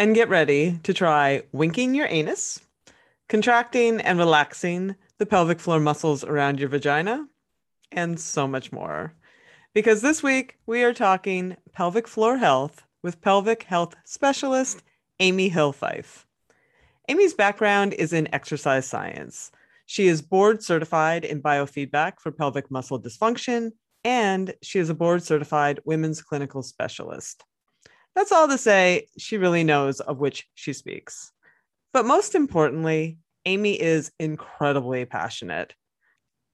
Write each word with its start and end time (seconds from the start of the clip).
and 0.00 0.14
get 0.14 0.30
ready 0.30 0.78
to 0.82 0.94
try 0.94 1.42
winking 1.52 1.94
your 1.94 2.06
anus, 2.08 2.58
contracting 3.28 4.00
and 4.00 4.18
relaxing 4.18 4.96
the 5.18 5.26
pelvic 5.26 5.60
floor 5.60 5.78
muscles 5.78 6.24
around 6.24 6.58
your 6.58 6.70
vagina, 6.70 7.26
and 7.92 8.18
so 8.18 8.48
much 8.48 8.72
more. 8.72 9.12
Because 9.74 10.00
this 10.00 10.22
week 10.22 10.56
we 10.64 10.84
are 10.84 10.94
talking 10.94 11.54
pelvic 11.74 12.08
floor 12.08 12.38
health 12.38 12.82
with 13.02 13.20
pelvic 13.20 13.64
health 13.64 13.94
specialist 14.06 14.82
Amy 15.18 15.50
Hill-Fife. 15.50 16.26
Amy's 17.10 17.34
background 17.34 17.92
is 17.92 18.14
in 18.14 18.34
exercise 18.34 18.86
science. 18.86 19.52
She 19.84 20.08
is 20.08 20.22
board 20.22 20.62
certified 20.62 21.26
in 21.26 21.42
biofeedback 21.42 22.20
for 22.20 22.32
pelvic 22.32 22.70
muscle 22.70 22.98
dysfunction, 22.98 23.72
and 24.02 24.54
she 24.62 24.78
is 24.78 24.88
a 24.88 24.94
board 24.94 25.22
certified 25.22 25.78
women's 25.84 26.22
clinical 26.22 26.62
specialist. 26.62 27.44
That's 28.14 28.32
all 28.32 28.48
to 28.48 28.58
say, 28.58 29.06
she 29.18 29.38
really 29.38 29.64
knows 29.64 30.00
of 30.00 30.18
which 30.18 30.46
she 30.54 30.72
speaks. 30.72 31.32
But 31.92 32.06
most 32.06 32.34
importantly, 32.34 33.18
Amy 33.46 33.80
is 33.80 34.12
incredibly 34.18 35.04
passionate. 35.04 35.74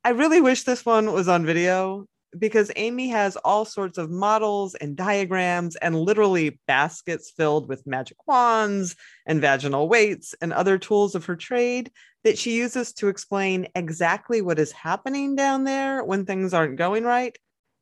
I 0.04 0.10
really 0.10 0.40
wish 0.40 0.62
this 0.62 0.86
one 0.86 1.12
was 1.12 1.28
on 1.28 1.44
video 1.44 2.06
because 2.38 2.70
Amy 2.76 3.08
has 3.08 3.36
all 3.36 3.64
sorts 3.64 3.98
of 3.98 4.10
models 4.10 4.74
and 4.74 4.96
diagrams 4.96 5.76
and 5.76 5.98
literally 5.98 6.60
baskets 6.66 7.30
filled 7.30 7.68
with 7.68 7.86
magic 7.86 8.16
wands 8.26 8.94
and 9.26 9.40
vaginal 9.40 9.88
weights 9.88 10.34
and 10.40 10.52
other 10.52 10.78
tools 10.78 11.14
of 11.14 11.24
her 11.24 11.36
trade 11.36 11.90
that 12.24 12.38
she 12.38 12.56
uses 12.56 12.92
to 12.92 13.08
explain 13.08 13.68
exactly 13.74 14.42
what 14.42 14.58
is 14.58 14.72
happening 14.72 15.36
down 15.36 15.64
there 15.64 16.04
when 16.04 16.24
things 16.26 16.52
aren't 16.52 16.76
going 16.76 17.04
right 17.04 17.36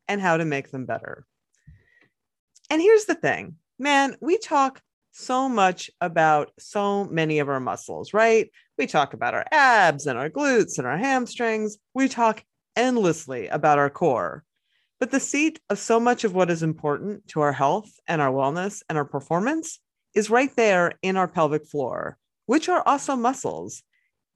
and 0.09 0.21
how 0.21 0.37
to 0.37 0.45
make 0.45 0.71
them 0.71 0.87
better. 0.87 1.27
And 2.71 2.81
here's 2.81 3.07
the 3.07 3.15
thing 3.15 3.57
man, 3.85 4.17
we 4.23 4.39
talk 4.39 4.81
so 5.13 5.47
much 5.47 5.91
about 6.01 6.51
so 6.59 7.05
many 7.05 7.39
of 7.39 7.51
our 7.51 7.61
muscles, 7.61 8.15
right? 8.15 8.51
We 8.79 8.87
talk 8.87 9.13
about 9.13 9.35
our 9.35 9.45
abs 9.53 10.07
and 10.07 10.19
our 10.19 10.31
glutes 10.31 10.79
and 10.79 10.87
our 10.87 10.97
hamstrings. 10.97 11.77
We 11.93 12.09
talk 12.09 12.43
endlessly 12.75 13.47
about 13.49 13.79
our 13.79 13.91
core. 13.91 14.43
But 14.99 15.11
the 15.11 15.21
seat 15.21 15.61
of 15.69 15.79
so 15.79 16.01
much 16.01 16.25
of 16.25 16.35
what 16.35 16.51
is 16.51 16.63
important 16.63 17.29
to 17.29 17.43
our 17.43 17.53
health 17.53 17.91
and 18.09 18.23
our 18.23 18.33
wellness 18.33 18.83
and 18.89 18.97
our 18.97 19.05
performance 19.05 19.79
is 20.15 20.31
right 20.31 20.55
there 20.57 20.93
in 21.03 21.19
our 21.19 21.29
pelvic 21.29 21.67
floor, 21.67 22.17
which 22.47 22.71
are 22.71 22.83
also 22.87 23.17
muscles. 23.17 23.83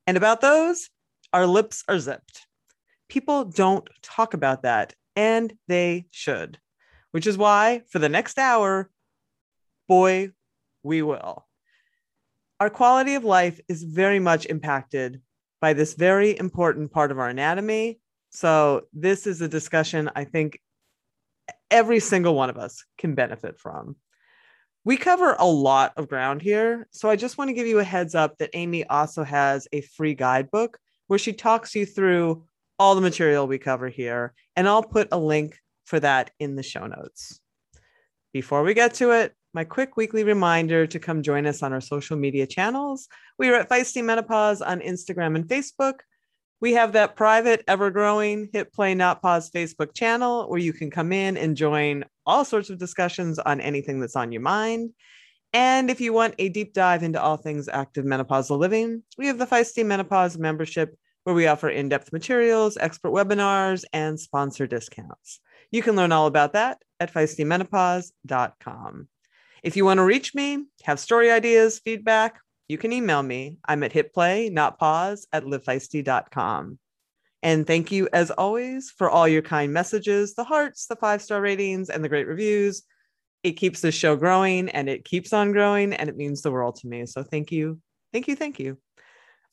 And 0.07 0.19
about 0.19 0.43
those, 0.43 0.91
our 1.33 1.47
lips 1.47 1.85
are 1.89 1.99
zipped. 1.99 2.47
People 3.09 3.47
don't 3.47 3.89
talk 4.03 4.35
about 4.35 4.63
that, 4.63 4.95
and 5.17 5.55
they 5.69 6.05
should, 6.11 6.59
which 7.13 7.27
is 7.27 7.39
why 7.39 7.81
for 7.89 7.99
the 7.99 8.11
next 8.11 8.39
hour, 8.39 8.91
boy, 9.89 10.31
we 10.83 11.03
will. 11.03 11.47
Our 12.61 12.71
quality 12.71 13.15
of 13.15 13.25
life 13.25 13.61
is 13.69 13.83
very 13.83 14.21
much 14.21 14.47
impacted 14.47 15.21
by 15.61 15.73
this 15.73 15.95
very 15.95 16.37
important 16.39 16.93
part 16.93 17.11
of 17.11 17.19
our 17.19 17.29
anatomy. 17.29 18.01
So, 18.31 18.83
this 18.93 19.27
is 19.27 19.41
a 19.41 19.49
discussion 19.49 20.11
I 20.15 20.25
think 20.25 20.61
every 21.71 22.01
single 22.01 22.35
one 22.35 22.51
of 22.51 22.59
us 22.59 22.85
can 22.99 23.15
benefit 23.15 23.59
from. 23.59 23.97
We 24.85 24.97
cover 24.97 25.37
a 25.39 25.47
lot 25.47 25.93
of 25.97 26.09
ground 26.09 26.43
here. 26.43 26.87
So, 26.91 27.09
I 27.09 27.17
just 27.17 27.39
want 27.39 27.49
to 27.49 27.55
give 27.55 27.67
you 27.67 27.79
a 27.79 27.85
heads 27.85 28.15
up 28.15 28.39
that 28.39 28.51
Amy 28.55 28.85
also 28.87 29.25
has 29.25 29.67
a 29.73 29.81
free 29.81 30.15
guidebook 30.15 30.79
where 31.07 31.19
she 31.19 31.33
talks 31.33 31.75
you 31.75 31.87
through 31.87 32.45
all 32.79 32.95
the 32.95 33.01
material 33.01 33.47
we 33.47 33.59
cover 33.59 33.89
here. 33.89 34.35
And 34.57 34.69
I'll 34.69 34.83
put 34.83 35.09
a 35.11 35.19
link 35.19 35.59
for 35.85 35.99
that 36.01 36.31
in 36.39 36.55
the 36.55 36.63
show 36.63 36.87
notes. 36.87 37.41
Before 38.33 38.63
we 38.63 38.75
get 38.75 38.95
to 38.95 39.13
it, 39.13 39.35
my 39.55 39.65
quick 39.65 39.97
weekly 39.97 40.25
reminder 40.25 40.87
to 40.87 40.99
come 40.99 41.23
join 41.23 41.47
us 41.47 41.63
on 41.63 41.73
our 41.73 41.81
social 41.81 42.17
media 42.17 42.47
channels. 42.47 43.09
We 43.39 43.49
are 43.49 43.55
at 43.55 43.69
Feisty 43.69 44.05
Menopause 44.05 44.61
on 44.61 44.81
Instagram 44.81 45.37
and 45.37 45.47
Facebook. 45.47 46.01
We 46.61 46.73
have 46.75 46.93
that 46.93 47.17
private, 47.17 47.63
ever 47.69 47.91
growing 47.91 48.51
Hit 48.53 48.73
Play 48.73 48.95
Not 48.95 49.23
Pause 49.23 49.51
Facebook 49.51 49.95
channel 49.95 50.49
where 50.49 50.59
you 50.59 50.73
can 50.73 50.91
come 50.91 51.13
in 51.13 51.37
and 51.37 51.57
join 51.57 52.05
all 52.27 52.45
sorts 52.45 52.69
of 52.69 52.79
discussions 52.79 53.39
on 53.39 53.61
anything 53.61 54.01
that's 54.01 54.17
on 54.17 54.33
your 54.33 54.43
mind. 54.43 54.91
And 55.53 55.89
if 55.91 56.01
you 56.01 56.13
want 56.13 56.35
a 56.39 56.49
deep 56.49 56.75
dive 56.75 57.03
into 57.03 57.23
all 57.23 57.37
things 57.37 57.69
active 57.69 58.05
menopausal 58.05 58.59
living, 58.59 59.03
we 59.17 59.29
have 59.29 59.39
the 59.39 59.47
Feisty 59.47 59.87
Menopause 59.87 60.37
membership 60.37 60.95
where 61.25 61.35
we 61.35 61.47
offer 61.47 61.69
in 61.69 61.89
depth 61.89 62.13
materials, 62.13 62.77
expert 62.79 63.13
webinars, 63.13 63.85
and 63.93 64.19
sponsor 64.19 64.67
discounts. 64.67 65.41
You 65.71 65.83
can 65.83 65.95
learn 65.97 66.13
all 66.13 66.27
about 66.27 66.55
that 66.55 66.83
at 67.01 67.13
feistymenopause.com. 67.13 69.09
If 69.63 69.77
you 69.77 69.85
want 69.85 69.99
to 69.99 70.05
reach 70.05 70.35
me, 70.35 70.65
have 70.85 71.01
story 71.01 71.31
ideas, 71.31 71.79
feedback, 71.79 72.41
you 72.69 72.79
can 72.79 72.93
email 72.93 73.23
me. 73.23 73.57
I'm 73.67 73.83
at 73.83 73.93
hitplay, 73.93 74.53
not 74.53 74.79
pause, 74.79 75.27
at 75.33 75.45
livefeisty.com. 75.45 76.79
And 77.43 77.67
thank 77.67 77.93
you, 77.93 78.09
as 78.13 78.31
always, 78.31 78.91
for 78.91 79.09
all 79.09 79.29
your 79.29 79.43
kind 79.43 79.73
messages, 79.73 80.35
the 80.35 80.45
hearts, 80.45 80.87
the 80.87 80.97
five 80.97 81.23
star 81.23 81.41
ratings, 81.41 81.89
and 81.89 82.03
the 82.05 82.09
great 82.09 82.27
reviews. 82.27 82.83
It 83.45 83.53
keeps 83.53 83.81
the 83.81 83.93
show 83.93 84.17
growing 84.17 84.69
and 84.71 84.89
it 84.89 85.05
keeps 85.05 85.33
on 85.33 85.53
growing, 85.53 85.93
and 85.93 86.09
it 86.09 86.17
means 86.17 86.43
the 86.43 86.51
world 86.51 86.77
to 86.77 86.89
me. 86.89 87.07
So 87.07 87.23
thank 87.23 87.53
you. 87.53 87.81
Thank 88.13 88.27
you. 88.27 88.35
Thank 88.35 88.59
you. 88.59 88.79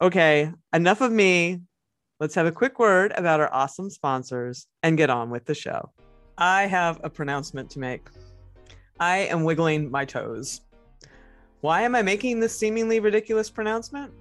Okay, 0.02 0.52
enough 0.74 1.02
of 1.02 1.12
me. 1.12 1.62
Let's 2.20 2.36
have 2.36 2.48
a 2.48 2.52
quick 2.52 2.80
word 2.80 3.14
about 3.16 3.40
our 3.40 3.54
awesome 3.54 3.90
sponsors 3.90 4.68
and 4.84 4.98
get 4.98 5.10
on 5.10 5.30
with 5.30 5.46
the 5.46 5.56
show. 5.56 5.92
I 6.38 6.64
have 6.64 7.00
a 7.04 7.10
pronouncement 7.10 7.70
to 7.72 7.80
make. 7.80 8.08
I 9.00 9.18
am 9.18 9.44
wiggling 9.44 9.92
my 9.92 10.06
toes. 10.06 10.62
Why 11.60 11.82
am 11.82 11.96
I 11.96 12.02
making 12.02 12.40
this 12.40 12.58
seemingly 12.58 13.02
ridiculous 13.02 13.50
pronouncement? 13.50 14.14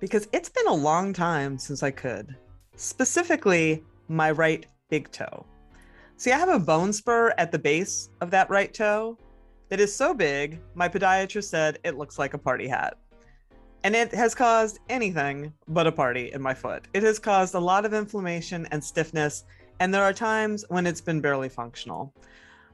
Because 0.00 0.28
it's 0.32 0.48
been 0.48 0.66
a 0.66 0.74
long 0.74 1.12
time 1.12 1.58
since 1.58 1.82
I 1.82 1.90
could. 1.90 2.34
Specifically, 2.74 3.84
my 4.08 4.30
right 4.30 4.64
big 4.88 5.10
toe. 5.10 5.44
See, 6.16 6.32
I 6.32 6.38
have 6.38 6.48
a 6.48 6.58
bone 6.58 6.90
spur 6.94 7.34
at 7.36 7.52
the 7.52 7.58
base 7.58 8.08
of 8.22 8.30
that 8.30 8.48
right 8.48 8.72
toe 8.72 9.18
that 9.68 9.78
is 9.78 9.94
so 9.94 10.14
big, 10.14 10.58
my 10.74 10.88
podiatrist 10.88 11.44
said 11.44 11.78
it 11.84 11.98
looks 11.98 12.18
like 12.18 12.32
a 12.32 12.38
party 12.38 12.66
hat. 12.66 12.96
And 13.84 13.94
it 13.94 14.14
has 14.14 14.34
caused 14.34 14.78
anything 14.88 15.52
but 15.68 15.86
a 15.86 15.92
party 15.92 16.32
in 16.32 16.40
my 16.40 16.54
foot. 16.54 16.88
It 16.94 17.02
has 17.02 17.18
caused 17.18 17.54
a 17.54 17.60
lot 17.60 17.84
of 17.84 17.92
inflammation 17.92 18.66
and 18.70 18.82
stiffness, 18.82 19.44
and 19.80 19.92
there 19.92 20.02
are 20.02 20.14
times 20.14 20.64
when 20.68 20.86
it's 20.86 21.02
been 21.02 21.20
barely 21.20 21.50
functional. 21.50 22.14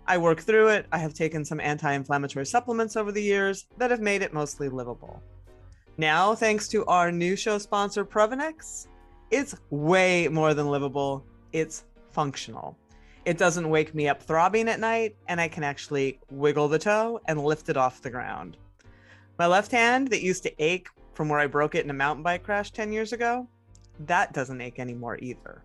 I 0.06 0.18
work 0.18 0.40
through 0.40 0.68
it. 0.68 0.86
I 0.92 0.98
have 0.98 1.14
taken 1.14 1.44
some 1.44 1.60
anti 1.60 1.92
inflammatory 1.92 2.46
supplements 2.46 2.96
over 2.96 3.10
the 3.10 3.22
years 3.22 3.66
that 3.78 3.90
have 3.90 4.00
made 4.00 4.22
it 4.22 4.34
mostly 4.34 4.68
livable. 4.68 5.22
Now, 5.96 6.34
thanks 6.34 6.68
to 6.68 6.84
our 6.86 7.10
new 7.10 7.36
show 7.36 7.58
sponsor, 7.58 8.04
Previnex, 8.04 8.88
it's 9.30 9.54
way 9.70 10.28
more 10.28 10.52
than 10.52 10.70
livable, 10.70 11.24
it's 11.52 11.84
functional. 12.10 12.76
It 13.24 13.38
doesn't 13.38 13.70
wake 13.70 13.94
me 13.94 14.08
up 14.08 14.22
throbbing 14.22 14.68
at 14.68 14.80
night, 14.80 15.16
and 15.28 15.40
I 15.40 15.48
can 15.48 15.62
actually 15.62 16.20
wiggle 16.30 16.68
the 16.68 16.78
toe 16.78 17.20
and 17.26 17.42
lift 17.42 17.68
it 17.70 17.76
off 17.76 18.02
the 18.02 18.10
ground. 18.10 18.58
My 19.38 19.46
left 19.46 19.72
hand, 19.72 20.08
that 20.08 20.22
used 20.22 20.42
to 20.42 20.62
ache 20.62 20.88
from 21.14 21.28
where 21.28 21.40
I 21.40 21.46
broke 21.46 21.74
it 21.74 21.84
in 21.84 21.90
a 21.90 21.94
mountain 21.94 22.22
bike 22.22 22.42
crash 22.42 22.70
10 22.72 22.92
years 22.92 23.12
ago, 23.12 23.48
that 24.00 24.32
doesn't 24.34 24.60
ache 24.60 24.78
anymore 24.78 25.18
either. 25.20 25.62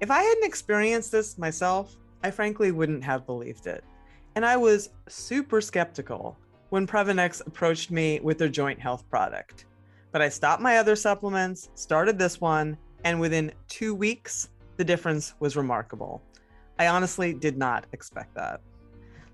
If 0.00 0.10
I 0.10 0.22
hadn't 0.22 0.44
experienced 0.44 1.12
this 1.12 1.36
myself, 1.36 1.96
I 2.24 2.30
frankly 2.30 2.72
wouldn't 2.72 3.04
have 3.04 3.26
believed 3.26 3.66
it. 3.66 3.84
And 4.34 4.46
I 4.46 4.56
was 4.56 4.88
super 5.08 5.60
skeptical 5.60 6.38
when 6.70 6.86
Previnex 6.86 7.46
approached 7.46 7.90
me 7.90 8.18
with 8.22 8.38
their 8.38 8.48
joint 8.48 8.80
health 8.80 9.08
product. 9.10 9.66
But 10.10 10.22
I 10.22 10.30
stopped 10.30 10.62
my 10.62 10.78
other 10.78 10.96
supplements, 10.96 11.68
started 11.74 12.18
this 12.18 12.40
one, 12.40 12.78
and 13.04 13.20
within 13.20 13.52
two 13.68 13.94
weeks, 13.94 14.48
the 14.78 14.84
difference 14.84 15.34
was 15.38 15.54
remarkable. 15.54 16.22
I 16.78 16.86
honestly 16.86 17.34
did 17.34 17.58
not 17.58 17.84
expect 17.92 18.34
that. 18.36 18.62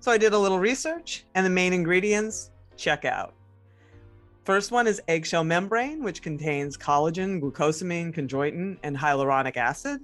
So 0.01 0.11
I 0.11 0.17
did 0.17 0.33
a 0.33 0.37
little 0.37 0.59
research, 0.59 1.23
and 1.33 1.45
the 1.45 1.49
main 1.49 1.71
ingredients 1.71 2.51
check 2.75 3.05
out. 3.05 3.33
First 4.43 4.69
one 4.71 4.85
is 4.85 5.01
eggshell 5.07 5.45
membrane, 5.45 6.03
which 6.03 6.21
contains 6.21 6.77
collagen, 6.77 7.39
glucosamine, 7.39 8.13
chondroitin, 8.13 8.79
and 8.83 8.97
hyaluronic 8.97 9.55
acid 9.55 10.01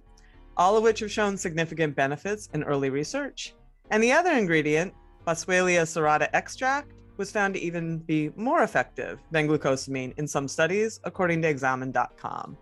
all 0.57 0.75
of 0.75 0.83
which 0.83 1.00
have 1.00 1.12
shown 1.12 1.38
significant 1.38 1.95
benefits 1.95 2.50
in 2.54 2.63
early 2.63 2.89
research. 2.89 3.56
And 3.92 4.04
the 4.04 4.12
other 4.12 4.33
ingredient, 4.33 4.94
Boswellia 5.25 5.83
serrata 5.83 6.27
extract, 6.33 6.92
was 7.18 7.31
found 7.31 7.54
to 7.54 7.59
even 7.59 8.00
be 8.00 8.31
more 8.36 8.63
effective 8.63 9.19
than 9.31 9.48
glucosamine 9.48 10.13
in 10.18 10.27
some 10.27 10.48
studies, 10.48 11.00
according 11.04 11.42
to 11.42 11.48
examine.com. 11.48 12.57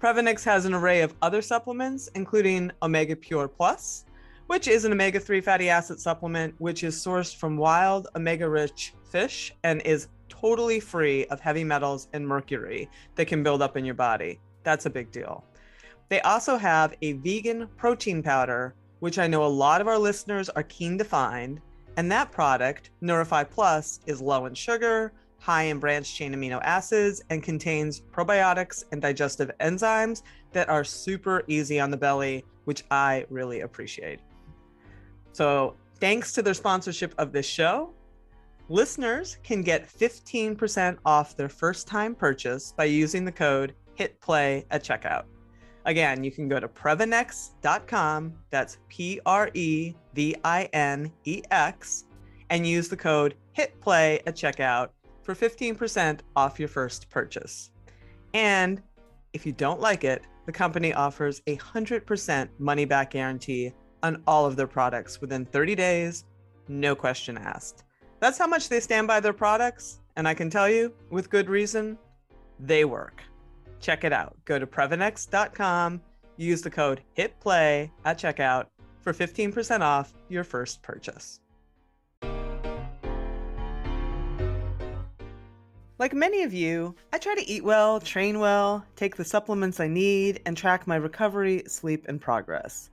Previnex 0.00 0.44
has 0.44 0.66
an 0.66 0.74
array 0.74 1.00
of 1.00 1.14
other 1.22 1.40
supplements, 1.40 2.08
including 2.14 2.70
Omega 2.82 3.16
Pure 3.16 3.48
Plus, 3.48 4.04
which 4.48 4.68
is 4.68 4.84
an 4.84 4.92
omega 4.92 5.18
3 5.18 5.40
fatty 5.40 5.70
acid 5.70 5.98
supplement 5.98 6.54
which 6.58 6.84
is 6.84 6.94
sourced 6.94 7.34
from 7.34 7.56
wild 7.56 8.08
omega 8.14 8.46
rich 8.46 8.92
fish 9.10 9.54
and 9.62 9.80
is 9.82 10.08
totally 10.28 10.80
free 10.80 11.24
of 11.26 11.40
heavy 11.40 11.64
metals 11.64 12.08
and 12.12 12.26
mercury 12.26 12.90
that 13.14 13.26
can 13.26 13.42
build 13.42 13.62
up 13.62 13.76
in 13.76 13.84
your 13.84 13.94
body. 13.94 14.38
That's 14.62 14.84
a 14.84 14.90
big 14.90 15.10
deal. 15.10 15.44
They 16.08 16.20
also 16.20 16.56
have 16.56 16.94
a 17.02 17.12
vegan 17.14 17.68
protein 17.76 18.22
powder, 18.22 18.74
which 19.00 19.18
I 19.18 19.26
know 19.26 19.44
a 19.44 19.46
lot 19.46 19.80
of 19.80 19.88
our 19.88 19.98
listeners 19.98 20.48
are 20.50 20.62
keen 20.62 20.98
to 20.98 21.04
find. 21.04 21.60
And 21.96 22.10
that 22.10 22.32
product, 22.32 22.90
Neurify 23.02 23.48
Plus, 23.48 24.00
is 24.06 24.20
low 24.20 24.46
in 24.46 24.54
sugar, 24.54 25.12
high 25.38 25.64
in 25.64 25.78
branched 25.78 26.14
chain 26.14 26.34
amino 26.34 26.60
acids, 26.62 27.22
and 27.30 27.42
contains 27.42 28.00
probiotics 28.00 28.84
and 28.92 29.00
digestive 29.00 29.50
enzymes 29.60 30.22
that 30.52 30.68
are 30.68 30.84
super 30.84 31.42
easy 31.48 31.78
on 31.78 31.90
the 31.90 31.96
belly, 31.96 32.44
which 32.64 32.84
I 32.90 33.26
really 33.30 33.60
appreciate. 33.60 34.20
So, 35.32 35.76
thanks 36.00 36.32
to 36.32 36.42
their 36.42 36.54
sponsorship 36.54 37.14
of 37.18 37.32
this 37.32 37.46
show, 37.46 37.92
listeners 38.68 39.38
can 39.42 39.62
get 39.62 39.88
15% 39.88 40.98
off 41.04 41.36
their 41.36 41.48
first 41.48 41.86
time 41.86 42.14
purchase 42.14 42.72
by 42.76 42.84
using 42.84 43.24
the 43.24 43.32
code 43.32 43.74
HITPLAY 43.96 44.64
at 44.70 44.82
checkout. 44.82 45.24
Again, 45.86 46.24
you 46.24 46.30
can 46.30 46.48
go 46.48 46.58
to 46.58 46.68
Previnex.com, 46.68 48.34
that's 48.50 48.78
P 48.88 49.20
R 49.26 49.50
E 49.54 49.94
V 50.14 50.34
I 50.44 50.68
N 50.72 51.12
E 51.24 51.42
X, 51.50 52.04
and 52.50 52.66
use 52.66 52.88
the 52.88 52.96
code 52.96 53.34
HITPLAY 53.56 54.22
at 54.26 54.34
checkout 54.34 54.88
for 55.22 55.34
15% 55.34 56.20
off 56.36 56.58
your 56.58 56.68
first 56.68 57.10
purchase. 57.10 57.70
And 58.32 58.82
if 59.32 59.44
you 59.44 59.52
don't 59.52 59.80
like 59.80 60.04
it, 60.04 60.22
the 60.46 60.52
company 60.52 60.92
offers 60.92 61.42
a 61.46 61.56
100% 61.56 62.48
money 62.58 62.84
back 62.84 63.10
guarantee 63.10 63.72
on 64.02 64.22
all 64.26 64.44
of 64.44 64.56
their 64.56 64.66
products 64.66 65.20
within 65.20 65.46
30 65.46 65.74
days, 65.74 66.24
no 66.68 66.94
question 66.94 67.38
asked. 67.38 67.84
That's 68.20 68.38
how 68.38 68.46
much 68.46 68.68
they 68.68 68.80
stand 68.80 69.06
by 69.06 69.20
their 69.20 69.32
products, 69.32 70.00
and 70.16 70.28
I 70.28 70.34
can 70.34 70.50
tell 70.50 70.68
you, 70.68 70.92
with 71.10 71.30
good 71.30 71.48
reason, 71.48 71.98
they 72.60 72.84
work. 72.84 73.22
Check 73.84 74.02
it 74.02 74.14
out. 74.14 74.34
Go 74.46 74.58
to 74.58 74.66
Previnex.com, 74.66 76.00
use 76.38 76.62
the 76.62 76.70
code 76.70 77.02
HITPLAY 77.18 77.90
at 78.06 78.18
checkout 78.18 78.68
for 79.02 79.12
15% 79.12 79.82
off 79.82 80.14
your 80.30 80.42
first 80.42 80.80
purchase. 80.80 81.40
Like 85.98 86.14
many 86.14 86.44
of 86.44 86.54
you, 86.54 86.94
I 87.12 87.18
try 87.18 87.34
to 87.34 87.46
eat 87.46 87.62
well, 87.62 88.00
train 88.00 88.38
well, 88.40 88.86
take 88.96 89.16
the 89.16 89.24
supplements 89.24 89.80
I 89.80 89.88
need, 89.88 90.40
and 90.46 90.56
track 90.56 90.86
my 90.86 90.96
recovery, 90.96 91.64
sleep, 91.66 92.06
and 92.08 92.18
progress. 92.18 92.88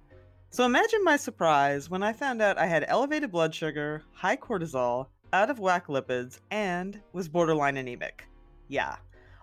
So 0.50 0.66
imagine 0.66 1.06
my 1.06 1.16
surprise 1.16 1.90
when 1.90 2.04
I 2.04 2.12
found 2.12 2.42
out 2.42 2.58
I 2.58 2.66
had 2.66 2.84
elevated 2.90 3.32
blood 3.32 3.56
sugar, 3.56 4.04
high 4.12 4.36
cortisol, 4.36 5.08
out 5.32 5.50
of 5.50 5.60
whack 5.60 5.88
lipids, 5.88 6.40
and 6.52 7.00
was 7.14 7.30
borderline 7.30 7.78
anemic. 7.78 8.26
Yeah, 8.68 8.98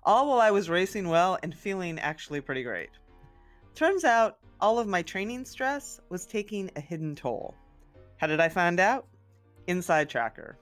all 0.09 0.27
while 0.27 0.41
I 0.41 0.51
was 0.51 0.71
racing 0.71 1.07
well 1.07 1.39
and 1.43 1.55
feeling 1.55 1.99
actually 1.99 2.41
pretty 2.41 2.63
great. 2.63 2.89
Turns 3.75 4.05
out, 4.05 4.39
all 4.59 4.79
of 4.79 4.89
my 4.89 5.03
training 5.03 5.45
stress 5.45 6.01
was 6.09 6.25
taking 6.25 6.71
a 6.75 6.81
hidden 6.81 7.15
toll. 7.15 7.55
How 8.17 8.27
did 8.27 8.41
I 8.41 8.49
find 8.49 8.81
out? 8.81 9.07
Inside 9.67 10.09
Tracker. 10.09 10.57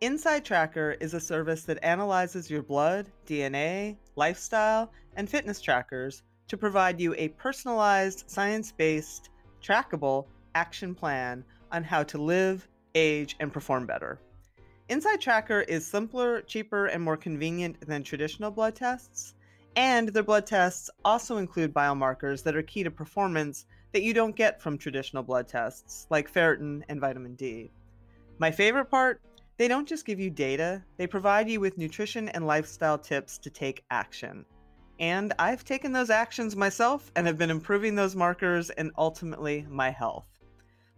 Inside 0.00 0.46
Tracker 0.46 0.96
is 0.98 1.12
a 1.12 1.20
service 1.20 1.64
that 1.64 1.84
analyzes 1.84 2.50
your 2.50 2.62
blood, 2.62 3.12
DNA, 3.26 3.98
lifestyle, 4.16 4.90
and 5.16 5.28
fitness 5.28 5.60
trackers 5.60 6.22
to 6.48 6.56
provide 6.56 6.98
you 6.98 7.14
a 7.18 7.28
personalized, 7.28 8.24
science 8.28 8.72
based, 8.72 9.28
trackable 9.62 10.24
action 10.54 10.94
plan 10.94 11.44
on 11.70 11.84
how 11.84 12.02
to 12.04 12.16
live, 12.16 12.66
age, 12.94 13.36
and 13.40 13.52
perform 13.52 13.84
better. 13.84 14.20
Inside 14.90 15.18
Tracker 15.18 15.60
is 15.62 15.86
simpler, 15.86 16.42
cheaper, 16.42 16.86
and 16.86 17.02
more 17.02 17.16
convenient 17.16 17.80
than 17.86 18.02
traditional 18.02 18.50
blood 18.50 18.74
tests, 18.74 19.34
and 19.76 20.10
their 20.10 20.22
blood 20.22 20.46
tests 20.46 20.90
also 21.06 21.38
include 21.38 21.72
biomarkers 21.72 22.42
that 22.42 22.54
are 22.54 22.62
key 22.62 22.82
to 22.82 22.90
performance 22.90 23.64
that 23.92 24.02
you 24.02 24.12
don't 24.12 24.36
get 24.36 24.60
from 24.60 24.76
traditional 24.76 25.22
blood 25.22 25.48
tests, 25.48 26.06
like 26.10 26.30
ferritin 26.30 26.82
and 26.90 27.00
vitamin 27.00 27.34
D. 27.34 27.70
My 28.38 28.50
favorite 28.50 28.90
part 28.90 29.22
they 29.56 29.68
don't 29.68 29.88
just 29.88 30.04
give 30.04 30.20
you 30.20 30.30
data, 30.30 30.82
they 30.98 31.06
provide 31.06 31.48
you 31.48 31.60
with 31.60 31.78
nutrition 31.78 32.28
and 32.30 32.46
lifestyle 32.46 32.98
tips 32.98 33.38
to 33.38 33.50
take 33.50 33.84
action. 33.90 34.44
And 34.98 35.32
I've 35.38 35.64
taken 35.64 35.92
those 35.92 36.10
actions 36.10 36.56
myself 36.56 37.10
and 37.16 37.26
have 37.26 37.38
been 37.38 37.50
improving 37.50 37.94
those 37.94 38.16
markers 38.16 38.70
and 38.70 38.90
ultimately 38.98 39.64
my 39.70 39.90
health. 39.90 40.26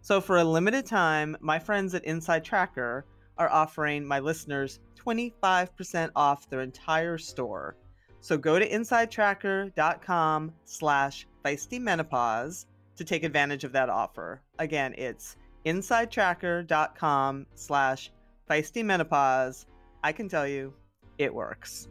So, 0.01 0.19
for 0.19 0.37
a 0.37 0.43
limited 0.43 0.85
time, 0.85 1.37
my 1.39 1.59
friends 1.59 1.93
at 1.93 2.03
Inside 2.03 2.43
Tracker 2.43 3.05
are 3.37 3.49
offering 3.49 4.05
my 4.05 4.19
listeners 4.19 4.79
25% 5.05 6.09
off 6.15 6.49
their 6.49 6.61
entire 6.61 7.17
store. 7.17 7.75
So 8.19 8.37
go 8.37 8.59
to 8.59 8.67
insidetracker.com 8.67 10.53
slash 10.65 11.27
feistymenopause 11.45 12.65
to 12.97 13.03
take 13.03 13.23
advantage 13.23 13.63
of 13.63 13.71
that 13.73 13.89
offer. 13.89 14.41
Again, 14.59 14.93
it's 14.97 15.37
insidetracker.com 15.65 17.45
slash 17.55 18.11
feisty 18.49 18.83
menopause, 18.83 19.65
I 20.03 20.11
can 20.11 20.29
tell 20.29 20.47
you, 20.47 20.73
it 21.17 21.33
works. 21.33 21.87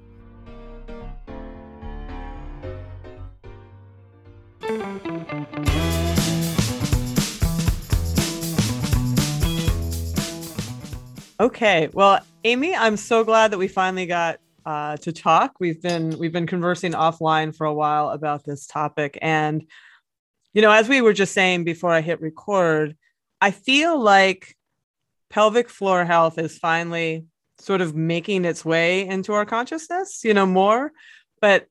Okay, 11.39 11.91
well, 11.93 12.21
Amy, 12.45 12.75
I'm 12.75 12.97
so 12.97 13.23
glad 13.23 13.51
that 13.51 13.59
we 13.59 13.69
finally 13.69 14.07
got 14.07 14.39
uh, 14.65 14.97
to 14.99 15.13
talk. 15.13 15.61
We've 15.61 15.81
been 15.83 16.19
we've 16.19 16.33
been 16.33 16.47
conversing 16.47 16.93
offline 16.93 17.55
for 17.55 17.67
a 17.67 17.75
while 17.75 18.09
about 18.11 18.45
this 18.45 18.67
topic, 18.67 19.19
and 19.21 19.67
you 20.55 20.63
know, 20.63 20.71
as 20.71 20.89
we 20.89 21.03
were 21.03 21.13
just 21.13 21.35
saying 21.35 21.65
before 21.65 21.93
I 21.93 22.01
hit 22.01 22.23
record, 22.23 22.97
I 23.39 23.51
feel 23.51 24.01
like 24.01 24.57
pelvic 25.29 25.69
floor 25.69 26.07
health 26.07 26.39
is 26.39 26.57
finally 26.57 27.27
sort 27.59 27.83
of 27.83 27.95
making 27.95 28.47
its 28.47 28.65
way 28.65 29.07
into 29.07 29.35
our 29.35 29.45
consciousness, 29.45 30.23
you 30.25 30.33
know, 30.33 30.47
more. 30.47 30.91
But 31.43 31.67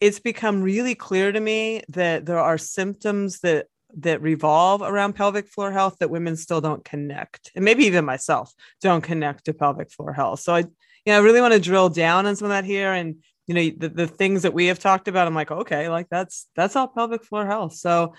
it's 0.00 0.18
become 0.18 0.60
really 0.60 0.96
clear 0.96 1.30
to 1.30 1.38
me 1.38 1.82
that 1.90 2.26
there 2.26 2.40
are 2.40 2.58
symptoms 2.58 3.38
that 3.40 3.66
that 3.98 4.22
revolve 4.22 4.82
around 4.82 5.14
pelvic 5.14 5.48
floor 5.48 5.72
health 5.72 5.96
that 6.00 6.10
women 6.10 6.36
still 6.36 6.60
don't 6.60 6.84
connect 6.84 7.50
and 7.54 7.64
maybe 7.64 7.84
even 7.84 8.04
myself 8.04 8.52
don't 8.80 9.02
connect 9.02 9.44
to 9.44 9.54
pelvic 9.54 9.90
floor 9.90 10.12
health. 10.12 10.40
So 10.40 10.54
i 10.54 10.58
you 10.60 11.12
know 11.12 11.16
i 11.16 11.22
really 11.22 11.40
want 11.40 11.54
to 11.54 11.60
drill 11.60 11.88
down 11.88 12.26
on 12.26 12.36
some 12.36 12.46
of 12.46 12.50
that 12.50 12.64
here 12.64 12.92
and 12.92 13.16
you 13.46 13.54
know 13.54 13.70
the, 13.76 13.88
the 13.88 14.06
things 14.06 14.42
that 14.42 14.54
we 14.54 14.66
have 14.66 14.78
talked 14.78 15.06
about 15.06 15.26
i'm 15.26 15.34
like 15.34 15.50
okay 15.50 15.88
like 15.90 16.08
that's 16.08 16.48
that's 16.56 16.76
all 16.76 16.88
pelvic 16.88 17.24
floor 17.24 17.46
health. 17.46 17.74
So 17.74 18.14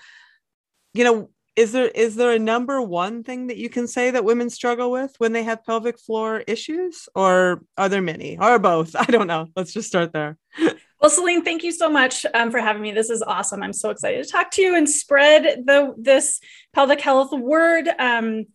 you 0.94 1.04
know 1.04 1.30
is 1.56 1.72
there 1.72 1.88
is 1.88 2.16
there 2.16 2.32
a 2.32 2.38
number 2.38 2.82
one 2.82 3.22
thing 3.24 3.46
that 3.46 3.56
you 3.56 3.70
can 3.70 3.88
say 3.88 4.10
that 4.10 4.24
women 4.24 4.50
struggle 4.50 4.90
with 4.90 5.14
when 5.18 5.32
they 5.32 5.42
have 5.42 5.64
pelvic 5.64 5.98
floor 5.98 6.44
issues 6.46 7.08
or 7.14 7.62
are 7.78 7.88
there 7.88 8.02
many? 8.02 8.38
Or 8.38 8.58
both? 8.58 8.94
I 8.98 9.06
don't 9.06 9.26
know. 9.26 9.48
Let's 9.56 9.72
just 9.72 9.88
start 9.88 10.12
there 10.12 10.36
well 11.00 11.10
Selene 11.10 11.44
thank 11.44 11.62
you 11.62 11.72
so 11.72 11.88
much 11.88 12.24
um, 12.34 12.50
for 12.50 12.58
having 12.58 12.82
me 12.82 12.92
this 12.92 13.10
is 13.10 13.22
awesome 13.22 13.62
i'm 13.62 13.72
so 13.72 13.90
excited 13.90 14.24
to 14.24 14.30
talk 14.30 14.50
to 14.52 14.62
you 14.62 14.74
and 14.74 14.88
spread 14.88 15.64
the 15.66 15.94
this 15.98 16.40
pelvic 16.74 17.00
health 17.00 17.32
word 17.32 17.88
um, 17.98 18.46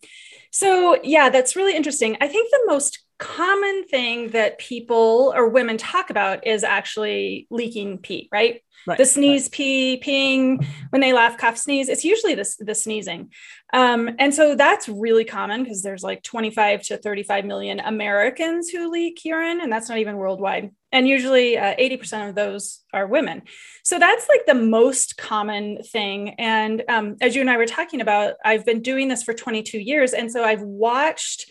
so 0.50 0.98
yeah 1.02 1.28
that's 1.28 1.56
really 1.56 1.76
interesting 1.76 2.16
i 2.20 2.28
think 2.28 2.50
the 2.50 2.64
most 2.66 3.04
common 3.18 3.84
thing 3.84 4.30
that 4.30 4.58
people 4.58 5.32
or 5.36 5.48
women 5.48 5.76
talk 5.76 6.10
about 6.10 6.46
is 6.46 6.64
actually 6.64 7.46
leaking 7.50 7.98
pee 7.98 8.28
right 8.32 8.62
Right, 8.86 8.98
the 8.98 9.04
sneeze, 9.04 9.44
right. 9.44 9.52
pee, 9.52 10.02
peeing, 10.04 10.66
when 10.90 11.00
they 11.00 11.12
laugh, 11.12 11.38
cough, 11.38 11.56
sneeze. 11.56 11.88
It's 11.88 12.04
usually 12.04 12.34
the, 12.34 12.54
the 12.58 12.74
sneezing. 12.74 13.30
Um, 13.72 14.10
and 14.18 14.34
so 14.34 14.56
that's 14.56 14.88
really 14.88 15.24
common 15.24 15.62
because 15.62 15.82
there's 15.82 16.02
like 16.02 16.22
25 16.22 16.82
to 16.84 16.96
35 16.96 17.44
million 17.44 17.78
Americans 17.78 18.70
who 18.70 18.90
leak 18.90 19.24
urine, 19.24 19.60
and 19.60 19.72
that's 19.72 19.88
not 19.88 19.98
even 19.98 20.16
worldwide. 20.16 20.70
And 20.92 21.08
usually 21.08 21.56
uh, 21.56 21.74
80% 21.76 22.28
of 22.28 22.34
those 22.34 22.80
are 22.92 23.06
women. 23.06 23.42
So 23.82 23.98
that's 23.98 24.28
like 24.28 24.46
the 24.46 24.54
most 24.54 25.16
common 25.16 25.82
thing. 25.82 26.34
And 26.38 26.84
um, 26.88 27.16
as 27.20 27.34
you 27.34 27.40
and 27.40 27.50
I 27.50 27.56
were 27.56 27.66
talking 27.66 28.00
about, 28.00 28.34
I've 28.44 28.66
been 28.66 28.82
doing 28.82 29.08
this 29.08 29.22
for 29.22 29.32
22 29.32 29.78
years. 29.78 30.12
And 30.12 30.30
so 30.30 30.44
I've 30.44 30.62
watched 30.62 31.50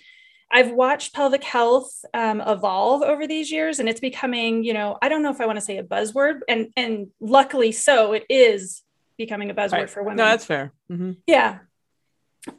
I've 0.54 0.72
watched 0.72 1.14
pelvic 1.14 1.44
health 1.44 2.04
um, 2.14 2.42
evolve 2.42 3.04
over 3.04 3.26
these 3.26 3.52
years, 3.52 3.80
and 3.80 3.88
it's 3.88 4.02
becoming, 4.02 4.64
you 4.64 4.74
know, 4.74 4.98
I 5.02 5.08
don't 5.08 5.24
know 5.24 5.32
if 5.32 5.40
I 5.40 5.46
want 5.46 5.58
to 5.58 5.66
say 5.66 5.78
a 5.78 5.84
buzzword, 5.84 6.42
and 6.48 6.68
and 6.76 7.08
luckily 7.22 7.72
so, 7.72 8.12
it 8.12 8.26
is 8.30 8.84
becoming 9.18 9.50
a 9.50 9.54
buzzword 9.54 9.72
right. 9.72 9.90
for 9.90 10.04
women. 10.04 10.18
No, 10.18 10.26
that's 10.26 10.46
fair. 10.46 10.74
Mm-hmm. 10.92 11.12
Yeah. 11.26 11.60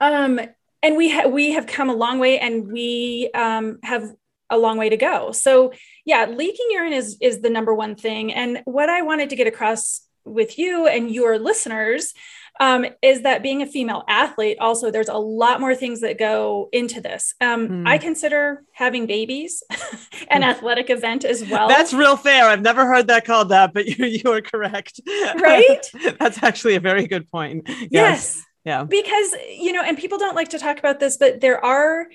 Um, 0.01 0.41
and 0.83 0.97
we 0.97 1.11
ha- 1.11 1.29
we 1.29 1.53
have 1.53 1.67
come 1.67 1.91
a 1.91 1.95
long 1.95 2.19
way, 2.19 2.39
and 2.39 2.73
we 2.73 3.31
um, 3.35 3.79
have 3.83 4.11
a 4.53 4.59
long 4.59 4.79
way 4.79 4.89
to 4.89 4.97
go. 4.97 5.33
So 5.33 5.73
yeah, 6.05 6.27
leaking 6.27 6.67
urine 6.71 6.93
is 6.93 7.17
is 7.21 7.41
the 7.41 7.51
number 7.51 7.75
one 7.75 7.97
thing. 7.97 8.33
And 8.33 8.63
what 8.65 8.89
I 8.89 9.03
wanted 9.03 9.31
to 9.31 9.37
get 9.37 9.47
across 9.47 10.07
with 10.25 10.59
you 10.59 10.87
and 10.87 11.11
your 11.11 11.39
listeners 11.39 12.15
um, 12.61 12.85
is 13.01 13.23
that 13.23 13.43
being 13.43 13.63
a 13.63 13.67
female 13.67 14.05
athlete, 14.09 14.59
also, 14.61 14.91
there's 14.91 15.09
a 15.09 15.17
lot 15.17 15.61
more 15.61 15.75
things 15.75 16.01
that 16.01 16.19
go 16.19 16.69
into 16.73 17.01
this. 17.01 17.35
Um, 17.41 17.69
mm. 17.69 17.89
I 17.89 17.99
consider 17.99 18.63
having 18.73 19.07
babies 19.07 19.63
an 20.31 20.43
athletic 20.45 20.91
event 20.91 21.25
as 21.25 21.49
well. 21.49 21.69
That's 21.69 21.95
real 21.95 22.17
fair. 22.17 22.45
I've 22.45 22.63
never 22.63 22.87
heard 22.87 23.07
that 23.09 23.25
called 23.25 23.49
that, 23.49 23.73
but 23.73 23.87
you, 23.99 24.05
you 24.05 24.33
are 24.33 24.43
correct. 24.43 25.01
Right? 25.41 25.85
That's 26.21 26.43
actually 26.43 26.75
a 26.75 26.81
very 26.81 27.07
good 27.07 27.29
point. 27.31 27.69
Yes. 27.69 27.91
yes. 27.91 28.45
Yeah. 28.65 28.85
Because, 28.85 29.35
you 29.59 29.73
know, 29.73 29.83
and 29.83 29.99
people 29.99 30.19
don't 30.19 30.37
like 30.37 30.51
to 30.51 30.59
talk 30.59 30.79
about 30.79 31.01
this, 31.01 31.17
but 31.17 31.41
there 31.41 31.65
are 31.65 32.07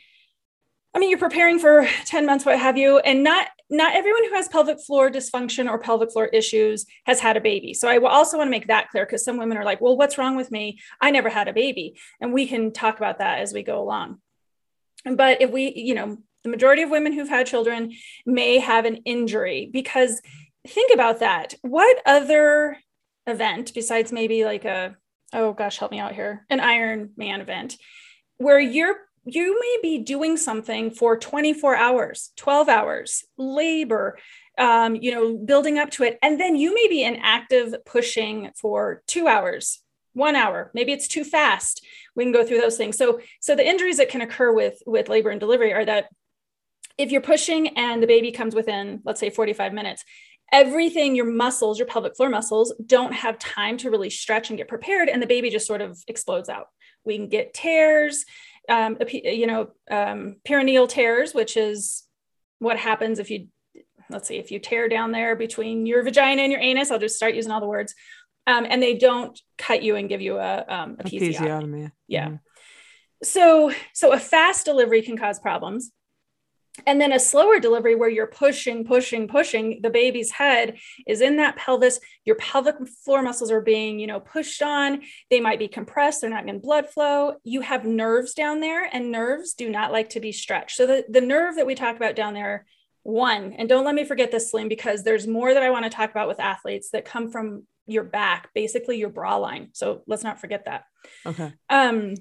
I 0.94 1.00
mean, 1.00 1.10
you're 1.10 1.20
preparing 1.20 1.60
for 1.60 1.88
10 2.06 2.26
months, 2.26 2.46
what 2.46 2.60
have 2.60 2.78
you, 2.78 3.00
and 3.00 3.24
not 3.24 3.48
not 3.70 3.96
everyone 3.96 4.24
who 4.24 4.34
has 4.34 4.48
pelvic 4.48 4.80
floor 4.80 5.10
dysfunction 5.10 5.70
or 5.70 5.78
pelvic 5.78 6.12
floor 6.12 6.28
issues 6.28 6.86
has 7.06 7.20
had 7.20 7.36
a 7.36 7.42
baby. 7.42 7.74
So 7.74 7.90
I 7.90 7.98
also 7.98 8.38
want 8.38 8.48
to 8.48 8.52
make 8.52 8.68
that 8.68 8.90
clear 8.90 9.06
because 9.06 9.26
some 9.26 9.38
women 9.38 9.58
are 9.58 9.66
like, 9.66 9.82
well, 9.82 9.98
what's 9.98 10.18
wrong 10.18 10.38
with 10.38 10.52
me? 10.52 10.80
I 11.02 11.12
never 11.12 11.30
had 11.30 11.48
a 11.48 11.54
baby. 11.54 12.00
And 12.22 12.34
we 12.34 12.48
can 12.48 12.72
talk 12.72 12.98
about 12.98 13.20
that 13.20 13.40
as 13.40 13.54
we 13.54 13.64
go 13.64 13.82
along. 13.82 14.20
But 15.04 15.42
if 15.42 15.52
we, 15.52 15.74
you 15.76 15.96
know, 15.96 16.18
the 16.44 16.50
majority 16.50 16.82
of 16.82 16.90
women 16.90 17.12
who've 17.12 17.28
had 17.28 17.46
children 17.46 17.92
may 18.26 18.60
have 18.60 18.86
an 18.86 18.98
injury 19.04 19.70
because 19.72 20.22
think 20.66 20.94
about 20.94 21.20
that. 21.20 21.54
What 21.62 22.02
other 22.06 22.78
event 23.26 23.74
besides 23.74 24.14
maybe 24.14 24.46
like 24.46 24.64
a, 24.64 24.96
oh 25.34 25.52
gosh, 25.52 25.78
help 25.78 25.92
me 25.92 26.00
out 26.00 26.16
here, 26.16 26.46
an 26.50 26.62
Iron 26.62 27.12
Man 27.18 27.42
event 27.42 27.76
where 28.38 28.60
you're 28.60 28.96
you 29.28 29.60
may 29.60 29.78
be 29.82 29.98
doing 30.00 30.38
something 30.38 30.92
for 30.92 31.18
24 31.18 31.76
hours 31.76 32.32
12 32.38 32.70
hours 32.70 33.26
labor 33.38 34.18
um, 34.58 34.96
you 34.96 35.12
know 35.12 35.38
building 35.38 35.78
up 35.78 35.92
to 35.92 36.04
it 36.04 36.18
and 36.22 36.40
then 36.40 36.56
you 36.56 36.74
may 36.74 36.88
be 36.88 37.04
in 37.04 37.18
active 37.18 37.76
pushing 37.86 38.52
for 38.56 39.04
two 39.08 39.28
hours 39.28 39.82
one 40.18 40.36
hour 40.36 40.72
maybe 40.74 40.92
it's 40.92 41.08
too 41.08 41.24
fast. 41.24 41.86
We 42.16 42.26
can 42.26 42.34
go 42.34 42.44
through 42.44 42.60
those 42.60 42.76
things. 42.76 42.98
So 42.98 43.22
so 43.40 43.56
the 43.56 43.68
injuries 43.68 43.98
that 43.98 44.10
can 44.10 44.22
occur 44.22 44.52
with 44.52 44.82
with 44.86 45.08
labor 45.08 45.30
and 45.30 45.40
delivery 45.40 45.74
are 45.74 45.86
that 45.86 46.08
if 46.98 47.12
you're 47.12 47.22
pushing 47.22 47.78
and 47.78 48.02
the 48.02 48.08
baby 48.08 48.32
comes 48.32 48.56
within 48.56 49.02
let's 49.06 49.20
say 49.20 49.30
45 49.30 49.72
minutes 49.72 50.04
everything 50.52 51.16
your 51.16 51.26
muscles 51.26 51.78
your 51.78 51.88
pelvic 51.88 52.16
floor 52.16 52.30
muscles 52.30 52.74
don't 52.86 53.14
have 53.14 53.38
time 53.38 53.78
to 53.78 53.92
really 53.92 54.10
stretch 54.10 54.50
and 54.50 54.58
get 54.58 54.68
prepared 54.68 55.10
and 55.10 55.22
the 55.22 55.28
baby 55.28 55.50
just 55.50 55.68
sort 55.68 55.82
of 55.82 55.98
explodes 56.08 56.50
out. 56.50 56.68
We 57.06 57.18
can 57.18 57.30
get 57.30 57.54
tears 57.54 58.26
um, 58.70 58.98
you 59.12 59.48
know, 59.48 59.70
um, 59.90 60.38
perineal 60.48 60.88
tears, 60.88 61.34
which 61.34 61.58
is 61.58 62.04
what 62.60 62.78
happens 62.78 63.20
if 63.20 63.30
you, 63.30 63.48
let's 64.10 64.28
see, 64.28 64.38
if 64.38 64.52
you 64.52 64.60
tear 64.60 64.90
down 64.90 65.12
there 65.12 65.36
between 65.36 65.86
your 65.86 66.04
vagina 66.04 66.42
and 66.42 66.52
your 66.52 66.62
anus, 66.62 66.92
I'll 66.92 67.00
just 67.00 67.16
start 67.16 67.36
using 67.36 67.52
all 67.52 67.62
the 67.62 67.68
words, 67.68 67.94
um, 68.46 68.66
and 68.70 68.82
they 68.82 68.96
don't 68.96 69.40
cut 69.58 69.84
you 69.84 69.96
and 69.96 70.10
give 70.10 70.22
you 70.22 70.38
a, 70.38 70.66
um, 70.68 70.98
a. 71.00 71.04
Yeah. 72.08 72.28
Mm-hmm. 72.28 72.36
So, 73.24 73.72
so 73.94 74.14
a 74.14 74.20
fast 74.20 74.66
delivery 74.66 75.02
can 75.02 75.18
cause 75.18 75.40
problems 75.40 75.92
and 76.86 77.00
then 77.02 77.12
a 77.12 77.20
slower 77.20 77.60
delivery 77.60 77.96
where 77.96 78.10
you're 78.10 78.28
pushing 78.28 78.86
pushing 78.86 79.28
pushing 79.28 79.80
the 79.82 79.90
baby's 79.90 80.32
head 80.32 80.78
is 81.08 81.22
in 81.22 81.38
that 81.38 81.56
pelvis. 81.56 82.00
Your 82.26 82.36
pelvic 82.36 82.76
floor 83.04 83.22
muscles 83.22 83.52
are 83.52 83.62
being 83.62 84.00
you 84.00 84.08
know 84.08 84.20
pushed 84.20 84.62
on. 84.62 85.02
They 85.30 85.40
might 85.40 85.60
be 85.60 85.68
compressed. 85.68 86.22
They're 86.22 86.30
not 86.30 86.46
getting 86.46 86.62
blood 86.62 86.90
flow. 86.90 87.36
You 87.44 87.62
have 87.62 87.86
nerves 87.86 88.34
down 88.34 88.60
there 88.60 88.90
and 88.92 89.12
nerves 89.12 89.54
do 89.54 89.70
not 89.70 89.92
like 89.92 90.10
to 90.10 90.20
be 90.20 90.32
stretched. 90.32 90.78
So 90.78 90.86
the, 90.86 91.06
the 91.10 91.22
nerve 91.22 91.56
that 91.56 91.68
we 91.68 91.76
talk 91.76 91.96
about 91.96 92.16
down 92.16 92.34
there 92.34 92.66
one 93.04 93.54
and 93.54 93.70
don't 93.70 93.86
let 93.86 93.96
me 93.96 94.04
forget 94.04 94.32
this 94.32 94.52
slim 94.52 94.68
because 94.68 95.02
there's 95.02 95.26
more 95.26 95.54
that 95.54 95.64
i 95.64 95.70
want 95.70 95.86
to 95.86 95.90
talk 95.90 96.12
about 96.12 96.28
with 96.28 96.42
athletes 96.42 96.90
that 96.90 97.06
come 97.06 97.32
from 97.32 97.64
your 97.88 98.04
back 98.04 98.50
basically 98.54 98.98
your 98.98 99.10
bra 99.10 99.38
line. 99.38 99.70
So 99.74 100.04
let's 100.08 100.24
not 100.24 100.40
forget 100.40 100.66
that. 100.66 100.84
Okay. 101.26 101.54
Um 101.70 102.16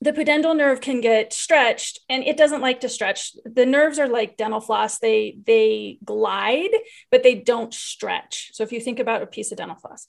the 0.00 0.12
pudendal 0.12 0.56
nerve 0.56 0.80
can 0.80 1.00
get 1.00 1.32
stretched 1.32 2.00
and 2.08 2.24
it 2.24 2.36
doesn't 2.36 2.60
like 2.60 2.80
to 2.80 2.88
stretch. 2.88 3.32
The 3.44 3.66
nerves 3.66 3.98
are 3.98 4.08
like 4.08 4.36
dental 4.36 4.60
floss. 4.60 4.98
They 4.98 5.36
they 5.44 5.98
glide 6.04 6.70
but 7.10 7.22
they 7.22 7.34
don't 7.34 7.72
stretch. 7.72 8.50
So 8.52 8.62
if 8.62 8.72
you 8.72 8.80
think 8.80 8.98
about 8.98 9.22
a 9.22 9.26
piece 9.26 9.52
of 9.52 9.58
dental 9.58 9.76
floss. 9.76 10.06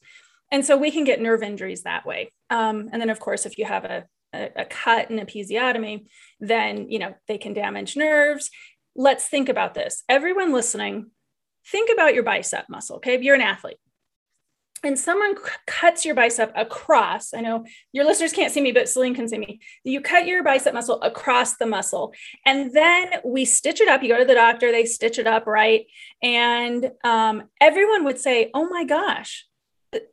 And 0.52 0.66
so 0.66 0.78
we 0.78 0.92
can 0.92 1.04
get 1.04 1.22
nerve 1.22 1.44
injuries 1.44 1.84
that 1.84 2.06
way. 2.06 2.32
Um, 2.50 2.90
and 2.92 3.02
then 3.02 3.10
of 3.10 3.20
course 3.20 3.46
if 3.46 3.58
you 3.58 3.66
have 3.66 3.86
a, 3.86 4.06
a, 4.34 4.50
a 4.58 4.66
cut 4.66 5.10
and 5.10 5.20
a 5.20 5.26
episiotomy 5.26 6.06
then 6.40 6.90
you 6.90 7.00
know 7.00 7.14
they 7.28 7.38
can 7.38 7.54
damage 7.54 7.96
nerves. 7.98 8.50
Let's 8.96 9.28
think 9.28 9.50
about 9.50 9.74
this. 9.74 10.04
Everyone 10.08 10.54
listening 10.54 11.12
think 11.68 11.90
about 11.92 12.14
your 12.14 12.24
bicep 12.24 12.70
muscle 12.70 12.98
okay? 12.98 13.16
If 13.16 13.24
you're 13.24 13.36
an 13.36 13.42
athlete 13.42 13.78
and 14.86 14.98
someone 14.98 15.36
cuts 15.66 16.06
your 16.06 16.16
bicep 16.16 16.52
across, 16.56 17.34
I 17.34 17.42
know 17.42 17.66
your 17.92 18.06
listeners 18.06 18.34
can't 18.34 18.52
see 18.52 18.62
me, 18.62 18.72
but 18.72 18.88
Selene 18.88 19.16
can 19.16 19.28
see 19.28 19.38
me. 19.38 19.60
You 19.84 20.02
cut 20.02 20.28
your 20.28 20.44
bicep 20.44 20.74
muscle 20.74 21.02
across 21.02 21.58
the 21.58 21.66
muscle, 21.66 22.14
and 22.46 22.72
then 22.74 23.14
we 23.24 23.46
stitch 23.46 23.82
it 23.82 23.88
up. 23.88 24.04
You 24.04 24.10
go 24.10 24.20
to 24.20 24.26
the 24.26 24.36
doctor, 24.36 24.72
they 24.72 24.86
stitch 24.86 25.20
it 25.20 25.28
up, 25.28 25.48
right? 25.48 25.86
And 26.22 26.92
um, 27.04 27.44
everyone 27.60 28.06
would 28.06 28.20
say, 28.20 28.52
Oh 28.54 28.70
my 28.70 28.86
gosh, 28.86 29.46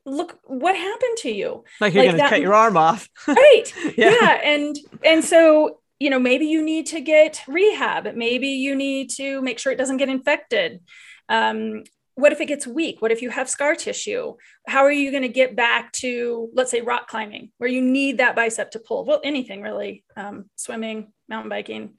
look 0.06 0.38
what 0.44 0.76
happened 0.76 1.16
to 1.18 1.30
you 1.30 1.64
like 1.80 1.92
you're 1.92 2.04
like 2.04 2.16
gonna 2.16 2.28
cut 2.28 2.40
your 2.40 2.54
arm 2.54 2.76
off 2.76 3.08
right 3.26 3.64
yeah. 3.96 4.14
yeah 4.20 4.40
and 4.44 4.76
and 5.04 5.24
so 5.24 5.80
you 5.98 6.08
know 6.08 6.20
maybe 6.20 6.46
you 6.46 6.62
need 6.62 6.86
to 6.86 7.00
get 7.00 7.42
rehab 7.48 8.14
maybe 8.14 8.48
you 8.48 8.76
need 8.76 9.10
to 9.10 9.42
make 9.42 9.58
sure 9.58 9.72
it 9.72 9.78
doesn't 9.78 9.96
get 9.96 10.08
infected 10.08 10.80
um, 11.28 11.82
what 12.14 12.32
if 12.32 12.40
it 12.40 12.46
gets 12.46 12.66
weak? 12.66 13.00
What 13.00 13.10
if 13.10 13.22
you 13.22 13.30
have 13.30 13.48
scar 13.48 13.74
tissue? 13.74 14.34
How 14.66 14.84
are 14.84 14.92
you 14.92 15.10
going 15.10 15.22
to 15.22 15.28
get 15.28 15.56
back 15.56 15.92
to, 15.92 16.50
let's 16.54 16.70
say, 16.70 16.80
rock 16.82 17.08
climbing, 17.08 17.50
where 17.58 17.70
you 17.70 17.80
need 17.80 18.18
that 18.18 18.36
bicep 18.36 18.70
to 18.72 18.78
pull? 18.78 19.04
Well, 19.04 19.20
anything 19.24 19.62
really, 19.62 20.04
um, 20.16 20.50
swimming, 20.56 21.12
mountain 21.28 21.48
biking. 21.48 21.94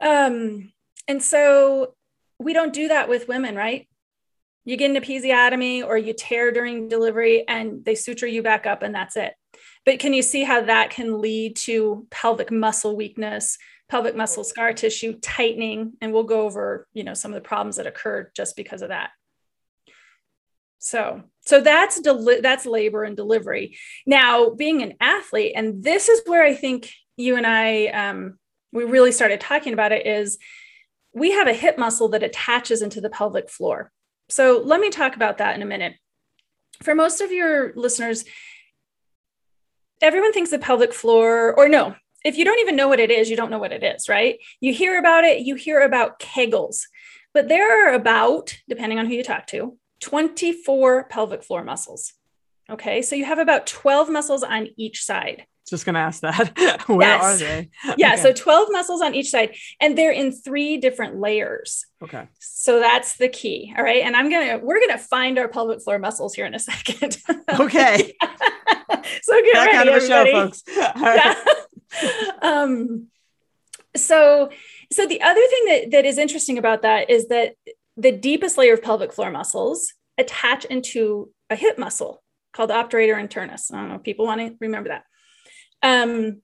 Um, 0.00 0.72
and 1.06 1.22
so 1.22 1.94
we 2.38 2.52
don't 2.52 2.72
do 2.72 2.88
that 2.88 3.08
with 3.08 3.28
women, 3.28 3.54
right? 3.54 3.86
You 4.64 4.76
get 4.76 4.90
an 4.90 4.96
episiotomy 4.96 5.84
or 5.84 5.98
you 5.98 6.14
tear 6.14 6.52
during 6.52 6.88
delivery 6.88 7.44
and 7.46 7.84
they 7.84 7.94
suture 7.94 8.26
you 8.26 8.42
back 8.42 8.66
up, 8.66 8.82
and 8.82 8.94
that's 8.94 9.16
it. 9.16 9.34
But 9.84 9.98
can 9.98 10.14
you 10.14 10.22
see 10.22 10.44
how 10.44 10.62
that 10.62 10.90
can 10.90 11.20
lead 11.20 11.56
to 11.56 12.06
pelvic 12.10 12.50
muscle 12.50 12.96
weakness, 12.96 13.58
pelvic 13.92 14.16
muscle 14.16 14.42
scar 14.42 14.72
tissue 14.72 15.12
tightening 15.20 15.92
and 16.00 16.14
we'll 16.14 16.22
go 16.22 16.40
over 16.40 16.88
you 16.94 17.04
know 17.04 17.12
some 17.12 17.30
of 17.30 17.34
the 17.34 17.46
problems 17.46 17.76
that 17.76 17.86
occurred 17.86 18.30
just 18.34 18.56
because 18.56 18.80
of 18.80 18.88
that. 18.88 19.10
So 20.78 21.24
so 21.42 21.60
that's 21.60 22.00
deli- 22.00 22.40
that's 22.40 22.64
labor 22.64 23.04
and 23.04 23.14
delivery. 23.14 23.76
Now 24.06 24.48
being 24.48 24.82
an 24.82 24.94
athlete 24.98 25.52
and 25.54 25.84
this 25.84 26.08
is 26.08 26.22
where 26.24 26.42
i 26.42 26.54
think 26.54 26.90
you 27.18 27.36
and 27.36 27.46
i 27.46 27.88
um, 27.88 28.38
we 28.72 28.84
really 28.84 29.12
started 29.12 29.42
talking 29.42 29.74
about 29.74 29.92
it 29.92 30.06
is 30.06 30.38
we 31.12 31.32
have 31.32 31.46
a 31.46 31.52
hip 31.52 31.76
muscle 31.76 32.08
that 32.08 32.22
attaches 32.22 32.80
into 32.80 33.02
the 33.02 33.10
pelvic 33.10 33.50
floor. 33.50 33.92
So 34.30 34.62
let 34.64 34.80
me 34.80 34.88
talk 34.88 35.16
about 35.16 35.36
that 35.36 35.54
in 35.54 35.60
a 35.60 35.66
minute. 35.66 35.96
For 36.82 36.94
most 36.94 37.20
of 37.20 37.30
your 37.30 37.74
listeners 37.76 38.24
everyone 40.00 40.32
thinks 40.32 40.50
the 40.50 40.58
pelvic 40.58 40.94
floor 40.94 41.54
or 41.54 41.68
no 41.68 41.94
if 42.24 42.36
you 42.36 42.44
don't 42.44 42.60
even 42.60 42.76
know 42.76 42.88
what 42.88 43.00
it 43.00 43.10
is, 43.10 43.30
you 43.30 43.36
don't 43.36 43.50
know 43.50 43.58
what 43.58 43.72
it 43.72 43.82
is, 43.82 44.08
right? 44.08 44.38
You 44.60 44.72
hear 44.72 44.98
about 44.98 45.24
it, 45.24 45.40
you 45.40 45.54
hear 45.54 45.80
about 45.80 46.18
kegels, 46.18 46.82
but 47.34 47.48
there 47.48 47.88
are 47.88 47.94
about, 47.94 48.56
depending 48.68 48.98
on 48.98 49.06
who 49.06 49.14
you 49.14 49.24
talk 49.24 49.46
to, 49.48 49.76
24 50.00 51.04
pelvic 51.04 51.42
floor 51.42 51.64
muscles. 51.64 52.12
Okay, 52.70 53.02
so 53.02 53.16
you 53.16 53.24
have 53.24 53.38
about 53.38 53.66
12 53.66 54.10
muscles 54.10 54.42
on 54.42 54.68
each 54.76 55.04
side. 55.04 55.46
Just 55.68 55.86
gonna 55.86 56.00
ask 56.00 56.20
that. 56.22 56.82
Where 56.86 57.08
yes. 57.08 57.22
are 57.22 57.36
they? 57.38 57.70
yeah, 57.96 58.14
okay. 58.14 58.22
so 58.22 58.32
12 58.32 58.68
muscles 58.72 59.00
on 59.00 59.14
each 59.14 59.30
side, 59.30 59.54
and 59.80 59.96
they're 59.96 60.12
in 60.12 60.32
three 60.32 60.76
different 60.76 61.18
layers. 61.18 61.86
Okay. 62.02 62.28
So 62.40 62.80
that's 62.80 63.16
the 63.16 63.28
key. 63.28 63.72
All 63.76 63.84
right. 63.84 64.02
And 64.02 64.16
I'm 64.16 64.28
gonna 64.28 64.58
we're 64.58 64.80
gonna 64.80 64.98
find 64.98 65.38
our 65.38 65.48
pelvic 65.48 65.80
floor 65.80 65.98
muscles 65.98 66.34
here 66.34 66.46
in 66.46 66.54
a 66.54 66.58
second. 66.58 67.16
okay. 67.60 68.12
so 69.22 69.40
get 69.40 69.54
that 69.54 69.66
ready, 69.66 69.72
kind 69.72 69.88
of 69.88 70.02
a 70.02 70.06
show, 70.06 70.24
folks. 70.32 70.62
Um, 72.72 73.06
so, 73.96 74.50
so 74.90 75.06
the 75.06 75.22
other 75.22 75.40
thing 75.40 75.64
that, 75.66 75.90
that 75.92 76.04
is 76.04 76.18
interesting 76.18 76.58
about 76.58 76.82
that 76.82 77.10
is 77.10 77.28
that 77.28 77.54
the 77.96 78.12
deepest 78.12 78.56
layer 78.56 78.74
of 78.74 78.82
pelvic 78.82 79.12
floor 79.12 79.30
muscles 79.30 79.92
attach 80.18 80.64
into 80.64 81.30
a 81.50 81.56
hip 81.56 81.78
muscle 81.78 82.22
called 82.52 82.70
the 82.70 82.74
obturator 82.74 83.16
internus. 83.16 83.72
I 83.72 83.78
don't 83.78 83.88
know 83.88 83.96
if 83.96 84.02
people 84.02 84.26
want 84.26 84.40
to 84.40 84.56
remember 84.60 84.90
that. 84.90 85.04
Um, 85.82 86.42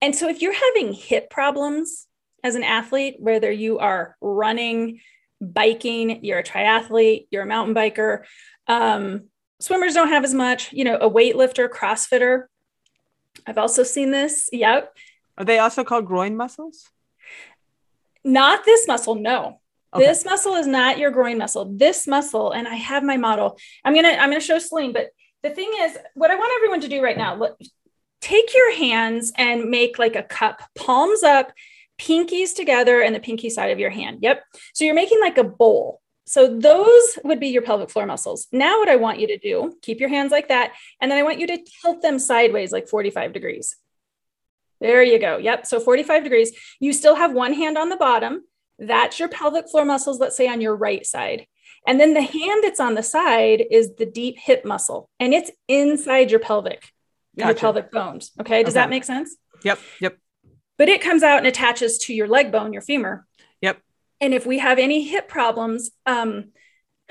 and 0.00 0.14
so 0.14 0.28
if 0.28 0.40
you're 0.40 0.54
having 0.54 0.92
hip 0.92 1.28
problems 1.30 2.06
as 2.42 2.54
an 2.54 2.64
athlete, 2.64 3.16
whether 3.18 3.50
you 3.50 3.78
are 3.78 4.16
running, 4.20 5.00
biking, 5.40 6.24
you're 6.24 6.38
a 6.38 6.44
triathlete, 6.44 7.26
you're 7.30 7.42
a 7.42 7.46
mountain 7.46 7.74
biker, 7.74 8.24
um, 8.66 9.24
swimmers 9.60 9.94
don't 9.94 10.08
have 10.08 10.24
as 10.24 10.32
much, 10.32 10.72
you 10.72 10.84
know, 10.84 10.96
a 10.96 11.10
weightlifter, 11.10 11.68
CrossFitter, 11.68 12.44
I've 13.46 13.58
also 13.58 13.82
seen 13.82 14.10
this. 14.10 14.48
Yep. 14.52 14.96
Are 15.40 15.44
they 15.44 15.58
also 15.58 15.84
called 15.84 16.04
groin 16.04 16.36
muscles? 16.36 16.90
Not 18.22 18.66
this 18.66 18.86
muscle, 18.86 19.14
no. 19.14 19.58
Okay. 19.94 20.04
This 20.04 20.22
muscle 20.22 20.54
is 20.54 20.66
not 20.66 20.98
your 20.98 21.10
groin 21.10 21.38
muscle. 21.38 21.64
This 21.64 22.06
muscle, 22.06 22.52
and 22.52 22.68
I 22.68 22.74
have 22.74 23.02
my 23.02 23.16
model. 23.16 23.58
I'm 23.82 23.94
gonna 23.94 24.10
I'm 24.10 24.28
gonna 24.28 24.40
show 24.40 24.58
Selene, 24.58 24.92
but 24.92 25.08
the 25.42 25.48
thing 25.48 25.72
is, 25.80 25.96
what 26.12 26.30
I 26.30 26.34
want 26.34 26.52
everyone 26.56 26.82
to 26.82 26.88
do 26.88 27.02
right 27.02 27.16
now, 27.16 27.34
look, 27.36 27.58
take 28.20 28.54
your 28.54 28.76
hands 28.76 29.32
and 29.38 29.70
make 29.70 29.98
like 29.98 30.14
a 30.14 30.22
cup, 30.22 30.60
palms 30.76 31.22
up, 31.22 31.52
pinkies 31.98 32.54
together, 32.54 33.00
and 33.00 33.14
the 33.14 33.20
pinky 33.20 33.48
side 33.48 33.70
of 33.70 33.78
your 33.78 33.88
hand. 33.88 34.18
Yep. 34.20 34.44
So 34.74 34.84
you're 34.84 34.94
making 34.94 35.22
like 35.22 35.38
a 35.38 35.44
bowl. 35.44 36.02
So 36.26 36.54
those 36.58 37.18
would 37.24 37.40
be 37.40 37.48
your 37.48 37.62
pelvic 37.62 37.88
floor 37.88 38.04
muscles. 38.04 38.46
Now, 38.52 38.78
what 38.78 38.90
I 38.90 38.96
want 38.96 39.18
you 39.18 39.26
to 39.28 39.38
do, 39.38 39.74
keep 39.80 40.00
your 40.00 40.10
hands 40.10 40.32
like 40.32 40.48
that, 40.48 40.72
and 41.00 41.10
then 41.10 41.18
I 41.18 41.22
want 41.22 41.40
you 41.40 41.46
to 41.46 41.58
tilt 41.80 42.02
them 42.02 42.18
sideways 42.18 42.72
like 42.72 42.88
45 42.88 43.32
degrees. 43.32 43.74
There 44.80 45.02
you 45.02 45.18
go. 45.18 45.36
Yep. 45.36 45.66
So 45.66 45.80
45 45.80 46.24
degrees. 46.24 46.52
You 46.80 46.92
still 46.92 47.14
have 47.14 47.32
one 47.32 47.52
hand 47.52 47.76
on 47.76 47.88
the 47.88 47.96
bottom. 47.96 48.44
That's 48.78 49.18
your 49.18 49.28
pelvic 49.28 49.68
floor 49.68 49.84
muscles, 49.84 50.18
let's 50.18 50.36
say 50.36 50.48
on 50.48 50.60
your 50.60 50.74
right 50.74 51.04
side. 51.04 51.46
And 51.86 51.98
then 52.00 52.14
the 52.14 52.22
hand 52.22 52.64
that's 52.64 52.80
on 52.80 52.94
the 52.94 53.02
side 53.02 53.64
is 53.70 53.94
the 53.96 54.06
deep 54.06 54.38
hip 54.38 54.64
muscle, 54.64 55.08
and 55.18 55.32
it's 55.32 55.50
inside 55.66 56.30
your 56.30 56.40
pelvic, 56.40 56.92
gotcha. 57.36 57.48
your 57.48 57.54
pelvic 57.54 57.90
bones. 57.90 58.32
Okay. 58.40 58.62
Does 58.62 58.74
okay. 58.74 58.82
that 58.82 58.90
make 58.90 59.04
sense? 59.04 59.36
Yep. 59.64 59.78
Yep. 60.00 60.18
But 60.76 60.88
it 60.88 61.00
comes 61.00 61.22
out 61.22 61.38
and 61.38 61.46
attaches 61.46 61.98
to 61.98 62.14
your 62.14 62.28
leg 62.28 62.52
bone, 62.52 62.72
your 62.72 62.82
femur. 62.82 63.26
Yep. 63.60 63.80
And 64.20 64.34
if 64.34 64.46
we 64.46 64.58
have 64.58 64.78
any 64.78 65.02
hip 65.04 65.28
problems, 65.28 65.90
um, 66.06 66.52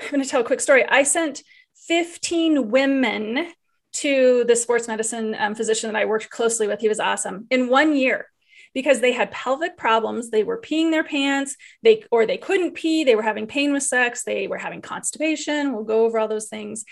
I'm 0.00 0.10
going 0.10 0.22
to 0.22 0.28
tell 0.28 0.40
a 0.40 0.44
quick 0.44 0.60
story. 0.60 0.84
I 0.88 1.02
sent 1.02 1.42
15 1.86 2.70
women 2.70 3.52
to 3.92 4.44
the 4.44 4.56
sports 4.56 4.88
medicine 4.88 5.34
um, 5.38 5.54
physician 5.54 5.92
that 5.92 6.00
I 6.00 6.04
worked 6.04 6.30
closely 6.30 6.66
with. 6.66 6.80
He 6.80 6.88
was 6.88 7.00
awesome 7.00 7.46
in 7.50 7.68
one 7.68 7.96
year 7.96 8.26
because 8.74 9.00
they 9.00 9.12
had 9.12 9.30
pelvic 9.30 9.76
problems. 9.76 10.30
They 10.30 10.44
were 10.44 10.60
peeing 10.60 10.90
their 10.90 11.04
pants, 11.04 11.56
they 11.82 12.04
or 12.10 12.26
they 12.26 12.36
couldn't 12.36 12.74
pee. 12.74 13.04
They 13.04 13.16
were 13.16 13.22
having 13.22 13.46
pain 13.46 13.72
with 13.72 13.82
sex. 13.82 14.22
They 14.24 14.46
were 14.46 14.58
having 14.58 14.80
constipation. 14.80 15.72
We'll 15.72 15.84
go 15.84 16.04
over 16.04 16.18
all 16.18 16.28
those 16.28 16.48
things. 16.48 16.84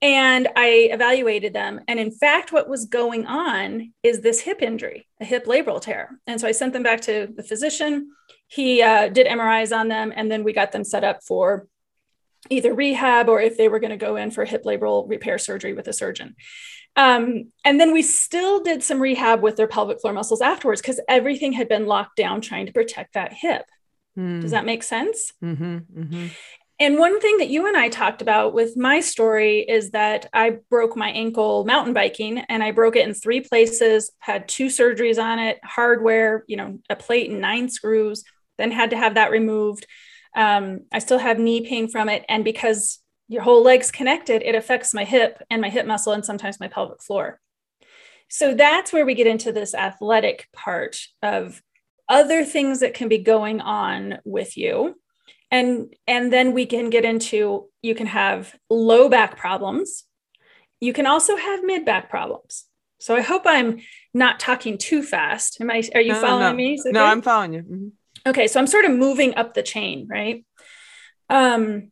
And 0.00 0.46
I 0.54 0.88
evaluated 0.92 1.52
them. 1.52 1.80
And 1.88 1.98
in 1.98 2.12
fact, 2.12 2.52
what 2.52 2.68
was 2.68 2.84
going 2.84 3.26
on 3.26 3.92
is 4.04 4.20
this 4.20 4.40
hip 4.40 4.62
injury, 4.62 5.08
a 5.20 5.24
hip 5.24 5.46
labral 5.46 5.80
tear. 5.80 6.20
And 6.28 6.40
so 6.40 6.46
I 6.46 6.52
sent 6.52 6.72
them 6.72 6.84
back 6.84 7.00
to 7.02 7.28
the 7.34 7.42
physician. 7.42 8.12
He 8.46 8.80
uh, 8.80 9.08
did 9.08 9.26
MRIs 9.26 9.76
on 9.76 9.88
them, 9.88 10.12
and 10.14 10.30
then 10.30 10.44
we 10.44 10.52
got 10.52 10.70
them 10.70 10.84
set 10.84 11.02
up 11.02 11.24
for 11.24 11.66
either 12.50 12.74
rehab 12.74 13.28
or 13.28 13.40
if 13.40 13.56
they 13.56 13.68
were 13.68 13.80
going 13.80 13.90
to 13.90 13.96
go 13.96 14.16
in 14.16 14.30
for 14.30 14.44
hip 14.44 14.64
labral 14.64 15.08
repair 15.08 15.38
surgery 15.38 15.72
with 15.72 15.88
a 15.88 15.92
surgeon. 15.92 16.36
Um, 16.96 17.52
and 17.64 17.78
then 17.78 17.92
we 17.92 18.02
still 18.02 18.60
did 18.60 18.82
some 18.82 19.00
rehab 19.00 19.42
with 19.42 19.56
their 19.56 19.68
pelvic 19.68 20.00
floor 20.00 20.12
muscles 20.12 20.40
afterwards 20.40 20.80
because 20.80 21.00
everything 21.08 21.52
had 21.52 21.68
been 21.68 21.86
locked 21.86 22.16
down 22.16 22.40
trying 22.40 22.66
to 22.66 22.72
protect 22.72 23.14
that 23.14 23.32
hip. 23.32 23.66
Mm. 24.18 24.40
Does 24.40 24.50
that 24.50 24.64
make 24.64 24.82
sense? 24.82 25.32
Mm-hmm, 25.42 25.76
mm-hmm. 25.76 26.26
And 26.80 26.98
one 26.98 27.20
thing 27.20 27.38
that 27.38 27.48
you 27.48 27.66
and 27.66 27.76
I 27.76 27.88
talked 27.88 28.22
about 28.22 28.54
with 28.54 28.76
my 28.76 29.00
story 29.00 29.60
is 29.60 29.90
that 29.90 30.28
I 30.32 30.58
broke 30.70 30.96
my 30.96 31.10
ankle 31.10 31.64
mountain 31.64 31.92
biking 31.92 32.38
and 32.38 32.62
I 32.62 32.70
broke 32.70 32.94
it 32.94 33.06
in 33.06 33.14
three 33.14 33.40
places, 33.40 34.12
had 34.20 34.48
two 34.48 34.66
surgeries 34.66 35.20
on 35.20 35.40
it, 35.40 35.58
hardware, 35.64 36.44
you 36.46 36.56
know, 36.56 36.78
a 36.88 36.94
plate 36.94 37.30
and 37.30 37.40
nine 37.40 37.68
screws, 37.68 38.22
then 38.58 38.70
had 38.70 38.90
to 38.90 38.96
have 38.96 39.14
that 39.14 39.32
removed. 39.32 39.86
Um, 40.34 40.80
I 40.92 40.98
still 40.98 41.18
have 41.18 41.38
knee 41.38 41.66
pain 41.66 41.88
from 41.88 42.08
it. 42.08 42.24
And 42.28 42.44
because 42.44 43.00
your 43.28 43.42
whole 43.42 43.62
leg's 43.62 43.90
connected, 43.90 44.42
it 44.42 44.54
affects 44.54 44.94
my 44.94 45.04
hip 45.04 45.42
and 45.50 45.60
my 45.60 45.68
hip 45.68 45.86
muscle 45.86 46.12
and 46.12 46.24
sometimes 46.24 46.60
my 46.60 46.68
pelvic 46.68 47.02
floor. 47.02 47.40
So 48.28 48.54
that's 48.54 48.92
where 48.92 49.06
we 49.06 49.14
get 49.14 49.26
into 49.26 49.52
this 49.52 49.74
athletic 49.74 50.48
part 50.54 50.98
of 51.22 51.62
other 52.08 52.44
things 52.44 52.80
that 52.80 52.94
can 52.94 53.08
be 53.08 53.18
going 53.18 53.60
on 53.60 54.18
with 54.24 54.56
you. 54.56 54.96
And, 55.50 55.94
and 56.06 56.32
then 56.32 56.52
we 56.52 56.66
can 56.66 56.90
get 56.90 57.04
into 57.04 57.68
you 57.82 57.94
can 57.94 58.06
have 58.06 58.54
low 58.68 59.08
back 59.08 59.36
problems. 59.36 60.04
You 60.80 60.92
can 60.92 61.06
also 61.06 61.36
have 61.36 61.64
mid 61.64 61.84
back 61.84 62.10
problems. 62.10 62.64
So 63.00 63.14
I 63.14 63.20
hope 63.20 63.42
I'm 63.46 63.80
not 64.12 64.40
talking 64.40 64.76
too 64.76 65.02
fast. 65.02 65.60
Am 65.60 65.70
I? 65.70 65.82
Are 65.94 66.00
you 66.00 66.14
no, 66.14 66.20
following 66.20 66.50
no. 66.50 66.54
me? 66.54 66.80
No, 66.86 67.04
I'm 67.04 67.22
following 67.22 67.52
you. 67.54 67.62
Mm-hmm. 67.62 67.88
Okay, 68.28 68.46
so 68.46 68.60
I'm 68.60 68.66
sort 68.66 68.84
of 68.84 68.90
moving 68.90 69.36
up 69.36 69.54
the 69.54 69.62
chain, 69.62 70.06
right? 70.06 70.44
Um, 71.30 71.90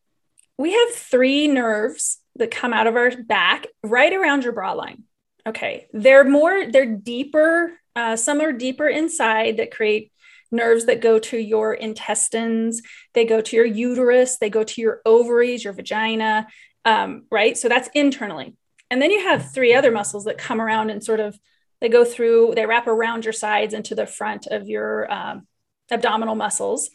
we 0.59 0.73
have 0.73 0.95
three 0.95 1.49
nerves 1.49 2.19
that 2.37 2.51
come 2.51 2.75
out 2.75 2.87
of 2.87 2.95
our 2.95 3.11
back 3.23 3.67
right 3.83 4.13
around 4.13 4.45
your 4.45 4.53
bra 4.53 4.75
line. 4.75 5.05
Okay, 5.47 5.87
they're 5.95 6.29
more, 6.29 6.71
they're 6.71 6.95
deeper. 6.95 7.73
Uh, 7.95 8.17
some 8.17 8.43
are 8.43 8.53
deeper 8.53 8.87
inside 8.87 9.57
that 9.57 9.71
create 9.71 10.13
nerves 10.53 10.85
that 10.85 11.01
go 11.01 11.19
to 11.19 11.39
your 11.39 11.73
intestines, 11.73 12.83
they 13.15 13.25
go 13.25 13.41
to 13.41 13.57
your 13.57 13.65
uterus, 13.65 14.37
they 14.37 14.51
go 14.51 14.63
to 14.63 14.81
your 14.81 15.01
ovaries, 15.07 15.65
your 15.65 15.73
vagina, 15.73 16.47
um, 16.85 17.25
right? 17.31 17.57
So 17.57 17.69
that's 17.69 17.89
internally. 17.95 18.55
And 18.91 19.01
then 19.01 19.11
you 19.11 19.27
have 19.27 19.53
three 19.53 19.75
other 19.75 19.91
muscles 19.91 20.25
that 20.25 20.37
come 20.37 20.61
around 20.61 20.91
and 20.91 21.03
sort 21.03 21.21
of 21.21 21.39
they 21.81 21.89
go 21.89 22.05
through, 22.05 22.53
they 22.55 22.67
wrap 22.67 22.87
around 22.87 23.25
your 23.25 23.33
sides 23.33 23.73
into 23.73 23.95
the 23.95 24.07
front 24.07 24.47
of 24.47 24.69
your 24.69 25.11
um, 25.13 25.47
abdominal 25.91 26.35
muscles, 26.35 26.91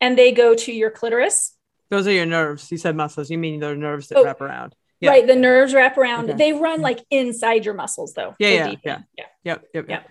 and 0.00 0.16
they 0.16 0.32
go 0.32 0.54
to 0.54 0.72
your 0.72 0.90
clitoris. 0.90 1.56
Those 1.90 2.06
are 2.06 2.12
your 2.12 2.26
nerves. 2.26 2.70
You 2.70 2.78
said 2.78 2.96
muscles. 2.96 3.30
You 3.30 3.38
mean 3.38 3.60
the 3.60 3.74
nerves 3.74 4.08
that 4.08 4.18
oh, 4.18 4.24
wrap 4.24 4.40
around. 4.40 4.74
Yeah. 5.00 5.10
Right. 5.10 5.26
The 5.26 5.34
nerves 5.34 5.74
wrap 5.74 5.96
around. 5.98 6.30
Okay. 6.30 6.38
They 6.38 6.52
run 6.52 6.82
like 6.82 7.00
inside 7.10 7.64
your 7.64 7.74
muscles, 7.74 8.14
though. 8.14 8.34
Yeah. 8.38 8.48
Yeah, 8.48 8.74
yeah. 8.84 8.98
yeah. 9.16 9.24
Yep. 9.44 9.64
Yep. 9.74 9.88
Yep. 9.88 10.08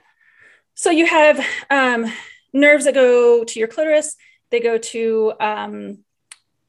So 0.73 0.89
you 0.89 1.05
have 1.05 1.45
um, 1.69 2.11
nerves 2.53 2.85
that 2.85 2.93
go 2.93 3.43
to 3.43 3.59
your 3.59 3.67
clitoris. 3.67 4.15
They 4.49 4.59
go 4.59 4.77
to, 4.77 5.33
um, 5.39 6.03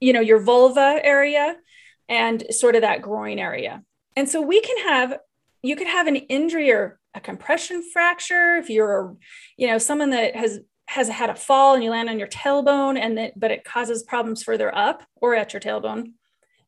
you 0.00 0.12
know, 0.12 0.20
your 0.20 0.40
vulva 0.40 1.00
area 1.02 1.56
and 2.08 2.44
sort 2.50 2.74
of 2.74 2.82
that 2.82 3.02
groin 3.02 3.38
area. 3.38 3.82
And 4.16 4.28
so 4.28 4.42
we 4.42 4.60
can 4.60 4.76
have, 4.88 5.18
you 5.62 5.76
could 5.76 5.86
have 5.86 6.06
an 6.06 6.16
injury 6.16 6.70
or 6.70 6.98
a 7.14 7.20
compression 7.20 7.82
fracture 7.92 8.56
if 8.56 8.68
you're, 8.68 9.16
you 9.56 9.66
know, 9.68 9.78
someone 9.78 10.10
that 10.10 10.36
has 10.36 10.60
has 10.90 11.08
had 11.08 11.30
a 11.30 11.36
fall 11.36 11.74
and 11.74 11.84
you 11.84 11.90
land 11.90 12.08
on 12.08 12.18
your 12.18 12.26
tailbone 12.26 12.98
and 12.98 13.16
that 13.16 13.38
but 13.38 13.52
it 13.52 13.62
causes 13.62 14.02
problems 14.02 14.42
further 14.42 14.74
up 14.76 15.04
or 15.14 15.36
at 15.36 15.52
your 15.52 15.60
tailbone 15.60 16.12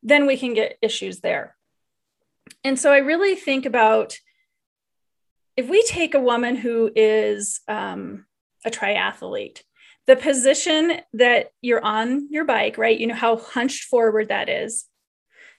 then 0.00 0.26
we 0.26 0.36
can 0.36 0.52
get 0.52 0.78
issues 0.82 1.20
there. 1.20 1.56
And 2.62 2.78
so 2.78 2.92
i 2.92 2.98
really 2.98 3.34
think 3.34 3.66
about 3.66 4.16
if 5.56 5.68
we 5.68 5.82
take 5.82 6.14
a 6.14 6.20
woman 6.20 6.54
who 6.54 6.90
is 6.94 7.60
um, 7.66 8.24
a 8.64 8.70
triathlete 8.70 9.62
the 10.06 10.14
position 10.14 11.00
that 11.14 11.50
you're 11.60 11.84
on 11.84 12.28
your 12.30 12.44
bike 12.44 12.78
right? 12.78 12.98
You 12.98 13.08
know 13.08 13.14
how 13.14 13.36
hunched 13.36 13.84
forward 13.84 14.28
that 14.28 14.48
is. 14.48 14.84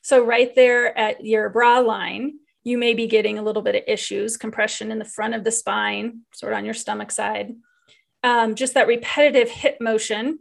So 0.01 0.23
right 0.23 0.53
there 0.55 0.97
at 0.97 1.25
your 1.25 1.49
bra 1.49 1.79
line 1.79 2.39
you 2.63 2.77
may 2.77 2.93
be 2.93 3.07
getting 3.07 3.37
a 3.37 3.43
little 3.43 3.61
bit 3.61 3.75
of 3.75 3.83
issues 3.87 4.37
compression 4.37 4.89
in 4.89 4.99
the 4.99 5.13
front 5.17 5.33
of 5.33 5.43
the 5.43 5.51
spine 5.51 6.21
sort 6.33 6.53
of 6.53 6.57
on 6.59 6.63
your 6.63 6.73
stomach 6.73 7.11
side 7.11 7.53
um, 8.23 8.55
just 8.55 8.73
that 8.73 8.87
repetitive 8.87 9.49
hip 9.49 9.77
motion 9.79 10.39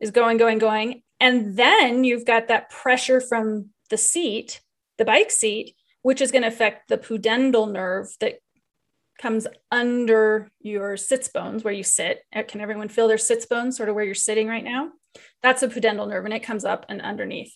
is 0.00 0.10
going, 0.10 0.36
going, 0.38 0.58
going. 0.58 1.02
And 1.20 1.56
then 1.56 2.04
you've 2.04 2.24
got 2.24 2.48
that 2.48 2.70
pressure 2.70 3.20
from 3.20 3.70
the 3.90 3.96
seat, 3.96 4.60
the 4.96 5.04
bike 5.04 5.30
seat, 5.30 5.74
which 6.02 6.20
is 6.20 6.30
going 6.30 6.42
to 6.42 6.48
affect 6.48 6.88
the 6.88 6.98
pudendal 6.98 7.70
nerve 7.70 8.08
that 8.20 8.38
comes 9.18 9.46
under 9.72 10.48
your 10.60 10.96
sits 10.96 11.28
bones 11.28 11.64
where 11.64 11.74
you 11.74 11.82
sit. 11.82 12.20
Uh, 12.34 12.44
can 12.46 12.60
everyone 12.60 12.88
feel 12.88 13.08
their 13.08 13.18
sits 13.18 13.46
bones, 13.46 13.76
sort 13.76 13.88
of 13.88 13.94
where 13.94 14.04
you're 14.04 14.14
sitting 14.14 14.46
right 14.46 14.64
now? 14.64 14.90
That's 15.42 15.62
a 15.62 15.68
pudendal 15.68 16.08
nerve 16.08 16.24
and 16.24 16.34
it 16.34 16.44
comes 16.44 16.64
up 16.64 16.86
and 16.88 17.02
underneath. 17.02 17.52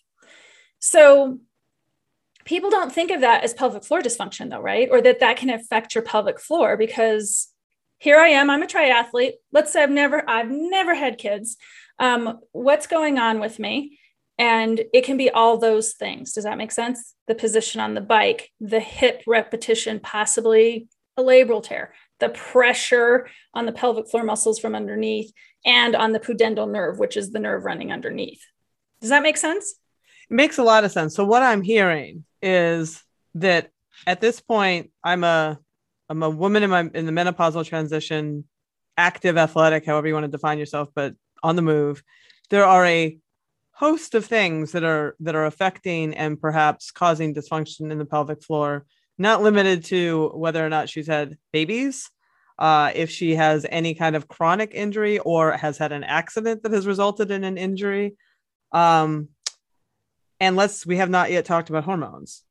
So 0.81 1.39
people 2.45 2.71
don't 2.71 2.93
think 2.93 3.13
of 3.13 3.21
that 3.21 3.45
as 3.45 3.55
pelvic 3.55 3.85
floor 3.85 4.03
dysfunction 4.03 4.51
though, 4.51 4.61
right? 4.61 4.89
Or 4.91 5.01
that 5.01 5.21
that 5.21 5.37
can 5.37 5.51
affect 5.51 5.95
your 5.95 6.03
pelvic 6.03 6.41
floor 6.41 6.77
because 6.77 7.52
here 8.03 8.19
I 8.19 8.31
am, 8.31 8.51
I'm 8.51 8.65
a 8.65 8.67
triathlete. 8.67 9.35
Let's 9.53 9.73
say 9.73 9.81
I've 9.81 9.91
never, 9.91 10.29
I've 10.29 10.51
never 10.51 10.93
had 10.93 11.19
kids. 11.19 11.57
Um, 12.01 12.41
what's 12.51 12.89
going 12.89 13.21
on 13.21 13.39
with 13.39 13.61
me? 13.61 14.01
And 14.37 14.83
it 14.93 15.05
can 15.05 15.17
be 15.17 15.31
all 15.31 15.57
those 15.57 15.93
things. 15.93 16.33
Does 16.33 16.43
that 16.43 16.59
make 16.59 16.73
sense? 16.73 17.15
The 17.29 17.37
position 17.37 17.81
on 17.81 17.95
the 17.95 18.01
bike, 18.01 18.51
the 18.61 18.81
hip 18.81 19.23
repetition, 19.29 20.01
possibly 20.01 20.89
a 21.17 21.23
labral 21.23 21.63
tear, 21.63 21.95
the 22.19 22.31
pressure 22.31 23.29
on 23.55 23.67
the 23.67 23.73
pelvic 23.73 24.11
floor 24.11 24.25
muscles 24.25 24.59
from 24.59 24.75
underneath, 24.75 25.33
and 25.65 25.95
on 25.95 26.11
the 26.11 26.19
pudendal 26.19 26.69
nerve, 26.69 26.99
which 26.99 27.17
is 27.17 27.31
the 27.31 27.39
nerve 27.39 27.65
running 27.65 27.93
underneath. 27.93 28.43
Does 29.01 29.11
that 29.11 29.23
make 29.23 29.37
sense? 29.37 29.77
It 30.29 30.35
makes 30.35 30.59
a 30.59 30.65
lot 30.65 30.83
of 30.83 30.91
sense. 30.91 31.15
So, 31.15 31.25
what 31.25 31.45
I'm 31.45 31.63
hearing 31.63 32.25
is 32.41 33.01
that 33.35 33.71
at 34.09 34.21
this 34.21 34.41
point, 34.41 34.91
I'm 35.05 35.23
a 35.23 35.61
I'm 36.13 36.23
a 36.23 36.29
woman 36.31 36.63
in 36.63 36.71
my 36.71 36.91
in 36.93 37.07
the 37.07 37.13
menopausal 37.13 37.65
transition, 37.65 38.45
active, 38.99 39.39
athletic, 39.39 39.87
however 39.87 40.07
you 40.09 40.15
want 40.15 40.25
to 40.25 40.31
define 40.31 40.59
yourself, 40.59 40.91
but 40.95 41.15
on 41.43 41.57
the 41.57 41.63
move. 41.63 42.03
There 42.51 42.67
are 42.67 42.85
a 42.85 43.19
host 43.73 44.15
of 44.15 44.27
things 44.27 44.73
that 44.73 44.85
are 44.85 45.17
that 45.21 45.35
are 45.35 45.47
affecting 45.47 46.15
and 46.15 46.39
perhaps 46.39 46.91
causing 46.91 47.35
dysfunction 47.35 47.91
in 47.91 47.97
the 47.97 48.05
pelvic 48.05 48.43
floor 48.43 48.85
not 49.19 49.43
limited 49.43 49.85
to 49.85 50.31
whether 50.35 50.65
or 50.65 50.69
not 50.69 50.91
she's 50.91 51.07
had 51.07 51.39
babies, 51.53 52.11
uh, 52.59 52.91
if 52.95 53.11
she 53.11 53.35
has 53.35 53.65
any 53.71 53.95
kind 53.95 54.17
of 54.17 54.29
chronic 54.29 54.73
injury 54.75 55.19
or 55.19 55.53
has 55.53 55.79
had 55.79 55.93
an 55.93 56.05
accident 56.05 56.63
that 56.63 56.73
has 56.73 56.87
resulted 56.87 57.31
in 57.31 57.45
an 57.45 57.57
injury. 57.57 58.17
Um, 58.73 59.29
and 60.41 60.57
let's, 60.57 60.85
we 60.85 60.97
have 60.97 61.11
not 61.11 61.31
yet 61.31 61.45
talked 61.45 61.71
about 61.71 61.85
hormones. 61.85 62.43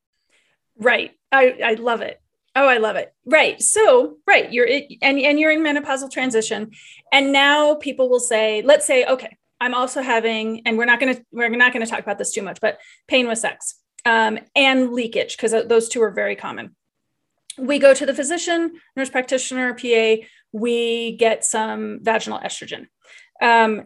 Right. 0.78 1.12
I, 1.32 1.58
I 1.64 1.74
love 1.76 2.02
it. 2.02 2.22
Oh, 2.56 2.68
I 2.68 2.78
love 2.78 2.98
it. 2.98 3.14
Right. 3.26 3.62
So, 3.62 4.18
right, 4.28 4.52
you're 4.52 4.68
and 4.68 5.20
and 5.20 5.40
you're 5.40 5.52
in 5.52 5.62
menopausal 5.62 6.12
transition, 6.12 6.72
and 7.12 7.32
now 7.32 7.76
people 7.76 8.10
will 8.10 8.20
say, 8.20 8.62
let's 8.62 8.86
say, 8.86 9.06
okay, 9.06 9.38
I'm 9.62 9.74
also 9.74 10.02
having, 10.02 10.64
and 10.66 10.78
we're 10.78 10.86
not 10.86 11.00
to 11.00 11.24
we're 11.32 11.50
not 11.50 11.72
to 11.74 11.86
talk 11.86 12.00
about 12.00 12.18
this 12.18 12.34
too 12.34 12.42
much, 12.42 12.60
but 12.60 12.80
pain 13.08 13.28
with 13.28 13.38
sex 13.38 13.80
um, 14.06 14.40
and 14.56 14.92
leakage 14.92 15.38
because 15.38 15.52
those 15.68 15.88
two 15.88 16.02
are 16.02 16.12
very 16.12 16.36
common. 16.36 16.76
We 17.58 17.80
go 17.80 17.94
to 17.94 18.06
the 18.06 18.14
physician, 18.14 18.74
nurse 18.96 19.10
practitioner, 19.10 19.74
PA. 19.74 20.26
We 20.52 21.16
get 21.18 21.46
some 21.46 22.00
vaginal 22.02 22.40
estrogen. 22.40 22.88
Um, 23.42 23.84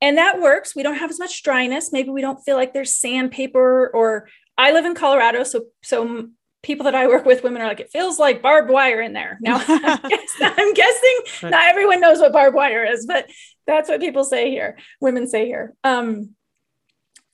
and 0.00 0.18
that 0.18 0.40
works. 0.40 0.74
We 0.74 0.82
don't 0.82 0.96
have 0.96 1.10
as 1.10 1.18
much 1.18 1.42
dryness. 1.42 1.92
Maybe 1.92 2.10
we 2.10 2.20
don't 2.20 2.42
feel 2.44 2.56
like 2.56 2.74
there's 2.74 2.96
sandpaper 2.96 3.88
or 3.88 4.28
I 4.56 4.72
live 4.72 4.84
in 4.84 4.94
Colorado, 4.94 5.44
so 5.44 5.66
so 5.82 6.28
people 6.64 6.84
that 6.84 6.94
I 6.94 7.06
work 7.06 7.24
with, 7.24 7.44
women 7.44 7.62
are 7.62 7.68
like, 7.68 7.80
it 7.80 7.92
feels 7.92 8.18
like 8.18 8.42
barbed 8.42 8.70
wire 8.70 9.00
in 9.00 9.12
there. 9.12 9.38
Now, 9.40 9.62
I'm 9.68 10.74
guessing 10.74 11.18
not 11.44 11.66
everyone 11.66 12.00
knows 12.00 12.18
what 12.18 12.32
barbed 12.32 12.56
wire 12.56 12.84
is, 12.84 13.06
but 13.06 13.30
that's 13.66 13.88
what 13.88 14.00
people 14.00 14.24
say 14.24 14.50
here. 14.50 14.76
Women 15.00 15.28
say 15.28 15.46
here. 15.46 15.74
Um, 15.84 16.30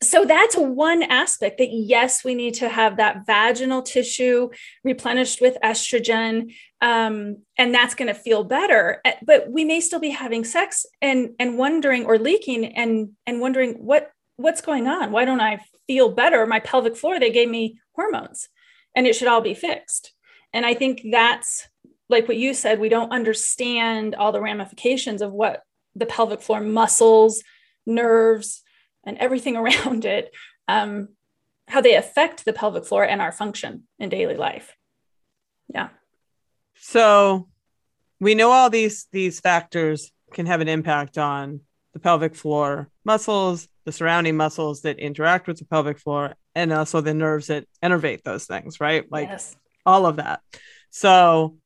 so 0.03 0.25
that's 0.25 0.57
one 0.57 1.03
aspect 1.03 1.59
that 1.59 1.71
yes, 1.71 2.25
we 2.25 2.35
need 2.35 2.55
to 2.55 2.69
have 2.69 2.97
that 2.97 3.27
vaginal 3.27 3.83
tissue 3.83 4.49
replenished 4.83 5.43
with 5.43 5.59
estrogen, 5.63 6.55
um, 6.81 7.43
and 7.59 7.75
that's 7.75 7.95
going 7.95 8.09
to 8.09 8.15
feel 8.15 8.43
better. 8.43 9.03
Eh, 9.05 9.17
but 9.23 9.51
we 9.51 9.65
may 9.65 9.79
still 9.81 10.01
be 10.01 10.09
having 10.09 10.45
sex 10.45 10.87
and 11.03 11.31
and 11.39 11.59
wondering 11.59 12.07
or 12.07 12.19
leaking 12.19 12.65
and 12.65 13.11
and 13.27 13.43
wondering 13.43 13.75
what 13.75 14.11
what's 14.37 14.63
going 14.63 14.89
on. 14.89 15.13
Why 15.13 15.27
don't 15.27 15.43
I 15.43 15.61
feel 15.87 16.09
better? 16.09 16.47
My 16.47 16.61
pelvic 16.61 16.97
floor 16.97 17.21
they 17.21 17.31
gave 17.31 17.51
me 17.51 17.79
hormones 17.95 18.49
and 18.95 19.07
it 19.07 19.15
should 19.15 19.29
all 19.29 19.41
be 19.41 19.55
fixed. 19.55 20.13
And 20.53 20.67
I 20.67 20.75
think 20.75 21.03
that's 21.11 21.69
like 22.11 22.27
what 22.27 22.37
you 22.37 22.53
said, 22.53 22.81
we 22.81 22.89
don't 22.89 23.13
understand 23.13 24.17
all 24.17 24.33
the 24.33 24.41
ramifications 24.41 25.23
of 25.23 25.33
what 25.33 25.63
the 25.95 26.07
pelvic 26.07 26.43
floor 26.43 26.61
muscles, 26.61 27.43
nerves, 27.87 28.63
and 29.05 29.17
everything 29.19 29.57
around 29.57 30.05
it, 30.05 30.35
um, 30.69 31.09
how 31.69 31.81
they 31.81 31.95
affect 31.95 32.45
the 32.45 32.53
pelvic 32.53 32.85
floor 32.85 33.05
and 33.05 33.23
our 33.23 33.33
function 33.33 33.85
in 33.99 34.09
daily 34.09 34.37
life. 34.37 34.77
Yeah. 35.73 35.91
So 36.75 37.49
we 38.19 38.35
know 38.35 38.51
all 38.51 38.71
these 38.71 39.07
these 39.13 39.39
factors 39.39 40.11
can 40.33 40.47
have 40.47 40.61
an 40.61 40.69
impact 40.69 41.17
on 41.17 41.61
the 41.93 41.99
pelvic 41.99 42.35
floor 42.35 42.89
muscles, 43.05 43.69
the 43.85 43.93
surrounding 43.93 44.37
muscles 44.37 44.83
that 44.83 44.99
interact 44.99 45.47
with 45.47 45.59
the 45.59 45.65
pelvic 45.65 45.99
floor, 45.99 46.35
and 46.55 46.73
also 46.73 47.01
the 47.01 47.15
nerves 47.15 47.49
that 47.49 47.67
innervate 47.83 48.23
those 48.23 48.47
things, 48.47 48.81
right? 48.81 49.11
Like 49.11 49.29
yes. 49.29 49.57
all 49.85 50.07
of 50.07 50.17
that. 50.17 50.41
So 50.91 51.57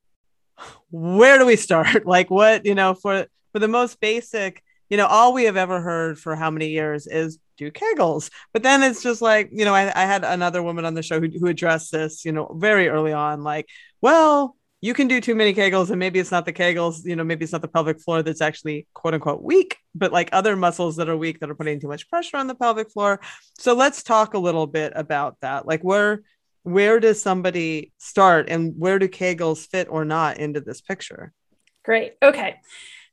where 0.91 1.39
do 1.39 1.47
we 1.47 1.57
start? 1.57 2.07
like 2.07 2.31
what, 2.31 2.65
you 2.65 2.75
know, 2.75 2.95
for 2.95 3.27
for 3.53 3.59
the 3.59 3.69
most 3.69 4.01
basic, 4.01 4.63
you 4.91 4.97
know, 4.97 5.07
all 5.07 5.33
we 5.33 5.45
have 5.45 5.57
ever 5.57 5.81
heard 5.81 6.19
for 6.19 6.35
how 6.35 6.51
many 6.51 6.69
years 6.69 7.07
is 7.07 7.39
do 7.57 7.71
kegels. 7.71 8.31
But 8.53 8.63
then 8.63 8.83
it's 8.83 9.03
just 9.03 9.23
like, 9.23 9.51
you 9.53 9.65
know, 9.65 9.75
I, 9.75 9.93
I 9.95 10.07
had 10.07 10.25
another 10.25 10.63
woman 10.63 10.85
on 10.85 10.95
the 10.95 11.03
show 11.03 11.21
who, 11.21 11.29
who 11.29 11.47
addressed 11.47 11.93
this, 11.93 12.25
you 12.25 12.33
know, 12.33 12.53
very 12.57 12.89
early 12.89 13.13
on, 13.13 13.43
like, 13.43 13.69
well, 14.01 14.57
you 14.85 14.93
can 14.93 15.09
do 15.09 15.21
too 15.21 15.35
many 15.35 15.55
kegels 15.55 15.89
and 15.91 15.99
maybe 15.99 16.19
it's 16.19 16.31
not 16.31 16.45
the 16.45 16.53
kegels 16.53 17.05
you 17.05 17.17
know 17.17 17.25
maybe 17.25 17.43
it's 17.43 17.53
not 17.53 17.63
the 17.63 17.69
pelvic 17.69 18.01
floor 18.01 18.23
that's 18.23 18.43
actually 18.43 18.87
quote 18.93 19.15
unquote 19.15 19.43
weak 19.43 19.79
but 19.95 20.13
like 20.13 20.29
other 20.33 20.57
muscles 20.57 20.97
that 20.97 21.09
are 21.09 21.17
weak 21.17 21.41
that 21.41 21.51
are 21.51 21.55
putting 21.55 21.81
too 21.81 21.89
much 21.89 22.09
pressure 22.09 22.37
on 22.37 22.47
the 22.47 22.55
pelvic 22.55 22.91
floor. 22.91 23.21
So 23.59 23.75
let's 23.75 24.03
talk 24.03 24.35
a 24.35 24.39
little 24.39 24.67
bit 24.67 24.93
about 24.95 25.37
that. 25.41 25.67
Like 25.67 25.83
where 25.83 26.23
where 26.65 26.99
does 26.99 27.21
somebody 27.21 27.93
start 27.99 28.49
and 28.49 28.75
where 28.79 28.99
do 28.99 29.07
kegels 29.07 29.67
fit 29.67 29.87
or 29.91 30.05
not 30.05 30.39
into 30.39 30.61
this 30.61 30.81
picture? 30.81 31.33
Great. 31.85 32.15
Okay. 32.23 32.57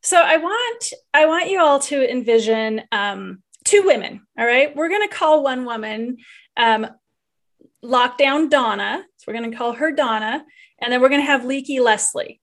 So 0.03 0.17
i 0.17 0.37
want 0.37 0.93
i 1.13 1.25
want 1.25 1.49
you 1.49 1.61
all 1.61 1.79
to 1.79 2.11
envision 2.11 2.81
um, 2.91 3.43
two 3.63 3.83
women 3.85 4.25
all 4.37 4.45
right? 4.45 4.75
We're 4.75 4.89
going 4.89 5.07
to 5.07 5.15
call 5.15 5.43
one 5.43 5.65
woman 5.65 6.17
um, 6.57 6.87
lockdown 7.83 8.49
donna. 8.49 9.03
So 9.17 9.25
we're 9.27 9.37
going 9.37 9.51
to 9.51 9.57
call 9.57 9.73
her 9.73 9.91
donna 9.91 10.43
and 10.81 10.91
then 10.91 11.01
we're 11.01 11.09
going 11.09 11.21
to 11.21 11.25
have 11.25 11.45
Leaky 11.45 11.79
Leslie. 11.79 12.41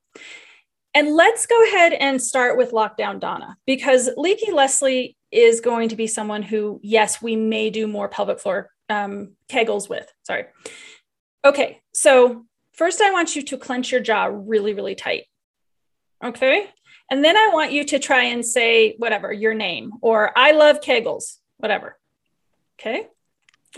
And 0.94 1.14
let's 1.14 1.46
go 1.46 1.62
ahead 1.64 1.92
and 1.92 2.20
start 2.20 2.56
with 2.56 2.72
Lockdown 2.72 3.20
Donna, 3.20 3.56
because 3.66 4.08
Leaky 4.16 4.52
Leslie 4.52 5.16
is 5.30 5.60
going 5.60 5.90
to 5.90 5.96
be 5.96 6.06
someone 6.06 6.42
who, 6.42 6.80
yes, 6.82 7.20
we 7.20 7.36
may 7.36 7.68
do 7.70 7.86
more 7.86 8.08
pelvic 8.08 8.40
floor 8.40 8.70
um, 8.88 9.32
kegels 9.50 9.88
with. 9.88 10.10
Sorry. 10.22 10.46
Okay, 11.44 11.80
so 11.92 12.46
first 12.72 13.00
I 13.00 13.10
want 13.10 13.36
you 13.36 13.42
to 13.42 13.58
clench 13.58 13.92
your 13.92 14.00
jaw 14.00 14.30
really, 14.32 14.72
really 14.72 14.94
tight. 14.94 15.24
Okay. 16.24 16.70
And 17.10 17.24
then 17.24 17.36
I 17.36 17.50
want 17.52 17.72
you 17.72 17.84
to 17.84 17.98
try 17.98 18.24
and 18.24 18.44
say 18.44 18.94
whatever, 18.98 19.32
your 19.32 19.54
name 19.54 19.92
or 20.00 20.32
I 20.36 20.52
love 20.52 20.80
kegels, 20.80 21.36
whatever. 21.58 21.98
Okay. 22.80 23.06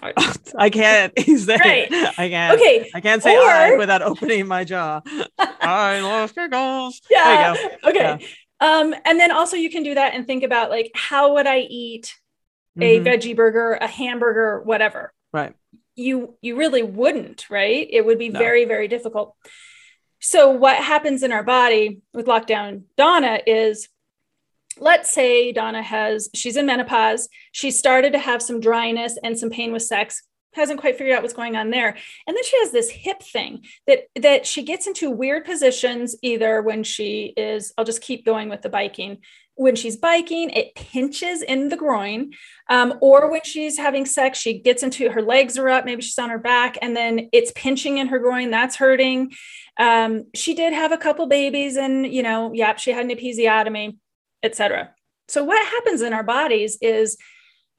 I 0.58 0.70
can't. 0.70 1.18
He's 1.18 1.46
there. 1.46 1.58
Right. 1.58 1.88
I 1.92 2.28
can't. 2.28 2.58
Okay. 2.58 2.90
I 2.94 3.00
can't 3.00 3.22
say 3.22 3.36
or... 3.36 3.48
I 3.48 3.76
without 3.76 4.02
opening 4.02 4.46
my 4.46 4.64
jaw. 4.64 5.00
I 5.38 6.00
love 6.00 6.34
kegels. 6.34 7.00
Yeah. 7.10 7.54
Okay. 7.84 8.18
Yeah. 8.20 8.26
Um, 8.60 8.94
and 9.04 9.18
then 9.18 9.32
also 9.32 9.56
you 9.56 9.70
can 9.70 9.82
do 9.82 9.94
that 9.94 10.14
and 10.14 10.26
think 10.26 10.42
about 10.42 10.70
like 10.70 10.90
how 10.94 11.34
would 11.34 11.46
I 11.46 11.60
eat 11.60 12.12
a 12.78 12.98
mm-hmm. 12.98 13.06
veggie 13.06 13.36
burger, 13.36 13.72
a 13.72 13.86
hamburger, 13.86 14.60
whatever. 14.62 15.12
Right. 15.32 15.54
You 15.96 16.36
you 16.40 16.56
really 16.56 16.82
wouldn't, 16.82 17.48
right? 17.50 17.86
It 17.90 18.04
would 18.04 18.18
be 18.18 18.28
no. 18.28 18.38
very, 18.38 18.64
very 18.64 18.88
difficult. 18.88 19.34
So 20.20 20.50
what 20.50 20.76
happens 20.76 21.22
in 21.22 21.32
our 21.32 21.42
body 21.42 22.02
with 22.12 22.26
lockdown 22.26 22.82
Donna 22.96 23.40
is 23.46 23.88
let's 24.78 25.12
say 25.12 25.52
Donna 25.52 25.82
has, 25.82 26.28
she's 26.34 26.56
in 26.56 26.66
menopause, 26.66 27.28
she 27.52 27.70
started 27.70 28.12
to 28.12 28.18
have 28.18 28.42
some 28.42 28.60
dryness 28.60 29.18
and 29.22 29.38
some 29.38 29.50
pain 29.50 29.72
with 29.72 29.82
sex, 29.82 30.22
hasn't 30.54 30.80
quite 30.80 30.96
figured 30.96 31.16
out 31.16 31.22
what's 31.22 31.34
going 31.34 31.56
on 31.56 31.70
there. 31.70 31.96
And 32.26 32.36
then 32.36 32.44
she 32.44 32.58
has 32.58 32.72
this 32.72 32.90
hip 32.90 33.22
thing 33.22 33.64
that 33.86 34.00
that 34.16 34.46
she 34.46 34.62
gets 34.62 34.86
into 34.86 35.10
weird 35.10 35.44
positions 35.44 36.16
either 36.22 36.62
when 36.62 36.82
she 36.82 37.32
is, 37.36 37.72
I'll 37.78 37.84
just 37.84 38.02
keep 38.02 38.24
going 38.24 38.48
with 38.48 38.62
the 38.62 38.68
biking. 38.68 39.18
When 39.54 39.76
she's 39.76 39.96
biking, 39.96 40.50
it 40.50 40.74
pinches 40.74 41.42
in 41.42 41.68
the 41.68 41.76
groin. 41.76 42.32
Um, 42.70 42.94
or 43.02 43.30
when 43.30 43.42
she's 43.44 43.76
having 43.76 44.06
sex, 44.06 44.38
she 44.38 44.58
gets 44.58 44.82
into 44.82 45.10
her 45.10 45.20
legs 45.20 45.58
are 45.58 45.68
up, 45.68 45.84
maybe 45.84 46.02
she's 46.02 46.18
on 46.18 46.30
her 46.30 46.38
back, 46.38 46.78
and 46.80 46.96
then 46.96 47.28
it's 47.32 47.52
pinching 47.54 47.98
in 47.98 48.08
her 48.08 48.18
groin. 48.18 48.50
That's 48.50 48.76
hurting. 48.76 49.32
Um, 49.76 50.24
she 50.34 50.54
did 50.54 50.72
have 50.72 50.92
a 50.92 50.96
couple 50.96 51.26
babies, 51.26 51.76
and 51.76 52.06
you 52.06 52.22
know, 52.22 52.52
yep, 52.54 52.78
she 52.78 52.90
had 52.90 53.04
an 53.04 53.14
episiotomy 53.14 53.98
etc. 54.42 54.94
So 55.28 55.44
what 55.44 55.64
happens 55.64 56.02
in 56.02 56.12
our 56.12 56.24
bodies 56.24 56.78
is 56.80 57.16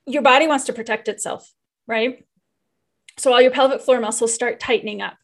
your 0.06 0.22
body 0.22 0.48
wants 0.48 0.66
to 0.66 0.74
protect 0.74 1.08
itself, 1.08 1.52
right? 1.88 2.26
So 3.18 3.34
all 3.34 3.42
your 3.42 3.52
pelvic 3.52 3.82
floor 3.82 4.00
muscles 4.00 4.34
start 4.34 4.60
tightening 4.60 5.02
up. 5.02 5.16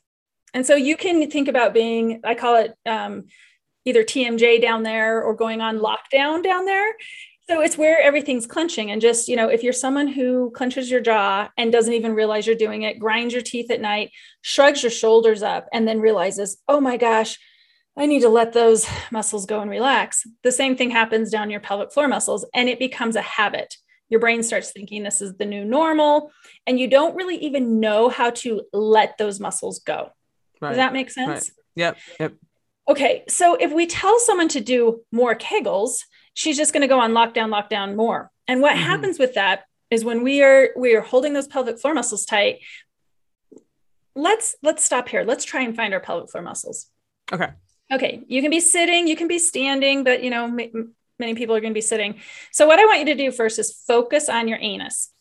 And 0.53 0.65
so 0.65 0.75
you 0.75 0.97
can 0.97 1.29
think 1.29 1.47
about 1.47 1.73
being, 1.73 2.21
I 2.23 2.35
call 2.35 2.55
it 2.57 2.73
um, 2.85 3.25
either 3.85 4.03
TMJ 4.03 4.61
down 4.61 4.83
there 4.83 5.23
or 5.23 5.35
going 5.35 5.61
on 5.61 5.79
lockdown 5.79 6.43
down 6.43 6.65
there. 6.65 6.95
So 7.49 7.61
it's 7.61 7.77
where 7.77 8.01
everything's 8.01 8.45
clenching. 8.45 8.91
And 8.91 9.01
just, 9.01 9.29
you 9.29 9.37
know, 9.37 9.47
if 9.47 9.63
you're 9.63 9.71
someone 9.71 10.07
who 10.07 10.51
clenches 10.51 10.91
your 10.91 10.99
jaw 10.99 11.49
and 11.57 11.71
doesn't 11.71 11.93
even 11.93 12.13
realize 12.13 12.45
you're 12.45 12.57
doing 12.57 12.81
it, 12.81 12.99
grinds 12.99 13.33
your 13.33 13.41
teeth 13.41 13.71
at 13.71 13.79
night, 13.79 14.11
shrugs 14.41 14.83
your 14.83 14.91
shoulders 14.91 15.41
up, 15.41 15.67
and 15.71 15.87
then 15.87 16.01
realizes, 16.01 16.57
oh 16.67 16.81
my 16.81 16.97
gosh, 16.97 17.39
I 17.97 18.05
need 18.05 18.21
to 18.21 18.29
let 18.29 18.53
those 18.53 18.87
muscles 19.11 19.47
go 19.47 19.59
and 19.59 19.71
relax. 19.71 20.23
The 20.43 20.51
same 20.51 20.77
thing 20.77 20.91
happens 20.91 21.31
down 21.31 21.49
your 21.49 21.59
pelvic 21.59 21.91
floor 21.91 22.07
muscles, 22.07 22.45
and 22.53 22.69
it 22.69 22.77
becomes 22.77 23.15
a 23.15 23.21
habit. 23.21 23.75
Your 24.09 24.19
brain 24.19 24.43
starts 24.43 24.71
thinking 24.71 25.03
this 25.03 25.19
is 25.19 25.35
the 25.35 25.45
new 25.45 25.65
normal, 25.65 26.31
and 26.67 26.79
you 26.79 26.87
don't 26.87 27.15
really 27.15 27.37
even 27.37 27.79
know 27.79 28.07
how 28.09 28.29
to 28.29 28.61
let 28.71 29.17
those 29.17 29.39
muscles 29.39 29.79
go. 29.79 30.11
Right. 30.61 30.69
Does 30.69 30.77
that 30.77 30.93
make 30.93 31.09
sense? 31.09 31.29
Right. 31.29 31.51
Yep. 31.75 31.97
Yep. 32.19 32.33
Okay. 32.89 33.23
So 33.27 33.55
if 33.55 33.73
we 33.73 33.87
tell 33.87 34.19
someone 34.19 34.47
to 34.49 34.61
do 34.61 35.01
more 35.11 35.35
kegels, 35.35 35.99
she's 36.35 36.55
just 36.55 36.73
going 36.73 36.81
to 36.81 36.87
go 36.87 36.99
on 36.99 37.11
lockdown, 37.11 37.49
lockdown 37.49 37.95
more. 37.95 38.31
And 38.47 38.61
what 38.61 38.75
mm-hmm. 38.75 38.83
happens 38.83 39.19
with 39.19 39.33
that 39.33 39.63
is 39.89 40.05
when 40.05 40.23
we 40.23 40.43
are 40.43 40.69
we 40.77 40.95
are 40.95 41.01
holding 41.01 41.33
those 41.33 41.47
pelvic 41.47 41.79
floor 41.79 41.93
muscles 41.93 42.25
tight. 42.25 42.59
Let's 44.15 44.55
let's 44.63 44.83
stop 44.83 45.09
here. 45.09 45.23
Let's 45.23 45.45
try 45.45 45.63
and 45.63 45.75
find 45.75 45.93
our 45.93 45.99
pelvic 45.99 46.31
floor 46.31 46.43
muscles. 46.43 46.87
Okay. 47.31 47.49
Okay, 47.91 48.23
you 48.27 48.41
can 48.41 48.51
be 48.51 48.59
sitting, 48.59 49.07
you 49.07 49.15
can 49.15 49.27
be 49.27 49.39
standing, 49.39 50.03
but 50.03 50.23
you 50.23 50.29
know, 50.29 50.45
m- 50.45 50.93
many 51.19 51.35
people 51.35 51.55
are 51.55 51.61
going 51.61 51.71
to 51.73 51.77
be 51.77 51.81
sitting. 51.81 52.19
So 52.51 52.67
what 52.67 52.79
I 52.79 52.85
want 52.85 52.99
you 52.99 53.05
to 53.05 53.15
do 53.15 53.31
first 53.31 53.59
is 53.59 53.81
focus 53.87 54.27
on 54.29 54.47
your 54.47 54.57
anus. 54.59 55.11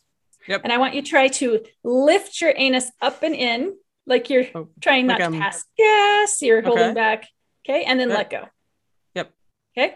Yep. 0.49 0.63
And 0.65 0.73
I 0.73 0.79
want 0.79 0.95
you 0.95 1.03
to 1.03 1.09
try 1.09 1.29
to 1.29 1.61
lift 1.85 2.41
your 2.41 2.53
anus 2.57 2.91
up 3.01 3.23
and 3.23 3.35
in 3.35 3.77
like 4.07 4.31
you're 4.31 4.47
Oh, 4.55 4.69
trying 4.81 5.07
not 5.07 5.21
like 5.21 5.29
to 5.31 5.35
I'm- 5.37 5.41
pass 5.43 5.65
gas, 5.77 6.43
you're 6.43 6.63
holding 6.63 6.95
back. 6.95 7.27
Okay. 7.69 7.85
And 7.85 7.99
then 7.99 8.09
Yep. 8.11 8.19
let 8.19 8.31
go. 8.31 8.45
Yep. 9.15 9.33
Okay. 9.77 9.95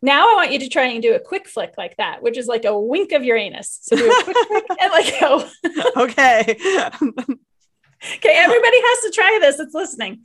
Now 0.00 0.30
I 0.32 0.34
want 0.34 0.52
you 0.52 0.58
to 0.60 0.68
try 0.68 0.86
and 0.86 1.02
do 1.02 1.14
a 1.14 1.20
quick 1.20 1.46
flick 1.48 1.74
like 1.78 1.96
that, 1.98 2.22
which 2.22 2.36
is 2.38 2.46
like 2.46 2.64
a 2.64 2.78
wink 2.78 3.12
of 3.12 3.22
your 3.24 3.36
anus. 3.36 3.78
So 3.82 3.96
do 3.96 4.10
a 4.10 4.24
quick 4.24 4.36
flick 4.48 4.64
and 4.80 4.92
let 4.92 5.20
go. 5.20 5.48
okay. 6.04 6.56
Okay, 8.16 8.32
everybody 8.34 8.76
has 8.82 9.00
to 9.04 9.10
try 9.14 9.38
this. 9.40 9.60
It's 9.60 9.74
listening. 9.74 10.24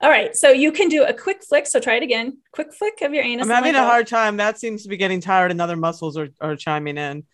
All 0.00 0.10
right, 0.10 0.36
so 0.36 0.50
you 0.50 0.72
can 0.72 0.88
do 0.88 1.04
a 1.04 1.12
quick 1.14 1.42
flick. 1.42 1.66
So 1.66 1.80
try 1.80 1.94
it 1.96 2.02
again. 2.02 2.38
Quick 2.52 2.74
flick 2.74 3.00
of 3.02 3.14
your 3.14 3.24
anus. 3.24 3.46
I'm 3.46 3.54
having 3.54 3.74
a 3.74 3.82
hard 3.84 4.06
time. 4.06 4.36
That 4.36 4.58
seems 4.58 4.82
to 4.82 4.88
be 4.88 4.96
getting 4.96 5.20
tired, 5.20 5.50
and 5.50 5.60
other 5.60 5.76
muscles 5.76 6.16
are, 6.18 6.28
are 6.40 6.54
chiming 6.56 6.98
in. 6.98 7.24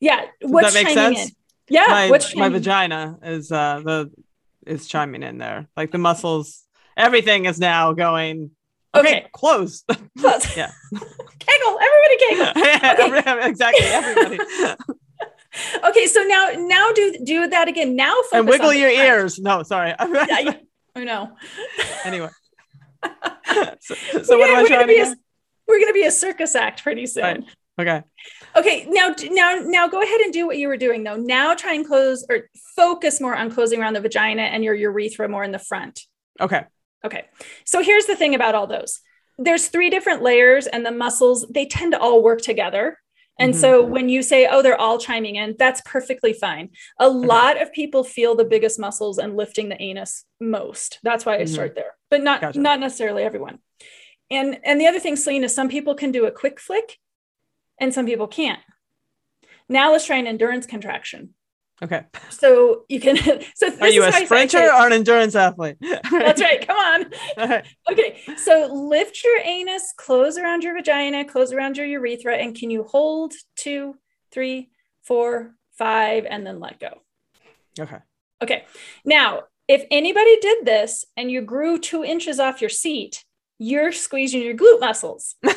Yeah, 0.00 0.22
Does 0.40 0.50
what's 0.50 0.74
that 0.74 0.84
make 0.84 0.94
sense? 0.94 1.18
in? 1.18 1.28
Yeah, 1.68 1.84
my 1.88 2.10
what's 2.10 2.34
my 2.36 2.48
vagina 2.48 3.18
is 3.22 3.50
uh 3.52 3.80
the 3.84 4.10
is 4.66 4.86
chiming 4.86 5.22
in 5.22 5.38
there. 5.38 5.66
Like 5.76 5.90
the 5.90 5.98
muscles, 5.98 6.62
everything 6.96 7.44
is 7.44 7.58
now 7.58 7.92
going. 7.92 8.50
Okay, 8.94 9.08
Okay. 9.18 9.26
close. 9.32 9.84
Close. 10.18 10.56
Yeah. 10.56 10.70
Kegel, 11.38 11.78
everybody 11.80 12.16
kegel. 12.18 13.26
Every- 13.26 13.50
exactly. 13.50 13.84
Everybody. 13.86 14.38
Okay, 15.84 16.06
so 16.06 16.22
now 16.22 16.50
now 16.56 16.92
do 16.92 17.16
do 17.24 17.46
that 17.48 17.68
again. 17.68 17.96
Now 17.96 18.14
focus 18.14 18.28
and 18.32 18.48
wiggle 18.48 18.72
your 18.74 18.90
ears. 18.90 19.38
No, 19.38 19.62
sorry. 19.62 19.94
Yeah, 19.98 20.54
Oh, 20.96 21.00
I 21.00 21.04
know. 21.04 21.30
anyway. 22.04 22.28
so, 23.80 23.94
so 24.22 24.38
what 24.38 24.48
am 24.48 24.56
I 24.56 24.62
gonna 24.62 24.68
trying 24.68 24.86
to 24.88 25.00
a, 25.02 25.16
we're 25.68 25.80
gonna 25.80 25.92
be 25.92 26.06
a 26.06 26.10
circus 26.10 26.54
act 26.54 26.82
pretty 26.82 27.06
soon. 27.06 27.22
Right. 27.22 27.44
Okay. 27.78 28.02
Okay, 28.56 28.86
now 28.88 29.14
now 29.30 29.56
now 29.62 29.88
go 29.88 30.00
ahead 30.02 30.20
and 30.22 30.32
do 30.32 30.46
what 30.46 30.56
you 30.56 30.68
were 30.68 30.78
doing 30.78 31.04
though. 31.04 31.16
Now 31.16 31.54
try 31.54 31.74
and 31.74 31.86
close 31.86 32.24
or 32.30 32.48
focus 32.74 33.20
more 33.20 33.36
on 33.36 33.50
closing 33.50 33.80
around 33.80 33.94
the 33.94 34.00
vagina 34.00 34.42
and 34.42 34.64
your 34.64 34.74
urethra 34.74 35.28
more 35.28 35.44
in 35.44 35.52
the 35.52 35.58
front. 35.58 36.00
Okay. 36.40 36.64
Okay. 37.04 37.26
So 37.64 37.82
here's 37.82 38.06
the 38.06 38.16
thing 38.16 38.34
about 38.34 38.54
all 38.54 38.66
those. 38.66 39.00
There's 39.38 39.68
three 39.68 39.90
different 39.90 40.22
layers 40.22 40.66
and 40.66 40.84
the 40.84 40.90
muscles, 40.90 41.46
they 41.50 41.66
tend 41.66 41.92
to 41.92 42.00
all 42.00 42.22
work 42.22 42.40
together. 42.40 42.98
And 43.38 43.52
Mhm. 43.52 43.58
so 43.58 43.82
when 43.84 44.08
you 44.08 44.22
say, 44.22 44.46
oh, 44.46 44.62
they're 44.62 44.80
all 44.80 44.98
chiming 44.98 45.36
in, 45.36 45.56
that's 45.58 45.82
perfectly 45.84 46.32
fine. 46.32 46.70
A 46.98 47.08
lot 47.08 47.60
of 47.60 47.72
people 47.72 48.02
feel 48.02 48.34
the 48.34 48.44
biggest 48.44 48.78
muscles 48.78 49.18
and 49.18 49.36
lifting 49.36 49.68
the 49.68 49.80
anus 49.80 50.24
most. 50.40 50.98
That's 51.02 51.24
why 51.26 51.36
I 51.36 51.42
Mhm. 51.42 51.48
start 51.48 51.74
there, 51.74 51.94
but 52.10 52.22
not 52.22 52.40
Gotcha. 52.40 52.58
not 52.58 52.80
necessarily 52.80 53.22
everyone. 53.22 53.60
And 54.30 54.58
and 54.64 54.80
the 54.80 54.86
other 54.86 54.98
thing, 55.00 55.16
Selene, 55.16 55.44
is 55.44 55.54
some 55.54 55.68
people 55.68 55.94
can 55.94 56.10
do 56.10 56.26
a 56.26 56.32
quick 56.32 56.58
flick 56.58 56.98
and 57.78 57.94
some 57.94 58.06
people 58.06 58.26
can't. 58.26 58.60
Now 59.68 59.92
let's 59.92 60.06
try 60.06 60.16
an 60.16 60.26
endurance 60.26 60.66
contraction. 60.66 61.34
Okay. 61.82 62.04
So 62.30 62.84
you 62.88 63.00
can 63.00 63.16
so 63.54 63.70
this 63.70 63.80
Are 63.80 63.88
you 63.88 64.04
is 64.04 64.14
a 64.14 64.24
sprinter 64.24 64.72
or 64.72 64.86
an 64.86 64.92
endurance 64.92 65.34
athlete? 65.34 65.76
That's 65.80 66.40
right. 66.40 66.64
Come 66.66 66.76
on. 66.76 67.06
Right. 67.36 67.66
Okay, 67.90 68.20
so 68.36 68.72
lift 68.72 69.22
your 69.22 69.38
anus, 69.44 69.92
close 69.96 70.38
around 70.38 70.64
your 70.64 70.74
vagina, 70.74 71.24
close 71.24 71.52
around 71.52 71.76
your 71.76 71.86
urethra, 71.86 72.34
and 72.34 72.56
can 72.56 72.70
you 72.70 72.84
hold 72.84 73.34
two, 73.56 73.96
three, 74.32 74.70
four, 75.02 75.54
five, 75.76 76.24
and 76.28 76.46
then 76.46 76.60
let 76.60 76.80
go? 76.80 77.02
Okay. 77.78 77.98
Okay, 78.42 78.64
now 79.04 79.42
if 79.68 79.84
anybody 79.90 80.38
did 80.40 80.64
this 80.64 81.04
and 81.16 81.30
you 81.30 81.42
grew 81.42 81.78
two 81.78 82.04
inches 82.04 82.40
off 82.40 82.60
your 82.60 82.70
seat, 82.70 83.24
you're 83.58 83.92
squeezing 83.92 84.42
your 84.42 84.54
glute 84.54 84.80
muscles. 84.80 85.34
no 85.42 85.50
one 85.50 85.56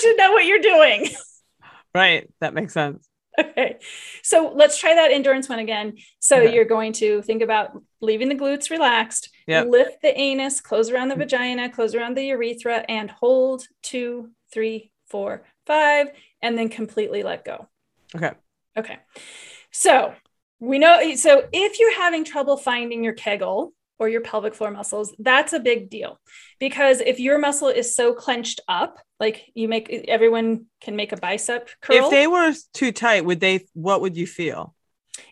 should 0.00 0.16
know 0.16 0.32
what 0.32 0.46
you're 0.46 0.60
doing. 0.60 1.08
right. 1.94 2.30
That 2.40 2.54
makes 2.54 2.72
sense. 2.72 3.06
Okay, 3.40 3.78
so 4.22 4.52
let's 4.54 4.78
try 4.78 4.94
that 4.94 5.10
endurance 5.10 5.48
one 5.48 5.58
again. 5.58 5.96
So 6.20 6.40
Okay. 6.40 6.54
you're 6.54 6.64
going 6.64 6.92
to 6.94 7.20
think 7.22 7.42
about 7.42 7.70
leaving 8.00 8.28
the 8.28 8.34
glutes 8.36 8.70
relaxed, 8.70 9.28
Yep. 9.48 9.66
lift 9.68 10.02
the 10.02 10.16
anus, 10.16 10.60
close 10.60 10.88
around 10.90 11.08
the 11.08 11.16
vagina, 11.16 11.68
close 11.68 11.94
around 11.96 12.16
the 12.16 12.26
urethra, 12.26 12.84
and 12.88 13.10
hold 13.10 13.66
two, 13.82 14.30
three, 14.52 14.92
four, 15.06 15.44
five, 15.66 16.08
and 16.42 16.56
then 16.56 16.68
completely 16.68 17.22
let 17.24 17.44
go. 17.44 17.68
Okay. 18.14 18.32
Okay, 18.76 18.98
so 19.70 20.14
we 20.60 20.78
know. 20.78 21.14
So 21.16 21.44
if 21.52 21.78
you're 21.78 21.96
having 21.96 22.24
trouble 22.24 22.56
finding 22.56 23.04
your 23.04 23.12
Kegel 23.14 23.72
or 23.98 24.08
your 24.08 24.20
pelvic 24.20 24.54
floor 24.54 24.70
muscles, 24.70 25.14
that's 25.18 25.52
a 25.52 25.60
big 25.60 25.90
deal 25.90 26.18
because 26.58 27.00
if 27.00 27.20
your 27.20 27.38
muscle 27.38 27.68
is 27.68 27.94
so 27.94 28.12
clenched 28.12 28.60
up, 28.68 28.98
like 29.20 29.50
you 29.54 29.68
make 29.68 29.88
everyone 30.08 30.66
can 30.80 30.96
make 30.96 31.12
a 31.12 31.16
bicep 31.16 31.68
curl. 31.80 31.96
If 31.96 32.10
they 32.10 32.26
were 32.26 32.52
too 32.72 32.92
tight, 32.92 33.24
would 33.24 33.40
they? 33.40 33.66
What 33.74 34.00
would 34.00 34.16
you 34.16 34.26
feel? 34.26 34.74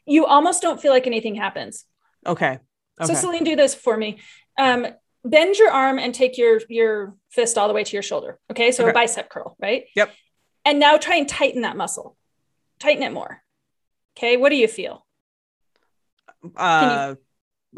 you 0.06 0.26
almost 0.26 0.62
don't 0.62 0.80
feel 0.80 0.92
like 0.92 1.06
anything 1.06 1.34
happens. 1.34 1.84
Okay. 2.26 2.58
So 3.02 3.14
Selene, 3.14 3.44
do 3.44 3.56
this 3.56 3.74
for 3.74 3.96
me. 3.96 4.18
Um, 4.58 4.86
bend 5.24 5.56
your 5.56 5.70
arm 5.70 5.98
and 5.98 6.14
take 6.14 6.38
your 6.38 6.60
your 6.68 7.16
fist 7.30 7.58
all 7.58 7.66
the 7.66 7.74
way 7.74 7.82
to 7.82 7.92
your 7.92 8.02
shoulder. 8.02 8.38
Okay, 8.50 8.70
so 8.70 8.88
a 8.88 8.92
bicep 8.92 9.28
curl, 9.28 9.56
right? 9.60 9.84
Yep. 9.96 10.12
And 10.64 10.78
now 10.78 10.98
try 10.98 11.16
and 11.16 11.28
tighten 11.28 11.62
that 11.62 11.76
muscle. 11.76 12.16
Tighten 12.78 13.02
it 13.02 13.12
more. 13.12 13.42
Okay, 14.16 14.36
what 14.36 14.50
do 14.50 14.56
you 14.56 14.68
feel? 14.68 15.04
uh, 16.56 17.14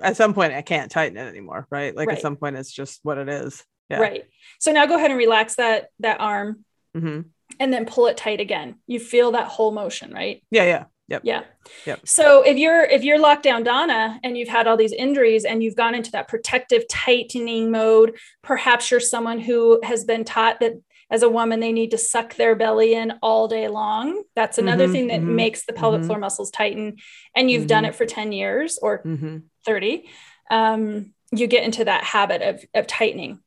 at 0.02 0.16
some 0.16 0.34
point, 0.34 0.52
I 0.52 0.62
can't 0.62 0.90
tighten 0.90 1.16
it 1.16 1.28
anymore. 1.28 1.66
Right. 1.70 1.94
Like 1.94 2.08
Right. 2.08 2.16
at 2.16 2.22
some 2.22 2.36
point, 2.36 2.56
it's 2.56 2.72
just 2.72 3.00
what 3.02 3.18
it 3.18 3.28
is. 3.28 3.64
Yeah. 3.90 3.98
Right. 3.98 4.24
So 4.58 4.72
now 4.72 4.86
go 4.86 4.96
ahead 4.96 5.10
and 5.10 5.18
relax 5.18 5.56
that 5.56 5.88
that 6.00 6.20
arm 6.20 6.64
hmm 6.94 7.20
and 7.60 7.72
then 7.72 7.86
pull 7.86 8.06
it 8.08 8.16
tight 8.16 8.40
again. 8.40 8.76
You 8.86 8.98
feel 8.98 9.32
that 9.32 9.46
whole 9.46 9.70
motion, 9.70 10.12
right? 10.12 10.42
Yeah. 10.50 10.64
Yeah. 10.64 10.84
Yep. 11.08 11.20
Yeah. 11.24 11.42
Yep. 11.84 12.08
So 12.08 12.42
if 12.42 12.56
you're 12.56 12.82
if 12.82 13.04
you're 13.04 13.18
locked 13.18 13.42
down 13.42 13.62
Donna 13.62 14.18
and 14.24 14.38
you've 14.38 14.48
had 14.48 14.66
all 14.66 14.76
these 14.76 14.92
injuries 14.92 15.44
and 15.44 15.62
you've 15.62 15.76
gone 15.76 15.94
into 15.94 16.10
that 16.12 16.28
protective 16.28 16.88
tightening 16.88 17.70
mode, 17.70 18.16
perhaps 18.42 18.90
you're 18.90 19.00
someone 19.00 19.38
who 19.38 19.80
has 19.84 20.04
been 20.04 20.24
taught 20.24 20.60
that 20.60 20.72
as 21.10 21.22
a 21.22 21.28
woman 21.28 21.60
they 21.60 21.72
need 21.72 21.90
to 21.92 21.98
suck 21.98 22.34
their 22.34 22.54
belly 22.54 22.94
in 22.94 23.12
all 23.22 23.48
day 23.48 23.68
long. 23.68 24.22
That's 24.34 24.58
another 24.58 24.86
Mhm, 24.86 24.92
thing 24.92 25.06
that 25.08 25.20
mhm, 25.22 25.34
makes 25.36 25.64
the 25.66 25.72
pelvic 25.72 26.02
mhm. 26.02 26.06
floor 26.06 26.18
muscles 26.18 26.50
tighten 26.50 26.96
and 27.36 27.50
you've 27.50 27.66
done 27.66 27.84
Mhm. 27.84 27.88
it 27.88 27.94
for 27.94 28.06
10 28.06 28.32
years 28.32 28.78
or 28.80 28.98
hmm 28.98 29.38
30 29.64 30.08
um, 30.50 31.12
you 31.32 31.46
get 31.46 31.64
into 31.64 31.84
that 31.84 32.04
habit 32.04 32.42
of, 32.42 32.64
of 32.74 32.86
tightening 32.86 33.40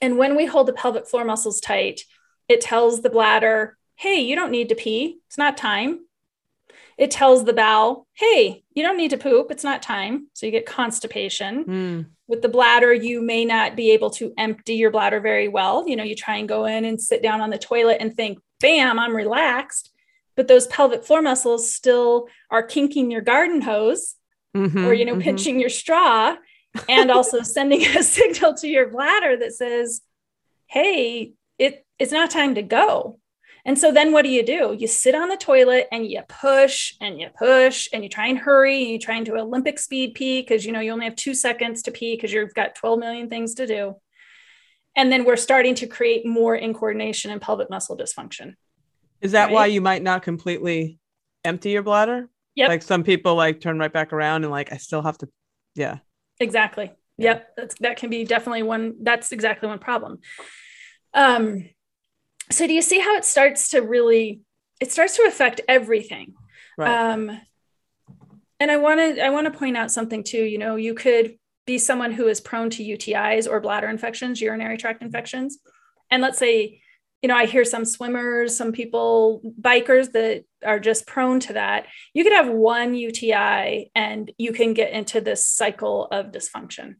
and 0.00 0.18
when 0.18 0.36
we 0.36 0.46
hold 0.46 0.66
the 0.66 0.72
pelvic 0.72 1.06
floor 1.08 1.24
muscles 1.24 1.60
tight 1.60 2.02
it 2.48 2.60
tells 2.60 3.00
the 3.02 3.10
bladder 3.10 3.76
hey 3.96 4.20
you 4.20 4.34
don't 4.34 4.50
need 4.50 4.68
to 4.68 4.74
pee 4.74 5.18
it's 5.26 5.38
not 5.38 5.56
time 5.56 6.00
it 6.98 7.10
tells 7.10 7.44
the 7.44 7.52
bowel 7.52 8.06
hey 8.14 8.64
you 8.80 8.86
don't 8.86 8.96
need 8.96 9.10
to 9.10 9.18
poop 9.18 9.50
it's 9.50 9.64
not 9.64 9.82
time. 9.82 10.28
So 10.32 10.46
you 10.46 10.52
get 10.52 10.66
constipation. 10.66 11.64
Mm. 11.64 12.06
with 12.26 12.42
the 12.42 12.48
bladder 12.48 12.92
you 12.92 13.20
may 13.20 13.44
not 13.44 13.76
be 13.76 13.90
able 13.90 14.10
to 14.10 14.32
empty 14.38 14.74
your 14.74 14.90
bladder 14.90 15.20
very 15.20 15.48
well. 15.48 15.86
You 15.88 15.96
know 15.96 16.04
you 16.04 16.14
try 16.16 16.36
and 16.36 16.48
go 16.48 16.64
in 16.64 16.84
and 16.84 17.00
sit 17.00 17.22
down 17.22 17.40
on 17.40 17.50
the 17.50 17.58
toilet 17.58 17.98
and 18.00 18.16
think 18.16 18.38
bam 18.60 18.98
i'm 18.98 19.14
relaxed. 19.14 19.90
But 20.36 20.48
those 20.48 20.66
pelvic 20.68 21.04
floor 21.04 21.22
muscles 21.22 21.72
still 21.72 22.28
are 22.50 22.62
kinking 22.62 23.10
your 23.10 23.20
garden 23.20 23.60
hose 23.60 24.16
Mhm, 24.56 24.84
or 24.86 24.92
you 24.94 25.04
know 25.04 25.14
mhm. 25.14 25.22
pinching 25.22 25.60
your 25.60 25.68
straw 25.70 26.34
and 26.88 27.08
also 27.10 27.40
sending 27.56 27.82
a 27.86 28.02
signal 28.02 28.54
to 28.54 28.66
your 28.66 28.88
bladder 28.88 29.36
that 29.36 29.52
says 29.52 30.00
hey 30.66 31.34
it 31.58 31.86
it's 32.00 32.10
not 32.10 32.30
time 32.30 32.56
to 32.56 32.62
go 32.62 33.19
and 33.64 33.78
so 33.78 33.92
then 33.92 34.12
what 34.12 34.22
do 34.22 34.28
you 34.30 34.44
do 34.44 34.74
you 34.78 34.86
sit 34.86 35.14
on 35.14 35.28
the 35.28 35.36
toilet 35.36 35.86
and 35.92 36.06
you 36.06 36.20
push 36.28 36.94
and 37.00 37.20
you 37.20 37.28
push 37.36 37.88
and 37.92 38.02
you 38.02 38.08
try 38.08 38.26
and 38.26 38.38
hurry 38.38 38.82
and 38.82 38.90
you 38.90 38.98
try 38.98 39.16
and 39.16 39.26
do 39.26 39.36
olympic 39.36 39.78
speed 39.78 40.14
pee 40.14 40.40
because 40.40 40.64
you 40.64 40.72
know 40.72 40.80
you 40.80 40.92
only 40.92 41.04
have 41.04 41.16
two 41.16 41.34
seconds 41.34 41.82
to 41.82 41.90
pee 41.90 42.16
because 42.16 42.32
you've 42.32 42.54
got 42.54 42.74
12 42.74 42.98
million 42.98 43.28
things 43.28 43.54
to 43.54 43.66
do 43.66 43.94
and 44.96 45.12
then 45.12 45.24
we're 45.24 45.36
starting 45.36 45.74
to 45.74 45.86
create 45.86 46.26
more 46.26 46.58
incoordination 46.58 47.30
and 47.30 47.40
pelvic 47.40 47.70
muscle 47.70 47.96
dysfunction 47.96 48.54
Is 49.20 49.32
that 49.32 49.50
why 49.50 49.66
you 49.66 49.80
might 49.80 50.02
not 50.02 50.22
completely 50.22 50.98
empty 51.44 51.70
your 51.70 51.82
bladder? 51.82 52.28
Yep. 52.54 52.68
Like 52.68 52.82
some 52.82 53.02
people 53.04 53.34
like 53.34 53.60
turn 53.60 53.78
right 53.78 53.92
back 53.92 54.12
around 54.12 54.44
and 54.44 54.50
like 54.50 54.72
I 54.72 54.76
still 54.76 55.02
have 55.02 55.18
to. 55.18 55.28
Yeah. 55.74 55.98
Exactly. 56.38 56.92
Yeah. 57.16 57.32
Yep. 57.32 57.56
That's, 57.56 57.74
that 57.80 57.96
can 57.96 58.10
be 58.10 58.24
definitely 58.24 58.62
one. 58.62 58.96
That's 59.02 59.32
exactly 59.32 59.68
one 59.68 59.78
problem. 59.78 60.18
Um, 61.14 61.68
so 62.50 62.66
do 62.66 62.72
you 62.72 62.82
see 62.82 62.98
how 62.98 63.16
it 63.16 63.24
starts 63.24 63.70
to 63.70 63.80
really, 63.80 64.40
it 64.80 64.92
starts 64.92 65.16
to 65.16 65.24
affect 65.24 65.60
everything. 65.68 66.34
Right. 66.76 67.12
Um, 67.12 67.40
and 68.58 68.70
I 68.70 68.76
want 68.76 69.00
to, 69.00 69.24
I 69.24 69.30
want 69.30 69.50
to 69.50 69.58
point 69.58 69.76
out 69.76 69.90
something 69.90 70.22
too, 70.22 70.42
you 70.42 70.58
know, 70.58 70.76
you 70.76 70.94
could 70.94 71.38
be 71.66 71.78
someone 71.78 72.12
who 72.12 72.28
is 72.28 72.40
prone 72.40 72.70
to 72.70 72.84
UTIs 72.84 73.50
or 73.50 73.60
bladder 73.60 73.88
infections, 73.88 74.40
urinary 74.40 74.76
tract 74.76 75.02
infections. 75.02 75.58
And 76.10 76.22
let's 76.22 76.38
say, 76.38 76.82
you 77.22 77.28
know, 77.28 77.36
I 77.36 77.46
hear 77.46 77.64
some 77.64 77.84
swimmers, 77.84 78.56
some 78.56 78.72
people, 78.72 79.42
bikers 79.60 80.12
that 80.12 80.44
are 80.64 80.80
just 80.80 81.06
prone 81.06 81.38
to 81.40 81.52
that. 81.54 81.86
You 82.14 82.24
could 82.24 82.32
have 82.32 82.48
one 82.48 82.94
UTI 82.94 83.90
and 83.94 84.30
you 84.38 84.52
can 84.52 84.74
get 84.74 84.92
into 84.92 85.20
this 85.20 85.44
cycle 85.46 86.06
of 86.06 86.32
dysfunction 86.32 86.96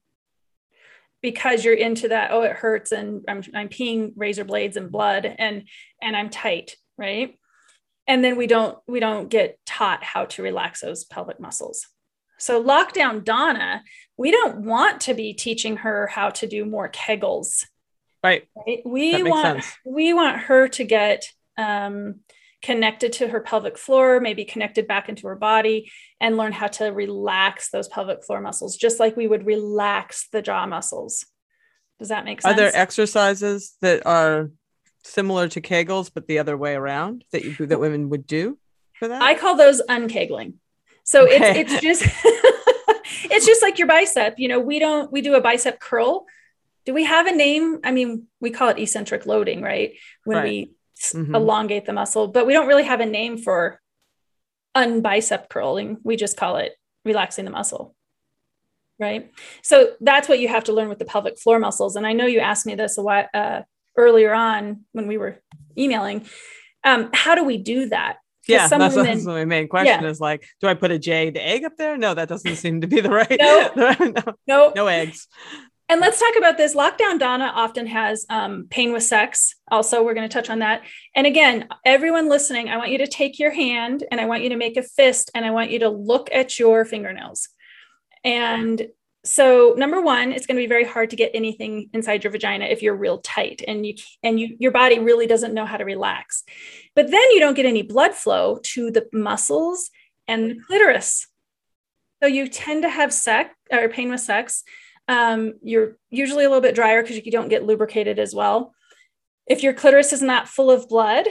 because 1.22 1.64
you're 1.64 1.74
into 1.74 2.09
that. 2.09 2.30
Oh, 2.33 2.42
it 2.42 2.52
hurts, 2.52 2.92
and 2.92 3.24
I'm 3.28 3.42
I'm 3.54 3.68
peeing 3.68 4.12
razor 4.16 4.44
blades 4.44 4.76
and 4.76 4.90
blood, 4.90 5.26
and 5.26 5.64
and 6.02 6.16
I'm 6.16 6.30
tight, 6.30 6.76
right? 6.96 7.37
And 8.06 8.24
then 8.24 8.37
we 8.37 8.46
don't 8.46 8.78
we 8.88 9.00
don't 9.00 9.28
get 9.28 9.59
taught 9.66 10.02
how 10.02 10.24
to 10.26 10.42
relax 10.42 10.80
those 10.80 11.04
pelvic 11.04 11.40
muscles. 11.40 11.87
So 12.38 12.62
lockdown 12.62 13.22
Donna, 13.22 13.83
we 14.16 14.30
don't 14.30 14.64
want 14.64 15.02
to 15.02 15.14
be 15.14 15.35
teaching 15.35 15.78
her 15.78 16.06
how 16.06 16.30
to 16.30 16.46
do 16.46 16.64
more 16.64 16.88
kegels. 16.88 17.66
Right. 18.24 18.48
right? 18.66 18.80
We 18.85 19.22
want 19.22 19.62
sense. 19.62 19.76
we 19.85 20.12
want 20.12 20.38
her 20.40 20.68
to 20.68 20.85
get 20.85 21.24
um, 21.56 22.20
connected 22.62 23.12
to 23.14 23.29
her 23.29 23.40
pelvic 23.40 23.79
floor, 23.79 24.20
maybe 24.20 24.44
connected 24.44 24.87
back 24.87 25.09
into 25.09 25.27
her 25.27 25.37
body, 25.37 25.90
and 26.20 26.37
learn 26.37 26.53
how 26.53 26.66
to 26.66 26.87
relax 26.87 27.70
those 27.70 27.88
pelvic 27.88 28.23
floor 28.25 28.40
muscles, 28.40 28.77
just 28.77 29.01
like 29.01 29.16
we 29.16 29.27
would 29.27 29.46
relax 29.46 30.29
the 30.33 30.42
jaw 30.42 30.66
muscles. 30.66 31.25
Does 31.99 32.09
that 32.09 32.25
make 32.25 32.40
sense? 32.42 32.53
Are 32.53 32.57
there 32.57 32.75
exercises 32.75 33.77
that 33.81 34.07
are 34.07 34.51
similar 35.05 35.49
to 35.49 35.61
Kegels, 35.61 36.11
but 36.12 36.27
the 36.27 36.38
other 36.38 36.57
way 36.57 36.75
around 36.75 37.25
that 37.33 37.44
you 37.44 37.66
that 37.66 37.81
women 37.81 38.11
would 38.11 38.27
do 38.27 38.59
for 38.94 39.09
that? 39.09 39.23
I 39.23 39.35
call 39.35 39.57
those 39.57 39.81
unkegling. 39.88 40.55
So 41.05 41.25
Okay. 41.25 41.61
it's 41.61 41.73
it's 41.73 41.83
just 41.83 42.03
it's 43.31 43.46
just 43.46 43.62
like 43.62 43.79
your 43.79 43.88
bicep. 43.88 44.35
You 44.38 44.49
know, 44.49 44.61
we 44.61 44.79
don't 44.79 45.11
we 45.11 45.20
do 45.23 45.35
a 45.35 45.40
bicep 45.40 45.81
curl. 45.81 46.27
Do 46.87 46.94
we 46.94 47.05
have 47.05 47.27
a 47.27 47.33
name? 47.33 47.79
I 47.85 47.90
mean, 47.92 48.27
we 48.40 48.51
call 48.51 48.68
it 48.68 48.79
eccentric 48.79 49.27
loading, 49.27 49.62
right? 49.62 49.94
When 50.25 50.38
Right. 50.38 50.44
we 50.44 50.73
Mhm. 51.14 51.34
elongate 51.34 51.86
the 51.86 51.92
muscle, 51.92 52.28
but 52.28 52.46
we 52.46 52.52
don't 52.52 52.66
really 52.68 52.84
have 52.84 53.00
a 53.00 53.06
name 53.06 53.38
for 53.38 53.80
unbicep 54.76 55.48
curling. 55.48 55.98
We 56.04 56.16
just 56.16 56.36
call 56.36 56.56
it 56.56 56.72
relaxing 57.04 57.44
the 57.44 57.50
muscle. 57.50 57.94
Right. 58.98 59.32
So 59.62 59.94
that's 60.00 60.28
what 60.28 60.40
you 60.40 60.48
have 60.48 60.64
to 60.64 60.72
learn 60.74 60.88
with 60.90 60.98
the 60.98 61.06
pelvic 61.06 61.38
floor 61.38 61.58
muscles. 61.58 61.96
And 61.96 62.06
I 62.06 62.12
know 62.12 62.26
you 62.26 62.40
asked 62.40 62.66
me 62.66 62.74
this 62.74 62.98
a 62.98 63.02
while 63.02 63.26
uh, 63.32 63.62
earlier 63.96 64.34
on 64.34 64.84
when 64.92 65.06
we 65.06 65.16
were 65.16 65.38
emailing. 65.76 66.26
Um, 66.84 67.08
how 67.14 67.34
do 67.34 67.44
we 67.44 67.56
do 67.56 67.88
that? 67.88 68.18
yeah, 68.46 68.66
some 68.66 68.80
that's, 68.80 68.94
women- 68.96 69.14
that's 69.14 69.26
my 69.26 69.44
main 69.44 69.68
question 69.68 70.04
is 70.04 70.20
like, 70.20 70.44
do 70.60 70.66
I 70.66 70.74
put 70.74 70.90
a 70.90 70.98
jade 70.98 71.36
egg 71.38 71.64
up 71.64 71.76
there? 71.78 71.96
No, 71.96 72.12
that 72.14 72.28
doesn't 72.28 72.56
seem 72.56 72.80
to 72.82 72.86
be 72.86 73.00
the 73.00 73.08
right. 73.20 73.38
No. 73.40 73.70
no, 73.76 74.34
No, 74.46 74.72
no 74.76 74.86
eggs. 74.86 75.28
And 75.90 76.00
let's 76.00 76.20
talk 76.20 76.37
about 76.38 76.57
this. 76.57 76.76
Lockdown 76.76 77.18
Donna 77.18 77.50
often 77.53 77.85
has 77.88 78.24
um, 78.31 78.68
pain 78.70 78.92
with 78.92 79.03
sex. 79.03 79.57
Also, 79.72 80.05
we're 80.05 80.14
going 80.14 80.29
to 80.29 80.33
touch 80.33 80.48
on 80.48 80.61
that. 80.61 80.83
And 81.16 81.26
again, 81.26 81.66
everyone 81.85 82.29
listening, 82.29 82.68
I 82.68 82.76
want 82.76 82.92
you 82.92 82.98
to 82.98 83.09
take 83.09 83.40
your 83.40 83.50
hand 83.50 84.05
and 84.09 84.20
I 84.20 84.26
want 84.26 84.44
you 84.44 84.50
to 84.50 84.57
make 84.57 84.76
a 84.76 84.85
fist 84.85 85.33
and 85.35 85.44
I 85.44 85.50
want 85.50 85.72
you 85.72 85.81
to 85.81 85.88
look 85.88 86.31
at 86.33 86.61
your 86.61 86.85
fingernails. 86.85 87.48
And 88.22 88.87
so, 89.24 89.74
number 89.76 90.00
one, 90.00 90.31
it's 90.31 90.46
going 90.46 90.59
to 90.59 90.62
be 90.62 90.68
very 90.68 90.85
hard 90.85 91.11
to 91.11 91.16
get 91.16 91.33
anything 91.35 91.90
inside 91.92 92.22
your 92.22 92.31
vagina 92.31 92.66
if 92.66 92.83
you're 92.83 92.94
real 92.94 93.18
tight 93.18 93.64
and 93.66 93.85
you 93.85 93.94
and 94.22 94.38
you 94.38 94.57
your 94.61 94.70
body 94.70 95.00
really 95.00 95.26
doesn't 95.26 95.55
know 95.55 95.66
how 95.66 95.76
to 95.76 95.85
relax. 95.85 96.44
But 96.94 97.11
then 97.11 97.31
you 97.33 97.40
don't 97.40 97.57
get 97.57 97.66
any 97.66 97.83
blood 97.83 98.14
flow 98.14 98.61
to 98.62 98.92
the 98.92 99.09
muscles 99.12 99.90
and 100.29 100.50
the 100.53 100.61
clitoris. 100.68 101.26
So 102.22 102.29
you 102.29 102.46
tend 102.46 102.83
to 102.83 102.88
have 102.88 103.12
sex 103.12 103.50
or 103.72 103.88
pain 103.88 104.11
with 104.11 104.20
sex 104.20 104.62
um, 105.11 105.55
you're 105.61 105.96
usually 106.09 106.44
a 106.44 106.49
little 106.49 106.62
bit 106.62 106.77
drier 106.77 107.03
because 107.03 107.16
you 107.16 107.33
don't 107.33 107.49
get 107.49 107.64
lubricated 107.64 108.20
as 108.20 108.33
well. 108.33 108.73
If 109.46 109.64
your 109.64 109.75
clitoris 109.75 110.12
is 110.12 110.23
not 110.23 110.49
full 110.49 110.70
of 110.70 110.88
blood, 110.88 111.27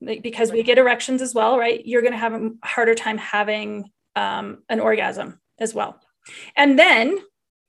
because 0.00 0.52
we 0.52 0.62
get 0.62 0.78
erections 0.78 1.20
as 1.20 1.34
well, 1.34 1.58
right? 1.58 1.84
You're 1.84 2.02
going 2.02 2.12
to 2.12 2.18
have 2.18 2.34
a 2.34 2.50
harder 2.62 2.94
time 2.94 3.18
having 3.18 3.90
um, 4.14 4.62
an 4.68 4.78
orgasm 4.78 5.40
as 5.58 5.74
well. 5.74 6.00
And 6.56 6.78
then 6.78 7.18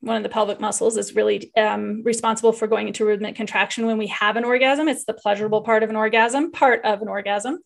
one 0.02 0.18
of 0.18 0.24
the 0.24 0.30
pelvic 0.30 0.60
muscles 0.60 0.98
is 0.98 1.16
really 1.16 1.52
um, 1.56 2.04
responsible 2.04 2.54
for 2.54 2.68
going 2.68 2.88
into 2.88 3.06
rhythmic 3.06 3.36
contraction 3.36 3.88
when 3.88 3.98
we 3.98 4.08
have 4.08 4.36
an 4.36 4.46
orgasm. 4.46 4.88
It's 4.88 5.06
the 5.06 5.14
pleasurable 5.14 5.62
part 5.62 5.82
of 5.82 5.90
an 5.90 5.96
orgasm, 5.96 6.52
part 6.52 6.86
of 6.86 7.02
an 7.02 7.08
orgasm. 7.08 7.60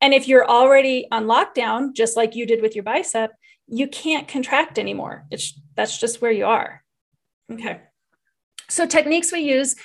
And 0.00 0.14
if 0.14 0.28
you're 0.28 0.48
already 0.48 1.06
on 1.10 1.26
lockdown, 1.26 1.92
just 1.92 2.16
like 2.16 2.34
you 2.34 2.46
did 2.46 2.62
with 2.62 2.74
your 2.74 2.84
bicep, 2.84 3.32
you 3.66 3.86
can't 3.88 4.28
contract 4.28 4.78
anymore. 4.78 5.26
It's 5.30 5.60
that's 5.74 5.98
just 5.98 6.22
where 6.22 6.32
you 6.32 6.46
are. 6.46 6.83
Okay. 7.52 7.80
So, 8.68 8.86
techniques 8.86 9.32
we 9.32 9.40
use 9.40 9.76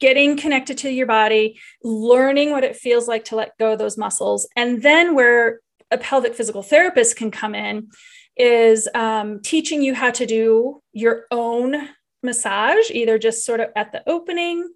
getting 0.00 0.36
connected 0.36 0.78
to 0.78 0.90
your 0.90 1.06
body, 1.06 1.58
learning 1.82 2.52
what 2.52 2.64
it 2.64 2.76
feels 2.76 3.08
like 3.08 3.24
to 3.26 3.36
let 3.36 3.58
go 3.58 3.72
of 3.72 3.78
those 3.78 3.98
muscles. 3.98 4.48
And 4.56 4.82
then, 4.82 5.14
where 5.14 5.60
a 5.90 5.98
pelvic 5.98 6.34
physical 6.34 6.62
therapist 6.62 7.16
can 7.16 7.30
come 7.30 7.54
in 7.54 7.88
is 8.36 8.88
um, 8.94 9.40
teaching 9.42 9.82
you 9.82 9.94
how 9.94 10.10
to 10.10 10.26
do 10.26 10.82
your 10.92 11.24
own 11.30 11.88
massage, 12.22 12.90
either 12.90 13.18
just 13.18 13.44
sort 13.44 13.60
of 13.60 13.70
at 13.74 13.92
the 13.92 14.02
opening. 14.08 14.68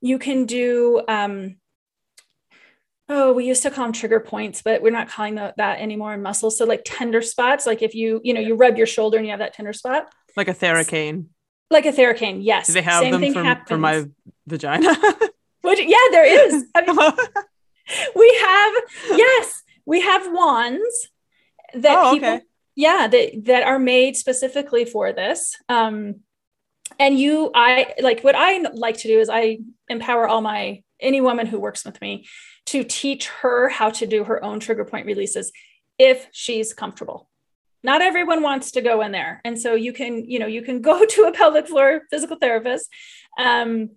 You 0.00 0.18
can 0.18 0.46
do, 0.46 1.02
um, 1.08 1.56
oh, 3.08 3.34
we 3.34 3.46
used 3.46 3.62
to 3.64 3.70
call 3.70 3.84
them 3.84 3.92
trigger 3.92 4.20
points, 4.20 4.62
but 4.62 4.80
we're 4.80 4.92
not 4.92 5.10
calling 5.10 5.34
tha- 5.34 5.54
that 5.58 5.80
anymore 5.80 6.14
in 6.14 6.22
muscles. 6.22 6.56
So, 6.56 6.64
like 6.64 6.82
tender 6.86 7.20
spots, 7.20 7.66
like 7.66 7.82
if 7.82 7.94
you, 7.94 8.20
you 8.24 8.32
know, 8.32 8.40
you 8.40 8.54
rub 8.54 8.78
your 8.78 8.86
shoulder 8.86 9.18
and 9.18 9.26
you 9.26 9.32
have 9.32 9.40
that 9.40 9.52
tender 9.52 9.74
spot 9.74 10.06
Like 10.36 10.48
a 10.48 10.54
Theracane. 10.54 11.26
Like 11.70 11.86
a 11.86 11.92
theracane 11.92 12.38
yes. 12.42 12.66
Do 12.66 12.72
they 12.74 12.82
have 12.82 13.02
Same 13.02 13.12
them 13.12 13.20
thing 13.20 13.32
for, 13.34 13.62
for 13.66 13.78
my 13.78 14.04
vagina? 14.46 14.94
You- 15.64 15.76
yeah 15.86 15.96
there 16.10 16.46
is. 16.46 16.64
I 16.74 16.80
mean, 16.84 16.96
we 18.16 18.38
have 18.42 18.72
yes 19.18 19.62
we 19.86 20.00
have 20.00 20.22
wands 20.32 21.08
that 21.74 21.98
Oh, 21.98 22.12
people 22.12 22.28
okay. 22.28 22.40
yeah 22.74 23.06
that 23.06 23.44
that 23.44 23.62
are 23.62 23.78
made 23.78 24.16
specifically 24.16 24.84
for 24.84 25.12
this. 25.12 25.54
Um 25.68 26.16
and 26.98 27.18
you 27.18 27.52
i 27.54 27.94
like 28.02 28.22
what 28.22 28.34
i 28.34 28.58
like 28.74 28.98
to 28.98 29.06
do 29.08 29.20
is 29.20 29.30
i 29.30 29.58
empower 29.88 30.26
all 30.26 30.40
my 30.40 30.82
any 30.98 31.20
woman 31.20 31.46
who 31.46 31.60
works 31.60 31.84
with 31.84 32.00
me 32.00 32.26
to 32.66 32.82
teach 32.82 33.28
her 33.28 33.68
how 33.68 33.90
to 33.90 34.06
do 34.06 34.24
her 34.24 34.44
own 34.44 34.58
trigger 34.58 34.84
point 34.84 35.06
releases 35.06 35.52
if 35.98 36.26
she's 36.32 36.74
comfortable 36.74 37.29
not 37.82 38.02
everyone 38.02 38.42
wants 38.42 38.72
to 38.72 38.80
go 38.80 39.00
in 39.02 39.12
there. 39.12 39.40
And 39.44 39.60
so 39.60 39.74
you 39.74 39.92
can 39.92 40.28
you 40.28 40.38
know 40.38 40.46
you 40.46 40.62
can 40.62 40.80
go 40.90 41.04
to 41.04 41.22
a 41.24 41.32
pelvic 41.32 41.68
floor 41.68 42.02
physical 42.10 42.36
therapist. 42.36 42.88
Um, 43.38 43.90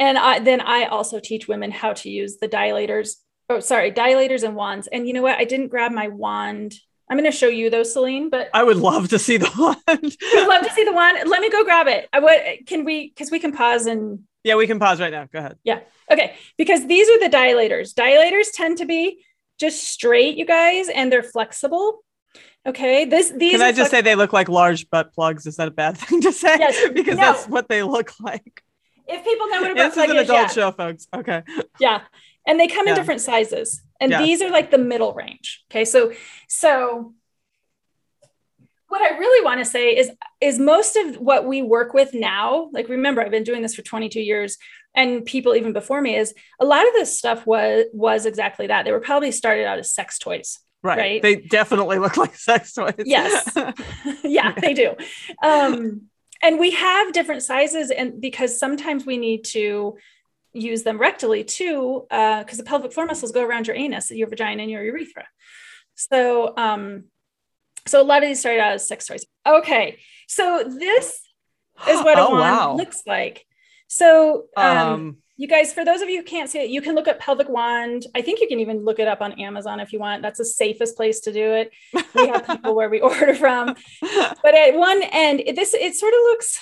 and 0.00 0.16
I, 0.16 0.38
then 0.38 0.60
i 0.60 0.84
also 0.84 1.18
teach 1.18 1.48
women 1.48 1.72
how 1.72 1.92
to 1.92 2.08
use 2.08 2.36
the 2.36 2.46
dilators 2.48 3.16
oh 3.50 3.58
sorry 3.60 3.90
dilators 3.92 4.42
and 4.42 4.54
wands. 4.54 4.86
And 4.88 5.06
you 5.06 5.12
know 5.12 5.22
what? 5.22 5.38
I 5.38 5.44
didn't 5.44 5.68
grab 5.68 5.92
my 5.92 6.08
wand. 6.08 6.74
I'm 7.10 7.16
going 7.16 7.30
to 7.30 7.36
show 7.36 7.48
you 7.48 7.70
those 7.70 7.92
Selene 7.94 8.28
but 8.30 8.50
I 8.52 8.62
would 8.62 8.76
love 8.76 9.08
to 9.08 9.18
see 9.18 9.38
the 9.38 9.50
wand. 9.58 9.78
I'd 9.88 10.48
love 10.48 10.64
to 10.64 10.72
see 10.72 10.84
the 10.84 10.92
wand. 10.92 11.18
Let 11.28 11.40
me 11.40 11.50
go 11.50 11.64
grab 11.64 11.88
it. 11.88 12.08
I, 12.12 12.20
what 12.20 12.40
can 12.66 12.84
we 12.84 13.08
because 13.08 13.30
we 13.30 13.38
can 13.38 13.52
pause 13.52 13.86
and 13.86 14.20
yeah, 14.44 14.54
we 14.54 14.66
can 14.66 14.78
pause 14.78 15.00
right 15.00 15.12
now. 15.12 15.26
Go 15.30 15.40
ahead. 15.40 15.58
Yeah. 15.64 15.80
Okay, 16.10 16.34
because 16.56 16.86
these 16.86 17.08
are 17.08 17.20
the 17.20 17.28
dilators. 17.28 17.92
Dilators 17.92 18.46
tend 18.54 18.78
to 18.78 18.86
be 18.86 19.24
just 19.58 19.84
straight, 19.84 20.36
you 20.36 20.46
guys, 20.46 20.88
and 20.88 21.12
they're 21.12 21.22
flexible. 21.22 22.02
Okay, 22.66 23.04
this 23.04 23.30
these 23.30 23.52
Can 23.52 23.62
I 23.62 23.72
just 23.72 23.90
say 23.90 24.00
they 24.00 24.14
look 24.14 24.32
like 24.32 24.48
large 24.48 24.90
butt 24.90 25.12
plugs? 25.14 25.46
Is 25.46 25.56
that 25.56 25.68
a 25.68 25.70
bad 25.70 25.96
thing 25.98 26.20
to 26.22 26.32
say? 26.32 26.56
Yes. 26.58 26.90
because 26.94 27.16
No. 27.16 27.22
that's 27.22 27.46
what 27.46 27.68
they 27.68 27.82
look 27.82 28.12
like. 28.20 28.62
if 29.06 29.24
people 29.24 29.48
know 29.48 29.62
what 29.62 29.70
a 29.70 29.74
butt 29.74 29.86
this 29.86 29.94
plug 29.94 30.10
is 30.10 30.14
an 30.14 30.18
adult 30.18 30.38
yeah, 30.40 30.46
show, 30.48 30.72
folks. 30.72 31.06
Okay. 31.14 31.42
yeah, 31.80 32.02
and 32.46 32.60
they 32.60 32.68
come 32.68 32.88
in 32.88 32.94
different 32.94 33.20
sizes, 33.20 33.82
and 34.00 34.12
these 34.12 34.42
are 34.42 34.50
like 34.50 34.70
the 34.70 34.78
middle 34.78 35.14
range. 35.14 35.64
Okay, 35.70 35.84
so 35.84 36.12
so 36.48 37.14
what 38.88 39.02
I 39.02 39.18
really 39.18 39.44
want 39.44 39.60
to 39.60 39.64
say 39.64 39.96
is 39.96 40.10
is 40.40 40.58
most 40.58 40.96
of 40.96 41.16
what 41.16 41.46
we 41.46 41.62
work 41.62 41.94
with 41.94 42.12
now, 42.14 42.70
like 42.72 42.88
remember 42.88 43.22
I've 43.22 43.30
been 43.30 43.44
doing 43.44 43.62
this 43.62 43.74
for 43.74 43.82
22 43.82 44.20
years 44.20 44.58
and 44.94 45.24
people 45.24 45.54
even 45.54 45.72
before 45.72 46.00
me 46.00 46.16
is 46.16 46.34
a 46.60 46.64
lot 46.64 46.86
of 46.86 46.94
this 46.94 47.16
stuff 47.16 47.46
was 47.46 47.84
was 47.92 48.26
exactly 48.26 48.66
that. 48.66 48.84
They 48.84 48.92
were 48.92 49.00
probably 49.00 49.30
started 49.30 49.66
out 49.66 49.78
as 49.78 49.92
sex 49.92 50.18
toys. 50.18 50.58
Right. 50.82 50.98
Right. 50.98 51.22
They 51.22 51.36
definitely 51.36 51.98
look 51.98 52.16
like 52.16 52.36
sex 52.36 52.72
toys. 52.72 52.94
Yes. 53.04 53.56
yeah, 54.22 54.52
they 54.52 54.74
do. 54.74 54.94
Um, 55.42 56.02
and 56.42 56.58
we 56.58 56.70
have 56.70 57.12
different 57.12 57.42
sizes, 57.42 57.90
and 57.90 58.20
because 58.20 58.58
sometimes 58.58 59.04
we 59.04 59.18
need 59.18 59.44
to 59.46 59.96
use 60.52 60.84
them 60.84 60.98
rectally 60.98 61.46
too, 61.46 62.06
because 62.08 62.58
the 62.58 62.64
pelvic 62.64 62.92
floor 62.92 63.06
muscles 63.06 63.32
go 63.32 63.44
around 63.44 63.66
your 63.66 63.76
anus, 63.76 64.10
your 64.10 64.28
vagina, 64.28 64.62
and 64.62 64.70
your 64.70 64.84
urethra. 64.84 65.26
So, 65.96 66.56
um, 66.56 67.04
so 67.86 68.00
a 68.00 68.04
lot 68.04 68.22
of 68.22 68.28
these 68.28 68.40
started 68.40 68.60
out 68.60 68.72
as 68.72 68.86
sex 68.86 69.06
toys. 69.06 69.26
Okay, 69.44 69.98
so 70.28 70.64
this 70.64 71.20
is 71.88 72.00
what 72.04 72.18
a 72.18 72.22
oh, 72.26 72.30
wand 72.30 72.40
wow. 72.40 72.74
looks 72.76 73.02
like. 73.06 73.44
So, 73.88 74.44
um, 74.56 74.76
Um, 74.76 75.16
you 75.40 75.46
guys, 75.48 75.72
for 75.72 75.84
those 75.84 76.02
of 76.02 76.10
you 76.10 76.18
who 76.18 76.24
can't 76.24 76.50
see 76.50 76.58
it, 76.58 76.68
you 76.68 76.82
can 76.82 76.94
look 76.94 77.06
up 77.08 77.18
pelvic 77.20 77.48
wand. 77.48 78.06
I 78.14 78.22
think 78.22 78.40
you 78.40 78.48
can 78.48 78.58
even 78.60 78.84
look 78.84 78.98
it 78.98 79.06
up 79.08 79.20
on 79.22 79.32
Amazon 79.40 79.78
if 79.80 79.92
you 79.92 80.00
want. 80.00 80.20
That's 80.20 80.38
the 80.38 80.44
safest 80.44 80.96
place 80.96 81.20
to 81.20 81.32
do 81.32 81.54
it. 81.54 81.70
We 82.14 82.26
have 82.26 82.44
people 82.46 82.74
where 82.74 82.90
we 82.90 83.00
order 83.10 83.34
from. 83.34 83.74
But 84.42 84.54
at 84.54 84.74
one 84.74 85.00
end, 85.04 85.40
it, 85.46 85.54
this 85.56 85.74
it 85.74 85.94
sort 85.94 86.12
of 86.12 86.20
looks 86.24 86.60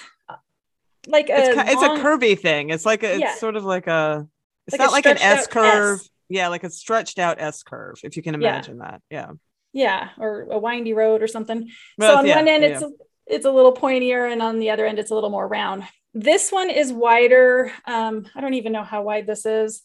like 1.08 1.28
a 1.30 1.36
it's, 1.38 1.54
ki- 1.54 1.72
it's 1.72 1.82
a 1.82 1.88
curvy 2.04 2.38
thing. 2.38 2.70
It's 2.70 2.84
like 2.86 3.02
a, 3.02 3.12
it's 3.12 3.20
Yeah. 3.20 3.34
sort 3.36 3.56
of 3.56 3.64
like 3.64 3.86
a 3.86 4.26
it's 4.66 4.72
Like 4.74 4.80
a 4.80 4.84
not 4.84 4.92
like 4.92 5.06
an 5.06 5.18
S 5.18 5.46
curve. 5.46 6.00
S. 6.00 6.10
Yeah, 6.28 6.48
like 6.48 6.64
a 6.64 6.70
stretched 6.70 7.18
out 7.18 7.40
S 7.40 7.62
curve, 7.62 7.98
if 8.02 8.16
you 8.16 8.22
can 8.22 8.40
Yeah. 8.40 8.48
imagine 8.50 8.78
that. 8.78 9.00
Yeah. 9.10 9.30
yeah, 9.72 10.08
or 10.18 10.48
a 10.50 10.58
windy 10.58 10.92
road 10.92 11.22
or 11.22 11.28
something. 11.28 11.70
Well, 11.96 12.12
so 12.14 12.18
on 12.18 12.26
yeah, 12.26 12.36
one 12.36 12.48
end, 12.48 12.62
yeah. 12.64 12.68
it's 12.70 12.82
a, 12.82 12.90
it's 13.26 13.44
a 13.46 13.50
little 13.50 13.72
pointier, 13.74 14.30
and 14.30 14.42
on 14.42 14.58
the 14.58 14.70
other 14.70 14.84
end, 14.86 14.98
it's 14.98 15.10
a 15.10 15.14
little 15.14 15.30
more 15.30 15.46
round. 15.46 15.84
This 16.16 16.50
one 16.50 16.70
is 16.70 16.92
wider. 16.92 17.70
Um, 17.84 18.26
I 18.34 18.40
don't 18.40 18.54
even 18.54 18.72
know 18.72 18.82
how 18.82 19.02
wide 19.02 19.26
this 19.26 19.44
is. 19.44 19.82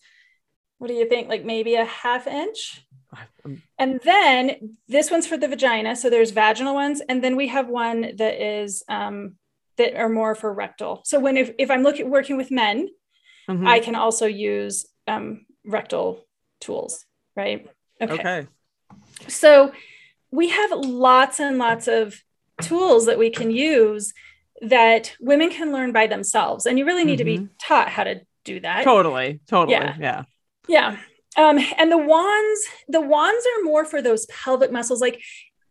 What 0.77 0.87
do 0.87 0.93
you 0.93 1.07
think? 1.07 1.27
Like 1.27 1.43
maybe 1.43 1.75
a 1.75 1.83
half 1.83 2.25
inch? 2.25 2.85
And 3.77 3.99
then 4.05 4.77
this 4.87 5.11
one's 5.11 5.27
for 5.27 5.35
the 5.35 5.49
vagina. 5.49 5.97
So 5.97 6.09
there's 6.09 6.31
vaginal 6.31 6.73
ones, 6.73 7.01
and 7.09 7.21
then 7.21 7.35
we 7.35 7.49
have 7.49 7.67
one 7.67 8.15
that 8.15 8.41
is 8.41 8.81
um, 8.87 9.35
that 9.75 9.95
are 9.95 10.07
more 10.07 10.33
for 10.33 10.53
rectal. 10.53 11.01
So 11.03 11.19
when 11.19 11.35
if, 11.35 11.51
if 11.59 11.69
I'm 11.69 11.83
looking 11.83 12.09
working 12.09 12.37
with 12.37 12.49
men, 12.49 12.87
Mhm. 13.49 13.67
I 13.67 13.79
can 13.79 13.95
also 13.95 14.25
use 14.27 14.85
um, 15.07 15.45
rectal 15.65 16.25
tools, 16.61 17.05
right? 17.35 17.67
okay. 18.01 18.47
So 19.27 19.73
we 20.31 20.49
have 20.49 20.71
lots 20.71 21.39
and 21.39 21.57
lots 21.57 21.87
of 21.87 22.23
tools 22.61 23.07
that 23.07 23.17
we 23.17 23.29
can 23.29 23.51
use 23.51 24.13
that 24.61 25.15
women 25.19 25.49
can 25.49 25.71
learn 25.71 25.91
by 25.91 26.07
themselves. 26.07 26.65
And 26.65 26.77
you 26.77 26.85
really 26.85 27.03
need 27.03 27.17
to 27.17 27.25
be 27.25 27.47
taught 27.59 27.89
how 27.89 28.03
to 28.03 28.21
do 28.45 28.59
that. 28.59 28.83
Totally. 28.83 29.39
Totally. 29.47 29.73
Yeah. 29.73 29.95
Yeah. 29.99 30.23
Yeah. 30.67 30.97
Um, 31.37 31.59
and 31.77 31.91
the 31.91 31.97
wands, 31.97 32.61
the 32.87 33.01
wands 33.01 33.45
are 33.57 33.63
more 33.63 33.85
for 33.85 34.01
those 34.01 34.25
pelvic 34.27 34.71
muscles, 34.71 35.01
like 35.01 35.21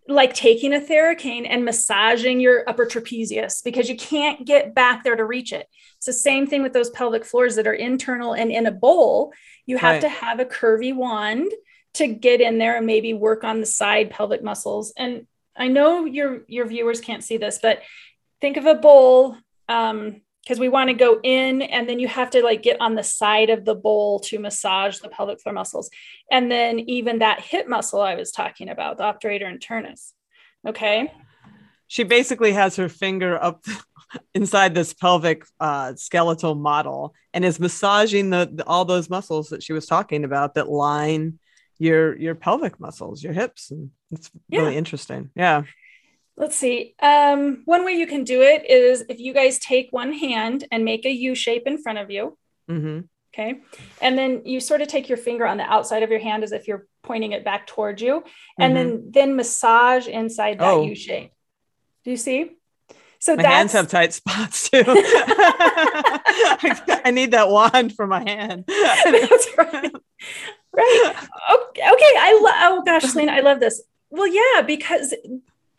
like 0.08 0.34
taking 0.34 0.72
a 0.74 0.80
theracane 0.80 1.46
and 1.48 1.64
massaging 1.64 2.40
your 2.40 2.68
upper 2.68 2.84
trapezius 2.84 3.62
because 3.62 3.88
you 3.88 3.96
can't 3.96 4.44
get 4.44 4.74
back 4.74 5.04
there 5.04 5.14
to 5.14 5.24
reach 5.24 5.52
it. 5.52 5.68
It's 5.98 6.06
the 6.06 6.12
same 6.12 6.48
thing 6.48 6.62
with 6.62 6.72
those 6.72 6.90
pelvic 6.90 7.24
floors 7.24 7.54
that 7.56 7.66
are 7.68 7.74
internal 7.74 8.32
and 8.32 8.50
in 8.50 8.66
a 8.66 8.72
bowl. 8.72 9.32
You 9.66 9.76
have 9.76 9.96
Right. 9.96 10.00
to 10.00 10.08
have 10.08 10.40
a 10.40 10.44
curvy 10.44 10.92
wand 10.92 11.52
to 11.94 12.08
get 12.08 12.40
in 12.40 12.58
there 12.58 12.76
and 12.76 12.86
maybe 12.86 13.14
work 13.14 13.44
on 13.44 13.60
the 13.60 13.66
side 13.66 14.10
pelvic 14.10 14.42
muscles. 14.42 14.92
And 14.96 15.26
I 15.54 15.68
know 15.68 16.06
your 16.06 16.44
your 16.48 16.66
viewers 16.66 17.00
can't 17.00 17.22
see 17.22 17.36
this, 17.36 17.60
but 17.62 17.80
think 18.40 18.56
of 18.56 18.66
a 18.66 18.74
bowl 18.74 19.36
um 19.68 20.20
because 20.42 20.58
we 20.58 20.68
want 20.70 20.88
to 20.88 20.94
go 20.94 21.20
in 21.22 21.60
and 21.62 21.86
then 21.88 21.98
you 21.98 22.08
have 22.08 22.30
to 22.30 22.42
like 22.42 22.62
get 22.62 22.80
on 22.80 22.94
the 22.94 23.02
side 23.02 23.50
of 23.50 23.64
the 23.66 23.74
bowl 23.74 24.18
to 24.20 24.38
massage 24.38 24.98
the 24.98 25.08
pelvic 25.08 25.40
floor 25.40 25.52
muscles 25.54 25.90
and 26.30 26.50
then 26.50 26.78
even 26.80 27.18
that 27.18 27.40
hip 27.40 27.68
muscle 27.68 28.00
i 28.00 28.14
was 28.14 28.32
talking 28.32 28.68
about 28.68 28.96
the 28.98 29.04
obturator 29.04 29.44
internus 29.54 30.12
okay 30.66 31.12
She 31.88 32.04
basically 32.04 32.52
has 32.52 32.76
her 32.76 32.88
finger 32.88 33.36
up 33.42 33.64
inside 34.34 34.74
this 34.74 34.94
pelvic 34.94 35.44
uh, 35.60 35.94
skeletal 35.96 36.54
model 36.54 37.14
and 37.34 37.44
is 37.44 37.60
massaging 37.60 38.30
the, 38.30 38.50
the- 38.52 38.66
all 38.66 38.84
those 38.84 39.10
muscles 39.10 39.50
that 39.50 39.62
she 39.62 39.72
was 39.72 39.86
talking 39.86 40.24
about 40.24 40.54
that 40.54 40.68
line 40.68 41.38
your 41.78 42.14
your 42.18 42.34
pelvic 42.34 42.78
muscles, 42.78 43.22
your 43.22 43.32
hips, 43.32 43.70
and 43.70 43.90
it's 44.12 44.30
really 44.52 44.72
Yeah. 44.72 44.78
interesting. 44.78 45.30
Yeah. 45.34 45.62
Let's 46.40 46.56
see 46.56 46.94
um 47.00 47.62
one 47.66 47.84
way 47.84 47.92
you 47.92 48.06
can 48.06 48.24
do 48.24 48.40
it 48.42 48.68
is 48.68 49.04
if 49.08 49.20
you 49.20 49.32
guys 49.40 49.58
take 49.58 49.88
one 49.90 50.12
hand 50.12 50.66
and 50.72 50.84
make 50.84 51.04
a 51.04 51.10
u 51.10 51.34
shape 51.34 51.66
in 51.66 51.76
front 51.84 51.98
of 51.98 52.10
you 52.10 52.36
hmm 52.68 53.00
okay 53.32 53.60
and 54.00 54.18
then 54.18 54.42
you 54.44 54.58
sort 54.58 54.80
of 54.82 54.88
take 54.88 55.08
your 55.08 55.18
finger 55.18 55.46
on 55.46 55.56
the 55.56 55.64
outside 55.64 56.02
of 56.02 56.10
your 56.10 56.18
hand 56.28 56.42
as 56.42 56.52
if 56.52 56.66
you're 56.66 56.86
pointing 57.02 57.32
it 57.32 57.44
back 57.44 57.66
towards 57.66 58.00
you 58.02 58.24
and 58.58 58.74
then 58.76 58.88
then 59.16 59.36
massage 59.36 60.06
inside 60.08 60.58
that 60.58 60.74
Oh. 60.74 60.84
u 60.84 60.94
shape 60.96 61.30
do 62.04 62.10
you 62.10 62.16
see 62.16 62.40
so 63.22 63.36
My 63.36 63.42
that's 63.42 63.54
hands 63.54 63.72
have 63.72 63.88
tight 63.88 64.14
spots 64.14 64.70
too. 64.70 64.82
I 67.04 67.10
need 67.12 67.32
that 67.32 67.50
wand 67.50 67.94
for 67.94 68.06
my 68.06 68.20
hand. 68.26 68.64
That's 68.68 69.48
right. 69.58 69.92
Right. 70.72 71.14
Okay. 71.52 71.82
okay. 71.94 72.12
I 72.28 72.40
love. 72.42 72.54
Oh 72.60 72.82
gosh, 72.82 73.04
Selena, 73.04 73.32
I 73.32 73.40
love 73.40 73.60
this. 73.60 73.82
Well, 74.08 74.26
yeah, 74.26 74.62
because 74.62 75.12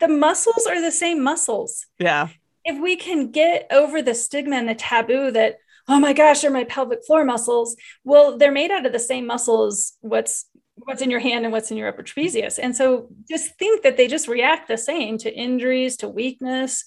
the 0.02 0.08
muscles 0.08 0.66
are 0.66 0.80
the 0.80 0.92
same 0.92 1.22
muscles. 1.22 1.86
yeah. 1.98 2.28
If 2.64 2.80
we 2.80 2.94
can 2.94 3.32
get 3.32 3.66
over 3.72 4.02
the 4.02 4.14
stigma 4.14 4.56
and 4.56 4.68
the 4.68 4.74
taboo 4.74 5.32
that, 5.32 5.56
oh 5.88 5.98
my 5.98 6.12
gosh, 6.12 6.42
they're 6.42 6.50
my 6.50 6.62
pelvic 6.64 7.04
floor 7.04 7.24
muscles. 7.24 7.74
Well, 8.04 8.38
they're 8.38 8.52
made 8.52 8.70
out 8.70 8.86
of 8.86 8.92
the 8.92 9.00
same 9.00 9.26
muscles. 9.26 9.94
What's 10.00 10.46
what's 10.76 11.02
in 11.02 11.10
your 11.10 11.20
hand 11.20 11.44
and 11.44 11.52
what's 11.52 11.70
in 11.70 11.76
your 11.76 11.88
upper 11.88 12.02
trapezius. 12.02 12.58
And 12.60 12.76
so 12.76 13.08
just 13.28 13.56
think 13.58 13.82
that 13.82 13.96
they 13.96 14.08
just 14.08 14.28
react 14.28 14.68
the 14.68 14.78
same 14.78 15.18
to 15.18 15.32
injuries, 15.32 15.96
to 15.98 16.08
weakness, 16.08 16.84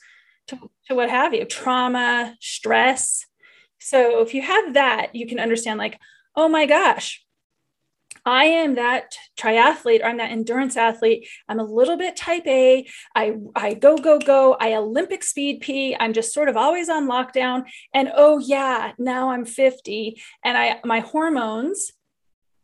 to, 0.47 0.57
to 0.87 0.95
what 0.95 1.09
have 1.09 1.33
you, 1.33 1.45
trauma, 1.45 2.35
stress. 2.39 3.25
So 3.79 4.21
if 4.21 4.33
you 4.33 4.41
have 4.41 4.73
that, 4.73 5.13
you 5.13 5.27
can 5.27 5.39
understand 5.39 5.77
like, 5.77 5.99
oh 6.35 6.47
my 6.47 6.65
gosh, 6.65 7.24
I 8.25 8.45
am 8.45 8.75
that 8.75 9.15
triathlete 9.37 10.01
or 10.01 10.05
I'm 10.05 10.17
that 10.17 10.31
endurance 10.31 10.75
athlete. 10.77 11.27
I'm 11.47 11.59
a 11.59 11.63
little 11.63 11.95
bit 11.95 12.15
type 12.15 12.47
A. 12.47 12.87
I, 13.15 13.35
I 13.55 13.75
go, 13.75 13.97
go, 13.97 14.17
go. 14.17 14.57
I 14.59 14.73
Olympic 14.73 15.23
speed 15.23 15.61
pee. 15.61 15.95
I'm 15.99 16.11
just 16.13 16.33
sort 16.33 16.49
of 16.49 16.57
always 16.57 16.89
on 16.89 17.07
lockdown. 17.07 17.65
And 17.93 18.11
oh 18.15 18.39
yeah, 18.39 18.93
now 18.97 19.29
I'm 19.29 19.45
50 19.45 20.19
and 20.43 20.57
I 20.57 20.79
my 20.83 21.01
hormones, 21.01 21.91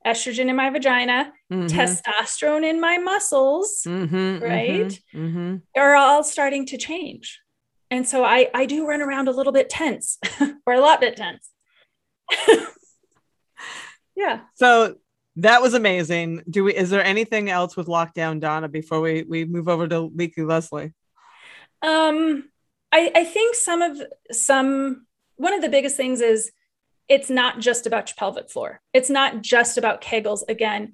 estrogen 0.05 0.49
in 0.49 0.55
my 0.55 0.71
vagina, 0.71 1.31
Mhm. 1.51 1.69
testosterone 1.69 2.67
in 2.67 2.81
my 2.81 2.97
muscles 2.97 3.83
Mhm, 3.85 4.41
right? 4.41 4.99
mhm, 5.13 5.13
mhm. 5.13 5.61
are 5.77 5.95
all 5.95 6.23
starting 6.23 6.65
to 6.67 6.77
change. 6.77 7.39
And 7.91 8.07
so 8.07 8.23
I, 8.23 8.49
I 8.53 8.65
do 8.65 8.87
run 8.87 9.01
around 9.01 9.27
a 9.27 9.31
little 9.31 9.53
bit 9.53 9.69
tense 9.69 10.17
or 10.65 10.73
a 10.73 10.79
lot 10.79 11.01
bit 11.01 11.17
tense. 11.17 11.51
yeah. 14.15 14.41
So 14.55 14.95
that 15.41 15.61
was 15.61 15.73
amazing. 15.73 16.43
Do 16.49 16.63
we? 16.63 16.75
Is 16.75 16.89
there 16.89 17.03
anything 17.03 17.49
else 17.49 17.75
with 17.75 17.87
lockdown, 17.87 18.39
Donna? 18.39 18.69
Before 18.69 19.01
we 19.01 19.23
we 19.23 19.45
move 19.45 19.67
over 19.67 19.87
to 19.87 19.99
Leaky 19.99 20.43
Leslie. 20.43 20.93
Um, 21.81 22.49
I, 22.91 23.11
I 23.15 23.23
think 23.23 23.55
some 23.55 23.81
of 23.81 24.01
some 24.31 25.07
one 25.35 25.53
of 25.53 25.61
the 25.61 25.69
biggest 25.69 25.97
things 25.97 26.21
is 26.21 26.51
it's 27.09 27.29
not 27.29 27.59
just 27.59 27.87
about 27.87 28.09
your 28.09 28.15
pelvic 28.17 28.49
floor. 28.51 28.81
It's 28.93 29.09
not 29.09 29.41
just 29.41 29.77
about 29.77 30.01
Kegels. 30.01 30.43
Again, 30.47 30.93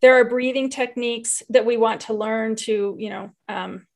there 0.00 0.18
are 0.18 0.24
breathing 0.24 0.70
techniques 0.70 1.42
that 1.48 1.66
we 1.66 1.76
want 1.76 2.02
to 2.02 2.14
learn 2.14 2.56
to, 2.56 2.96
you 2.98 3.10
know, 3.10 3.30
um, 3.48 3.86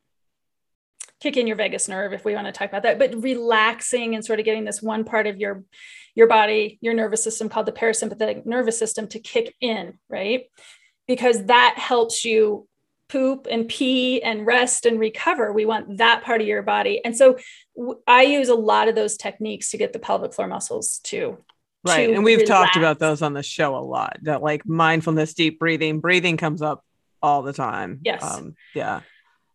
kick 1.20 1.36
in 1.36 1.46
your 1.46 1.56
vagus 1.56 1.88
nerve 1.88 2.12
if 2.12 2.24
we 2.24 2.34
want 2.34 2.46
to 2.46 2.52
talk 2.52 2.68
about 2.68 2.82
that. 2.82 2.98
But 2.98 3.22
relaxing 3.22 4.14
and 4.14 4.24
sort 4.24 4.38
of 4.38 4.44
getting 4.44 4.64
this 4.64 4.82
one 4.82 5.04
part 5.04 5.26
of 5.26 5.38
your 5.38 5.64
your 6.16 6.26
body, 6.26 6.78
your 6.80 6.94
nervous 6.94 7.22
system 7.22 7.48
called 7.48 7.66
the 7.66 7.72
parasympathetic 7.72 8.44
nervous 8.44 8.76
system 8.76 9.06
to 9.08 9.20
kick 9.20 9.54
in, 9.60 9.98
right? 10.08 10.46
Because 11.06 11.44
that 11.44 11.74
helps 11.78 12.24
you 12.24 12.66
poop 13.08 13.46
and 13.48 13.68
pee 13.68 14.20
and 14.20 14.44
rest 14.44 14.86
and 14.86 14.98
recover. 14.98 15.52
We 15.52 15.64
want 15.64 15.98
that 15.98 16.24
part 16.24 16.40
of 16.40 16.46
your 16.48 16.62
body. 16.62 17.00
And 17.04 17.16
so 17.16 17.38
I 18.08 18.22
use 18.22 18.48
a 18.48 18.54
lot 18.54 18.88
of 18.88 18.96
those 18.96 19.16
techniques 19.16 19.70
to 19.70 19.76
get 19.76 19.92
the 19.92 20.00
pelvic 20.00 20.34
floor 20.34 20.48
muscles 20.48 20.98
to 21.04 21.38
Right. 21.86 22.08
to 22.08 22.14
And 22.14 22.24
we've 22.24 22.44
talked 22.44 22.76
about 22.76 22.98
those 22.98 23.22
on 23.22 23.32
the 23.32 23.44
show 23.44 23.76
a 23.76 23.78
lot. 23.78 24.18
That 24.22 24.42
like 24.42 24.66
mindfulness, 24.66 25.34
deep 25.34 25.60
breathing, 25.60 26.00
breathing 26.00 26.36
comes 26.36 26.60
up 26.60 26.84
all 27.22 27.42
the 27.42 27.52
time. 27.52 28.00
Yes. 28.02 28.24
Um, 28.24 28.56
yeah. 28.74 29.02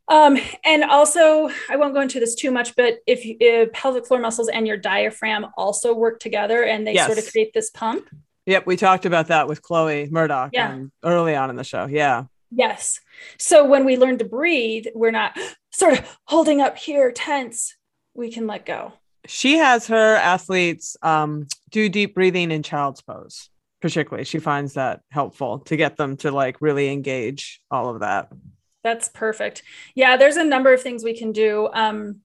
Um, 0.08 0.38
and 0.66 0.84
also, 0.84 1.50
I 1.70 1.78
won't 1.78 1.94
go 1.94 2.02
into 2.02 2.20
this 2.20 2.36
too 2.36 2.52
much, 2.52 2.76
but 2.76 3.00
if, 3.08 3.26
you, 3.26 3.38
if 3.40 3.72
pelvic 3.72 4.06
floor 4.06 4.20
muscles 4.20 4.50
and 4.50 4.68
your 4.68 4.78
diaphragm 4.78 5.48
also 5.58 5.94
work 5.94 6.20
together 6.20 6.64
and 6.64 6.86
they 6.86 6.98
sort 6.98 7.18
of 7.18 7.32
create 7.32 7.54
this 7.54 7.70
pump, 7.70 8.10
Yep. 8.46 8.66
We 8.66 8.76
talked 8.76 9.06
about 9.06 9.28
that 9.28 9.48
with 9.48 9.62
Chloe 9.62 10.08
Murdoch 10.10 10.50
Yeah. 10.54 10.74
um, 10.74 10.92
early 11.04 11.36
on 11.36 11.50
in 11.50 11.56
the 11.56 11.64
show. 11.64 11.86
Yeah. 11.86 12.24
yes. 12.50 13.00
So 13.38 13.66
when 13.66 13.86
we 13.86 13.98
learn 13.98 14.18
to 14.18 14.26
breathe, 14.26 14.88
we're 14.96 15.12
not 15.12 15.38
sort 15.72 15.94
of 16.00 16.18
holding 16.26 16.60
up 16.62 16.78
here 16.78 17.12
tense. 17.12 17.76
We 18.14 18.32
can 18.32 18.48
let 18.48 18.66
go. 18.66 18.94
She 19.28 19.58
has 19.58 19.88
her 19.88 20.16
athletes 20.16 20.98
um, 21.04 21.48
do 21.70 21.88
deep 21.88 22.16
breathing 22.16 22.52
in 22.52 22.64
child's 22.64 23.02
pose, 23.02 23.50
particularly. 23.80 24.26
She 24.26 24.40
finds 24.40 24.74
that 24.74 25.02
helpful 25.12 25.60
to 25.60 25.78
get 25.78 25.96
them 25.96 26.18
to 26.18 26.32
like 26.32 26.58
really 26.60 26.92
engage 26.92 27.62
all 27.70 27.90
of 27.90 28.00
that. 28.00 28.30
That's 28.84 29.10
perfect. 29.10 29.64
Yeah, 29.96 30.18
there's 30.18 30.38
a 30.38 30.44
number 30.44 30.74
of 30.74 30.82
things 30.82 31.04
we 31.04 31.18
can 31.18 31.32
do. 31.32 31.70
Um, 31.74 32.22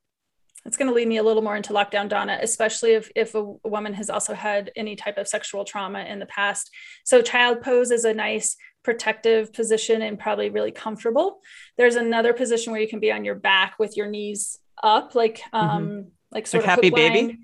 it's 0.65 0.77
going 0.77 0.89
to 0.89 0.95
lead 0.95 1.07
me 1.07 1.19
a 1.19 1.23
little 1.23 1.43
more 1.43 1.55
into 1.57 1.73
lockdown, 1.73 2.09
Donna, 2.09 2.39
especially 2.43 2.93
if, 2.95 3.11
if 3.15 3.35
a 3.35 3.43
woman 3.65 3.95
has 3.95 4.11
also 4.11 4.35
had 4.35 4.73
any 4.75 4.97
type 4.97 5.17
of 5.19 5.29
sexual 5.29 5.65
trauma 5.65 6.01
in 6.01 6.19
the 6.19 6.27
past. 6.27 6.71
So, 7.05 7.23
child 7.23 7.61
pose 7.63 7.91
is 7.93 8.05
a 8.05 8.13
nice 8.15 8.57
protective 8.83 9.53
position 9.53 10.03
and 10.03 10.19
probably 10.19 10.49
really 10.51 10.73
comfortable. 10.73 11.41
There's 11.77 11.95
another 11.97 12.33
position 12.33 12.73
where 12.73 12.81
you 12.81 12.89
can 12.89 13.01
be 13.01 13.13
on 13.13 13.25
your 13.25 13.35
back 13.37 13.79
with 13.79 13.97
your 13.97 14.07
knees 14.09 14.59
up, 14.83 15.15
like 15.15 15.41
um, 15.53 16.09
like 16.33 16.47
sort 16.47 16.65
Mm-hmm. 16.65 16.69
Like 16.71 16.79
of 16.79 16.85
happy 16.85 16.91
baby? 16.91 17.39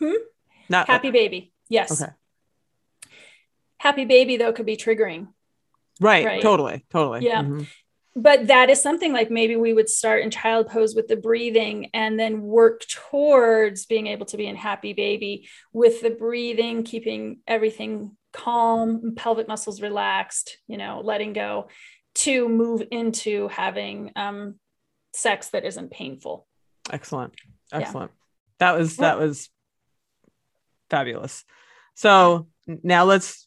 line. 0.00 0.16
Not 0.68 0.86
Happy 0.86 1.10
baby, 1.10 1.52
yes. 1.68 2.00
Okay. 2.02 2.12
Happy 3.78 4.04
baby 4.04 4.36
though 4.36 4.52
could 4.52 4.66
be 4.66 4.76
triggering. 4.76 5.28
right, 6.00 6.24
Right. 6.24 6.42
Totally. 6.42 6.84
Totally. 6.90 7.24
Yeah. 7.24 7.42
Mhm. 7.42 7.66
But 8.16 8.48
that 8.48 8.70
is 8.70 8.82
something 8.82 9.12
like 9.12 9.30
maybe 9.30 9.56
we 9.56 9.72
would 9.72 9.88
start 9.88 10.22
in 10.22 10.30
child 10.30 10.68
pose 10.68 10.94
with 10.94 11.08
the 11.08 11.16
breathing 11.16 11.90
and 11.94 12.18
then 12.18 12.42
work 12.42 12.82
towards 12.88 13.86
being 13.86 14.06
able 14.06 14.26
to 14.26 14.36
be 14.36 14.46
in 14.46 14.56
happy 14.56 14.92
baby 14.92 15.48
with 15.72 16.00
the 16.00 16.10
breathing 16.10 16.82
keeping 16.84 17.38
everything 17.46 18.16
calm 18.32 19.14
pelvic 19.16 19.48
muscles 19.48 19.80
relaxed 19.80 20.58
you 20.66 20.76
know 20.76 21.00
letting 21.02 21.32
go 21.32 21.68
to 22.14 22.48
move 22.48 22.82
into 22.90 23.48
having 23.48 24.10
um, 24.16 24.56
sex 25.12 25.50
that 25.50 25.64
isn't 25.64 25.90
painful 25.90 26.48
Excellent. 26.90 27.34
Yeah. 27.72 27.80
Excellent. 27.80 28.10
That 28.58 28.76
was 28.76 28.96
that 28.96 29.18
was 29.18 29.48
fabulous. 30.90 31.44
So 31.94 32.48
now 32.66 33.04
let's 33.04 33.46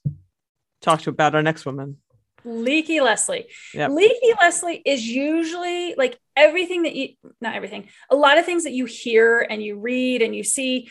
talk 0.82 1.01
to 1.01 1.09
about 1.09 1.36
our 1.36 1.43
next 1.43 1.66
woman. 1.66 1.97
Leaky 2.43 3.01
Leslie. 3.01 3.47
Yep. 3.73 3.91
Leaky 3.91 4.33
Leslie 4.39 4.81
is 4.85 5.07
usually 5.07 5.95
like 5.95 6.19
everything 6.35 6.83
that 6.83 6.95
you, 6.95 7.09
not 7.39 7.55
everything, 7.55 7.89
a 8.09 8.15
lot 8.15 8.37
of 8.37 8.45
things 8.45 8.63
that 8.63 8.73
you 8.73 8.85
hear 8.85 9.45
and 9.49 9.61
you 9.63 9.77
read 9.79 10.21
and 10.21 10.35
you 10.35 10.43
see 10.43 10.89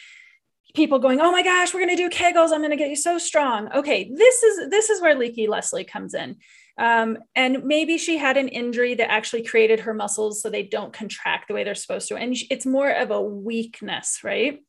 people 0.74 0.98
going, 0.98 1.20
"Oh 1.20 1.32
my 1.32 1.42
gosh, 1.42 1.74
we're 1.74 1.84
going 1.84 1.96
to 1.96 2.08
do 2.08 2.10
Kegels. 2.10 2.52
I'm 2.52 2.60
going 2.60 2.70
to 2.70 2.76
get 2.76 2.90
you 2.90 2.96
so 2.96 3.18
strong." 3.18 3.72
Okay, 3.72 4.10
this 4.14 4.42
is 4.42 4.70
this 4.70 4.90
is 4.90 5.00
where 5.00 5.14
Leaky 5.14 5.46
Leslie 5.46 5.84
comes 5.84 6.14
in. 6.14 6.36
Um, 6.78 7.18
and 7.34 7.64
maybe 7.64 7.98
she 7.98 8.16
had 8.16 8.38
an 8.38 8.48
injury 8.48 8.94
that 8.94 9.10
actually 9.10 9.42
created 9.42 9.80
her 9.80 9.92
muscles 9.92 10.40
so 10.40 10.48
they 10.48 10.62
don't 10.62 10.94
contract 10.94 11.48
the 11.48 11.54
way 11.54 11.62
they're 11.62 11.74
supposed 11.74 12.08
to. 12.08 12.16
And 12.16 12.34
it's 12.48 12.64
more 12.64 12.90
of 12.90 13.10
a 13.10 13.20
weakness, 13.20 14.20
right? 14.24 14.60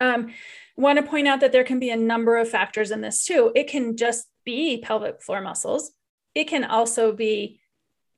Um, 0.00 0.32
want 0.76 0.98
to 0.98 1.04
point 1.04 1.28
out 1.28 1.40
that 1.40 1.52
there 1.52 1.64
can 1.64 1.78
be 1.78 1.90
a 1.90 1.96
number 1.96 2.38
of 2.38 2.48
factors 2.48 2.90
in 2.90 3.02
this 3.02 3.24
too. 3.24 3.52
It 3.54 3.68
can 3.68 3.96
just 3.96 4.26
be 4.44 4.78
pelvic 4.78 5.22
floor 5.22 5.40
muscles. 5.40 5.92
It 6.34 6.44
can 6.44 6.64
also 6.64 7.12
be 7.12 7.60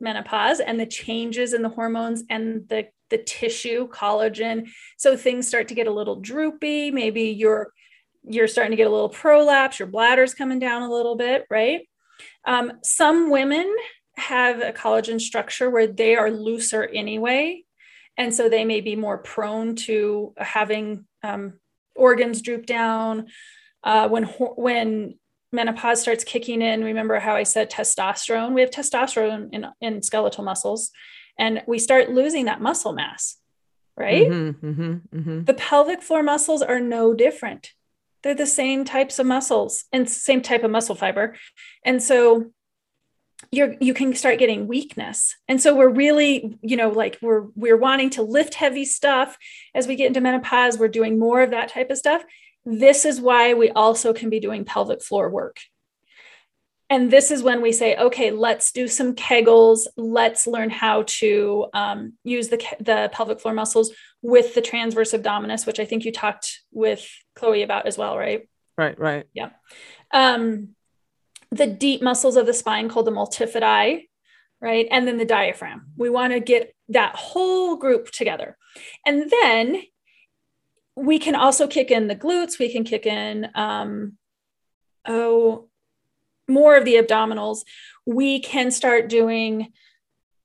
menopause 0.01 0.61
and 0.61 0.79
the 0.79 0.87
changes 0.87 1.55
in 1.55 1.63
the 1.63 1.69
hormones 1.69 2.25
and 2.29 2.69
the 2.69 2.89
the 3.11 3.19
tissue 3.19 3.89
collagen. 3.89 4.69
So 4.97 5.17
things 5.17 5.47
start 5.47 5.69
to 5.69 5.75
get 5.75 5.87
a 5.87 5.93
little 5.93 6.17
droopy. 6.17 6.91
Maybe 6.91 7.25
you're 7.25 7.73
you're 8.23 8.49
starting 8.49 8.73
to 8.73 8.77
get 8.77 8.87
a 8.87 8.91
little 8.91 9.11
prolapse. 9.11 9.79
Your 9.79 9.89
bladder's 9.89 10.35
coming 10.35 10.59
down 10.59 10.83
a 10.83 10.93
little 10.93 11.17
bit 11.17 11.45
right? 11.51 11.89
Um, 12.45 12.73
some 12.83 13.31
women 13.31 13.75
have 14.17 14.61
a 14.61 14.73
collagen 14.73 15.21
structure 15.21 15.71
where 15.71 15.87
they 15.87 16.17
are 16.17 16.31
looser 16.31 16.85
anyway. 16.85 17.65
And 18.17 18.33
so 18.33 18.49
they 18.49 18.65
may 18.65 18.81
be 18.81 18.95
more 18.95 19.19
prone 19.19 19.75
to 19.77 20.35
having 20.39 21.07
um, 21.23 21.55
organs 21.97 22.43
droop 22.43 22.67
down 22.67 23.27
uh, 23.83 24.09
when 24.09 24.25
when 24.25 25.19
menopause 25.55 26.01
starts 26.01 26.25
kicking 26.25 26.63
in, 26.63 26.85
remember 26.85 27.19
how 27.19 27.35
I 27.35 27.45
said 27.45 27.71
testosterone? 27.71 28.53
We 28.53 28.61
have 28.61 28.71
testosterone 28.71 29.49
in, 29.53 29.67
in 29.81 30.03
skeletal 30.03 30.45
muscles, 30.45 30.91
and 31.39 31.63
we 31.67 31.79
start 31.79 32.11
losing 32.11 32.47
that 32.47 32.61
muscle 32.61 32.93
mass, 32.93 33.37
right? 33.97 34.29
Mm-hmm, 34.29 34.67
mm-hmm, 34.67 35.19
mm-hmm. 35.19 35.45
The 35.45 35.55
pelvic 35.55 36.03
floor 36.03 36.23
muscles 36.23 36.63
are 36.63 36.81
no 36.81 37.15
different. 37.15 37.73
They're 38.23 38.35
the 38.35 38.47
same 38.47 38.85
types 38.85 39.19
of 39.19 39.27
muscles 39.27 39.85
and 39.93 40.09
same 40.09 40.41
type 40.41 40.65
of 40.65 40.71
muscle 40.71 40.95
fiber. 40.95 41.37
And 41.85 42.03
so 42.03 42.53
you're 43.51 43.75
you 43.81 43.93
can 43.93 44.15
start 44.15 44.39
getting 44.39 44.67
weakness. 44.67 45.37
And 45.49 45.61
so 45.61 45.75
we're 45.75 45.91
really, 45.91 46.59
you 46.63 46.77
know, 46.77 46.89
like 46.89 47.19
we're 47.21 47.47
we're 47.55 47.77
wanting 47.77 48.11
to 48.11 48.23
lift 48.23 48.55
heavy 48.55 48.85
stuff 48.85 49.37
as 49.75 49.87
we 49.87 49.97
get 49.97 50.07
into 50.07 50.21
menopause, 50.21 50.79
we're 50.79 50.89
doing 50.89 51.19
more 51.19 51.43
of 51.43 51.51
that 51.51 51.69
type 51.69 51.91
of 51.91 51.99
stuff 51.99 52.25
this 52.65 53.05
is 53.05 53.21
why 53.21 53.55
we 53.55 53.71
also 53.71 54.13
can 54.13 54.31
be 54.31 54.41
doing 54.41 54.65
pelvic 54.65 55.03
floor 55.03 55.29
work. 55.29 55.59
And 56.91 57.11
this 57.11 57.31
is 57.31 57.43
when 57.43 57.63
we 57.63 57.73
say, 57.73 57.97
okay, 57.97 58.31
let's 58.31 58.71
do 58.71 58.87
some 58.89 59.15
Kegels. 59.15 59.87
Let's 59.97 60.47
learn 60.47 60.71
how 60.71 61.05
to 61.07 61.67
um, 61.73 62.13
use 62.25 62.49
the, 62.49 62.63
the 62.79 63.11
pelvic 63.13 63.41
floor 63.41 63.55
muscles 63.55 63.93
with 64.23 64.55
the 64.55 64.61
transverse 64.61 65.13
abdominis, 65.13 65.67
which 65.67 65.81
I 65.81 65.87
think 65.87 66.05
you 66.05 66.13
talked 66.13 66.61
with 66.73 67.09
Chloe 67.35 67.63
about 67.63 67.87
as 67.87 67.97
well, 67.97 68.19
right? 68.19 68.49
Right, 68.77 68.99
right. 68.99 69.27
Yeah. 69.33 69.51
Um, 70.13 70.77
the 71.51 71.67
deep 71.67 72.03
muscles 72.03 72.37
of 72.37 72.47
the 72.47 72.53
spine 72.53 72.89
called 72.89 73.07
the 73.07 73.13
multifidi, 73.13 74.09
right? 74.61 74.89
And 74.91 75.09
then 75.09 75.17
the 75.17 75.25
diaphragm. 75.25 75.87
We 75.97 76.11
want 76.11 76.33
to 76.33 76.41
get 76.41 76.75
that 76.91 77.17
whole 77.17 77.77
group 77.77 78.11
together. 78.11 78.57
And 79.07 79.31
then 79.31 79.83
we 80.97 81.19
can 81.19 81.35
also 81.35 81.67
kick 81.67 81.91
in 81.91 82.09
the 82.09 82.17
glutes. 82.17 82.59
We 82.59 82.73
can 82.73 82.85
kick 82.85 83.07
in, 83.07 83.49
um, 83.55 84.17
oh, 85.07 85.69
more 86.49 86.77
of 86.77 86.85
the 86.85 86.97
abdominals. 86.97 87.61
We 88.07 88.41
can 88.41 88.71
start 88.71 89.09
doing 89.09 89.73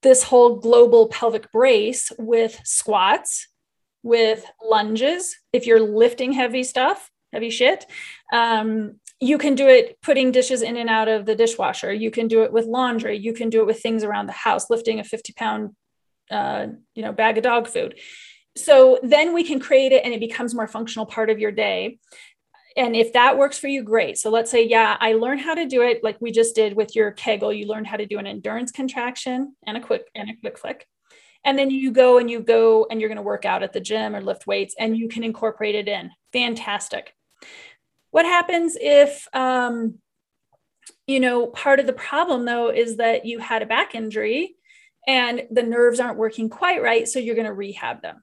this 0.02 0.24
whole 0.24 0.56
global 0.56 1.08
pelvic 1.10 1.52
brace 1.52 2.12
with 2.18 2.60
squats, 2.64 3.48
with 4.02 4.46
lunges. 4.64 5.36
If 5.52 5.68
you're 5.68 5.82
lifting 5.82 6.32
heavy 6.32 6.64
stuff, 6.64 7.12
heavy 7.34 7.50
shit, 7.50 7.86
um, 8.32 9.00
you 9.20 9.38
can 9.38 9.56
do 9.56 9.68
it 9.68 10.02
putting 10.02 10.32
dishes 10.32 10.62
in 10.62 10.78
and 10.78 10.90
out 10.90 11.10
of 11.10 11.26
the 11.26 11.36
dishwasher. 11.36 11.92
You 11.92 12.10
can 12.10 12.30
do 12.30 12.44
it 12.44 12.54
with 12.54 12.66
laundry. 12.66 13.18
You 13.18 13.34
can 13.34 13.50
do 13.50 13.60
it 13.60 13.66
with 13.66 13.82
things 13.82 14.06
around 14.06 14.28
the 14.28 14.32
house, 14.32 14.70
lifting 14.70 15.00
a 15.00 15.04
50 15.04 15.34
pound, 15.34 15.76
uh, 16.32 16.68
you 16.96 17.04
know, 17.04 17.12
bag 17.12 17.38
of 17.38 17.44
dog 17.44 17.68
food 17.68 18.00
so 18.56 19.00
then 19.04 19.34
we 19.34 19.44
can 19.44 19.60
create 19.60 19.92
it 19.92 20.04
and 20.04 20.14
it 20.14 20.20
becomes 20.20 20.56
more 20.56 20.68
functional 20.68 21.06
part 21.06 21.30
of 21.30 21.40
your 21.40 21.52
day. 21.52 22.00
And 22.78 22.96
if 22.96 23.14
that 23.14 23.38
works 23.38 23.58
for 23.58 23.68
you 23.68 23.84
great. 23.84 24.18
So 24.18 24.30
let's 24.30 24.52
say 24.52 24.68
yeah 24.68 24.96
i 25.00 25.14
learned 25.14 25.42
how 25.42 25.54
to 25.54 25.66
do 25.66 25.82
it 25.82 26.04
like 26.04 26.18
we 26.20 26.32
just 26.32 26.56
did 26.56 26.76
with 26.76 26.96
your 26.96 27.12
kegel. 27.12 27.54
You 27.54 27.68
learned 27.68 27.88
how 27.88 27.98
to 27.98 28.06
do 28.06 28.20
an 28.20 28.28
endurance 28.28 28.72
contraction 28.72 29.56
and 29.66 29.78
a 29.78 29.82
quick 29.82 30.04
and 30.16 30.30
a 30.30 30.36
quick 30.40 30.58
flick. 30.58 30.88
And 31.46 31.58
then 31.58 31.72
you 31.72 31.92
go 31.92 32.18
and 32.18 32.30
you 32.30 32.42
go 32.42 32.86
and 32.90 33.00
you're 33.00 33.10
going 33.10 33.18
to 33.18 33.22
work 33.24 33.46
out 33.46 33.64
at 33.64 33.72
the 33.72 33.80
gym 33.80 34.16
or 34.16 34.22
lift 34.22 34.46
weights 34.46 34.76
and 34.78 34.98
you 34.98 35.08
can 35.08 35.24
incorporate 35.24 35.76
it 35.76 35.88
in. 35.88 36.12
Fantastic. 36.34 37.14
What 38.12 38.26
happens 38.26 38.76
if 38.80 39.28
um, 39.34 40.00
you 41.08 41.20
know 41.20 41.48
part 41.48 41.80
of 41.80 41.88
the 41.88 41.94
problem 41.94 42.46
though 42.46 42.70
is 42.70 42.98
that 42.98 43.26
you 43.26 43.40
had 43.40 43.62
a 43.62 43.66
back 43.66 43.96
injury 43.96 44.56
and 45.08 45.44
the 45.50 45.64
nerves 45.64 46.00
aren't 46.00 46.18
working 46.18 46.50
quite 46.50 46.84
right 46.84 47.08
so 47.08 47.20
you're 47.20 47.36
going 47.36 47.48
to 47.48 47.54
rehab 47.54 48.02
them 48.02 48.22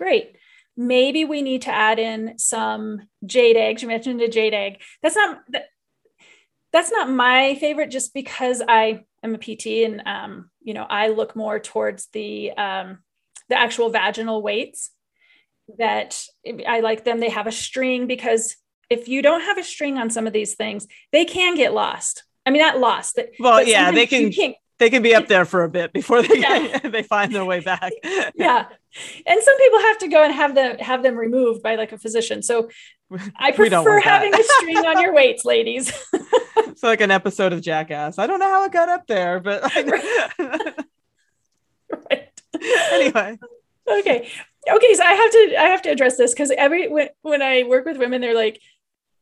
Great. 0.00 0.36
Maybe 0.78 1.26
we 1.26 1.42
need 1.42 1.62
to 1.62 1.70
add 1.70 1.98
in 1.98 2.38
some 2.38 3.02
jade 3.26 3.56
eggs. 3.56 3.82
You 3.82 3.88
mentioned 3.88 4.22
a 4.22 4.28
jade 4.28 4.54
egg. 4.54 4.80
That's 5.02 5.14
not 5.14 5.40
that, 5.50 5.66
that's 6.72 6.90
not 6.90 7.10
my 7.10 7.56
favorite 7.56 7.90
just 7.90 8.14
because 8.14 8.62
I 8.66 9.04
am 9.22 9.34
a 9.34 9.38
PT 9.38 9.84
and 9.84 10.02
um, 10.06 10.50
you 10.62 10.72
know 10.72 10.86
I 10.88 11.08
look 11.08 11.36
more 11.36 11.58
towards 11.58 12.08
the 12.14 12.52
um, 12.52 13.00
the 13.50 13.58
actual 13.58 13.90
vaginal 13.90 14.40
weights 14.40 14.90
that 15.76 16.24
I 16.66 16.80
like 16.80 17.04
them. 17.04 17.20
They 17.20 17.28
have 17.28 17.46
a 17.46 17.52
string 17.52 18.06
because 18.06 18.56
if 18.88 19.06
you 19.06 19.20
don't 19.20 19.42
have 19.42 19.58
a 19.58 19.62
string 19.62 19.98
on 19.98 20.08
some 20.08 20.26
of 20.26 20.32
these 20.32 20.54
things, 20.54 20.86
they 21.12 21.26
can 21.26 21.56
get 21.56 21.74
lost. 21.74 22.24
I 22.46 22.50
mean, 22.50 22.62
not 22.62 22.78
lost. 22.78 23.18
Well, 23.38 23.62
yeah, 23.62 23.90
they 23.90 24.06
can 24.06 24.32
they 24.80 24.90
can 24.90 25.02
be 25.02 25.14
up 25.14 25.28
there 25.28 25.44
for 25.44 25.62
a 25.62 25.68
bit 25.68 25.92
before 25.92 26.22
they 26.22 26.38
yeah. 26.38 26.78
they 26.84 27.02
find 27.02 27.34
their 27.34 27.44
way 27.44 27.60
back. 27.60 27.92
yeah. 28.34 28.66
And 29.26 29.42
some 29.42 29.58
people 29.58 29.78
have 29.80 29.98
to 29.98 30.08
go 30.08 30.24
and 30.24 30.32
have 30.34 30.54
them 30.54 30.78
have 30.78 31.02
them 31.02 31.16
removed 31.16 31.62
by 31.62 31.76
like 31.76 31.92
a 31.92 31.98
physician. 31.98 32.42
So 32.42 32.70
I 33.36 33.52
prefer 33.52 34.00
having 34.00 34.34
a 34.34 34.42
string 34.42 34.78
on 34.78 35.00
your 35.02 35.14
weights, 35.14 35.44
ladies. 35.44 35.92
it's 36.56 36.82
like 36.82 37.02
an 37.02 37.10
episode 37.10 37.52
of 37.52 37.60
Jackass. 37.60 38.18
I 38.18 38.26
don't 38.26 38.40
know 38.40 38.48
how 38.48 38.64
it 38.64 38.72
got 38.72 38.88
up 38.88 39.06
there, 39.06 39.38
but 39.38 39.62
right. 39.62 40.72
right. 42.10 42.28
Anyway. 42.92 43.38
Okay. 43.86 44.30
Okay, 44.70 44.94
so 44.94 45.02
I 45.04 45.12
have 45.12 45.30
to 45.30 45.56
I 45.58 45.64
have 45.64 45.82
to 45.82 45.90
address 45.90 46.16
this 46.16 46.32
because 46.32 46.52
every 46.56 46.88
when, 46.88 47.08
when 47.20 47.42
I 47.42 47.64
work 47.64 47.84
with 47.84 47.98
women, 47.98 48.22
they're 48.22 48.34
like, 48.34 48.60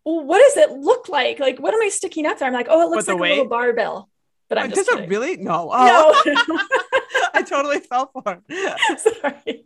well, 0.04 0.24
what 0.24 0.38
does 0.38 0.56
it 0.56 0.70
look 0.70 1.09
like? 1.09 1.40
Like, 1.40 1.59
what 1.59 1.74
am 1.74 1.82
I 1.82 1.88
sticking 1.88 2.26
up 2.26 2.38
there? 2.38 2.46
I'm 2.46 2.54
like, 2.54 2.68
oh, 2.70 2.82
it 2.82 2.90
looks 2.90 3.09
like 3.09 3.18
weight? 3.18 3.30
a 3.30 3.34
little 3.34 3.48
barbell. 3.48 4.09
But 4.49 4.59
I'm 4.59 4.72
uh, 4.72 4.74
Does 4.74 4.86
just 4.86 4.99
it 4.99 5.09
really? 5.09 5.36
No. 5.36 5.70
Oh. 5.72 6.22
No. 6.26 6.61
I 7.34 7.42
totally 7.42 7.80
fell 7.80 8.11
for 8.12 8.42
it. 8.49 8.99
Sorry. 9.20 9.64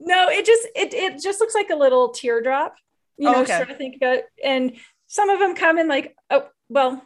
No, 0.00 0.28
it 0.28 0.44
just 0.46 0.66
it 0.74 0.94
it 0.94 1.22
just 1.22 1.40
looks 1.40 1.54
like 1.54 1.70
a 1.70 1.76
little 1.76 2.10
teardrop. 2.10 2.74
You 3.16 3.28
oh, 3.28 3.32
know, 3.32 3.42
okay. 3.42 3.56
sort 3.56 3.70
of 3.70 3.76
think 3.76 3.96
about 3.96 4.20
and 4.42 4.72
some 5.06 5.30
of 5.30 5.38
them 5.38 5.54
come 5.54 5.78
in 5.78 5.88
like, 5.88 6.14
oh, 6.30 6.46
well, 6.68 7.02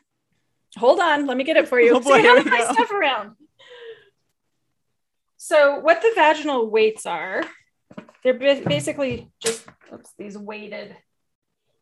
hold 0.76 1.00
on, 1.00 1.26
let 1.26 1.36
me 1.36 1.44
get 1.44 1.56
it 1.56 1.68
for 1.68 1.80
you. 1.80 1.94
Oh, 1.96 2.00
boy, 2.00 2.10
so 2.10 2.16
you 2.16 2.36
have 2.36 2.46
my 2.46 2.72
stuff 2.72 2.90
around. 2.90 3.36
So 5.36 5.80
what 5.80 6.02
the 6.02 6.12
vaginal 6.14 6.70
weights 6.70 7.06
are, 7.06 7.42
they're 8.22 8.34
basically 8.34 9.30
just 9.42 9.66
oops, 9.92 10.12
these 10.18 10.38
weighted 10.38 10.96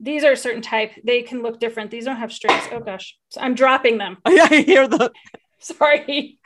these 0.00 0.24
are 0.24 0.32
a 0.32 0.36
certain 0.36 0.62
type. 0.62 0.92
They 1.04 1.22
can 1.22 1.42
look 1.42 1.60
different. 1.60 1.90
These 1.90 2.06
don't 2.06 2.16
have 2.16 2.32
strings. 2.32 2.62
Oh 2.72 2.80
gosh. 2.80 3.16
So 3.28 3.40
I'm 3.40 3.54
dropping 3.54 3.98
them. 3.98 4.16
Yeah, 4.28 4.48
I 4.50 4.62
hear 4.62 4.88
the 4.88 5.12
sorry. 5.58 6.38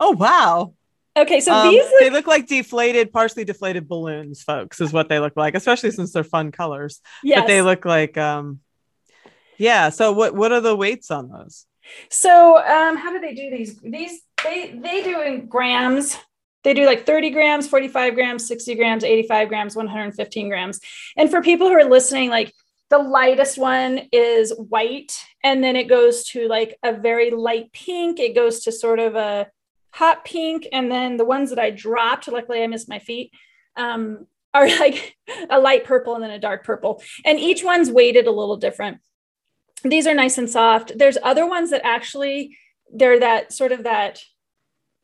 oh 0.00 0.12
wow. 0.12 0.74
Okay, 1.16 1.40
so 1.40 1.54
um, 1.54 1.70
these 1.70 1.82
look- 1.84 2.00
they 2.00 2.10
look 2.10 2.26
like 2.26 2.46
deflated, 2.46 3.10
partially 3.12 3.44
deflated 3.44 3.88
balloons, 3.88 4.42
folks, 4.42 4.80
is 4.80 4.92
what 4.92 5.08
they 5.08 5.18
look 5.18 5.34
like, 5.36 5.54
especially 5.54 5.90
since 5.90 6.12
they're 6.12 6.24
fun 6.24 6.52
colors. 6.52 7.00
Yes. 7.22 7.40
But 7.40 7.46
they 7.46 7.62
look 7.62 7.84
like 7.84 8.18
um 8.18 8.60
yeah. 9.56 9.88
So 9.90 10.12
what 10.12 10.34
what 10.34 10.52
are 10.52 10.60
the 10.60 10.76
weights 10.76 11.10
on 11.10 11.28
those? 11.28 11.64
So 12.10 12.58
um 12.58 12.96
how 12.96 13.12
do 13.12 13.20
they 13.20 13.34
do 13.34 13.50
these? 13.50 13.78
These 13.80 14.20
they 14.42 14.78
they 14.82 15.02
do 15.02 15.20
in 15.22 15.46
grams 15.46 16.18
they 16.66 16.74
do 16.74 16.84
like 16.84 17.06
30 17.06 17.30
grams, 17.30 17.68
45 17.68 18.16
grams, 18.16 18.48
60 18.48 18.74
grams, 18.74 19.04
85 19.04 19.48
grams, 19.48 19.76
115 19.76 20.48
grams. 20.48 20.80
And 21.16 21.30
for 21.30 21.40
people 21.40 21.68
who 21.68 21.74
are 21.74 21.88
listening, 21.88 22.28
like 22.28 22.52
the 22.90 22.98
lightest 22.98 23.56
one 23.56 24.08
is 24.10 24.52
white, 24.58 25.12
and 25.44 25.62
then 25.62 25.76
it 25.76 25.84
goes 25.84 26.24
to 26.30 26.48
like 26.48 26.76
a 26.82 26.92
very 26.92 27.30
light 27.30 27.72
pink. 27.72 28.18
It 28.18 28.34
goes 28.34 28.64
to 28.64 28.72
sort 28.72 28.98
of 28.98 29.14
a 29.14 29.46
hot 29.92 30.24
pink. 30.24 30.66
And 30.72 30.90
then 30.90 31.18
the 31.18 31.24
ones 31.24 31.50
that 31.50 31.60
I 31.60 31.70
dropped, 31.70 32.26
luckily 32.26 32.64
I 32.64 32.66
missed 32.66 32.88
my 32.88 32.98
feet, 32.98 33.30
um, 33.76 34.26
are 34.52 34.66
like 34.80 35.16
a 35.48 35.60
light 35.60 35.84
purple 35.84 36.16
and 36.16 36.24
then 36.24 36.32
a 36.32 36.40
dark 36.40 36.64
purple. 36.64 37.00
And 37.24 37.38
each 37.38 37.62
one's 37.62 37.92
weighted 37.92 38.26
a 38.26 38.32
little 38.32 38.56
different. 38.56 38.98
these 39.84 40.08
are 40.08 40.14
nice 40.14 40.36
and 40.36 40.50
soft. 40.50 40.98
There's 40.98 41.16
other 41.22 41.46
ones 41.46 41.70
that 41.70 41.86
actually 41.86 42.58
they're 42.92 43.20
that 43.20 43.52
sort 43.52 43.70
of 43.70 43.84
that 43.84 44.20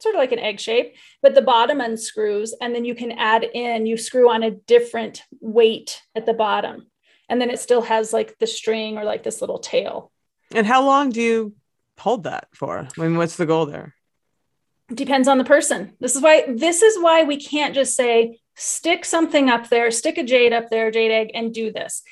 sort 0.03 0.15
of 0.15 0.19
like 0.19 0.33
an 0.33 0.39
egg 0.39 0.59
shape, 0.59 0.97
but 1.23 1.35
the 1.35 1.43
bottom 1.43 1.81
unscrews 1.81 2.55
and 2.61 2.75
then 2.75 2.85
you 2.85 2.95
can 2.95 3.13
add 3.13 3.45
in, 3.45 3.87
you 3.87 3.97
screw 3.97 4.31
on 4.31 4.43
a 4.43 4.51
different 4.51 5.23
weight 5.41 6.03
at 6.15 6.27
the 6.27 6.35
bottom. 6.35 6.87
And 7.29 7.41
then 7.41 7.51
it 7.51 7.61
still 7.61 7.83
has 7.83 8.13
like 8.13 8.37
the 8.39 8.47
string 8.47 8.99
or 8.99 9.05
like 9.05 9.23
this 9.23 9.41
little 9.41 9.59
tail. 9.59 10.11
And 10.55 10.67
how 10.67 10.85
long 10.85 11.11
do 11.11 11.23
you 11.23 11.55
hold 11.99 12.25
that 12.25 12.49
for? 12.53 12.89
I 12.99 13.01
mean, 13.01 13.17
what's 13.17 13.37
the 13.37 13.47
goal 13.47 13.67
there? 13.67 13.95
Depends 14.93 15.29
on 15.29 15.39
the 15.39 15.45
person. 15.45 15.95
This 16.01 16.17
is 16.17 16.21
why 16.21 16.45
this 16.49 16.83
is 16.83 16.99
why 17.01 17.23
we 17.23 17.37
can't 17.37 17.75
just 17.75 17.95
say 17.95 18.39
stick 18.57 19.05
something 19.05 19.49
up 19.49 19.71
there, 19.71 19.91
stick 19.91 20.19
a 20.19 20.25
jade 20.25 20.53
up 20.53 20.69
there, 20.69 20.91
jade 20.91 21.11
egg, 21.11 21.31
and 21.33 21.55
do 21.55 21.73
this. 21.73 22.03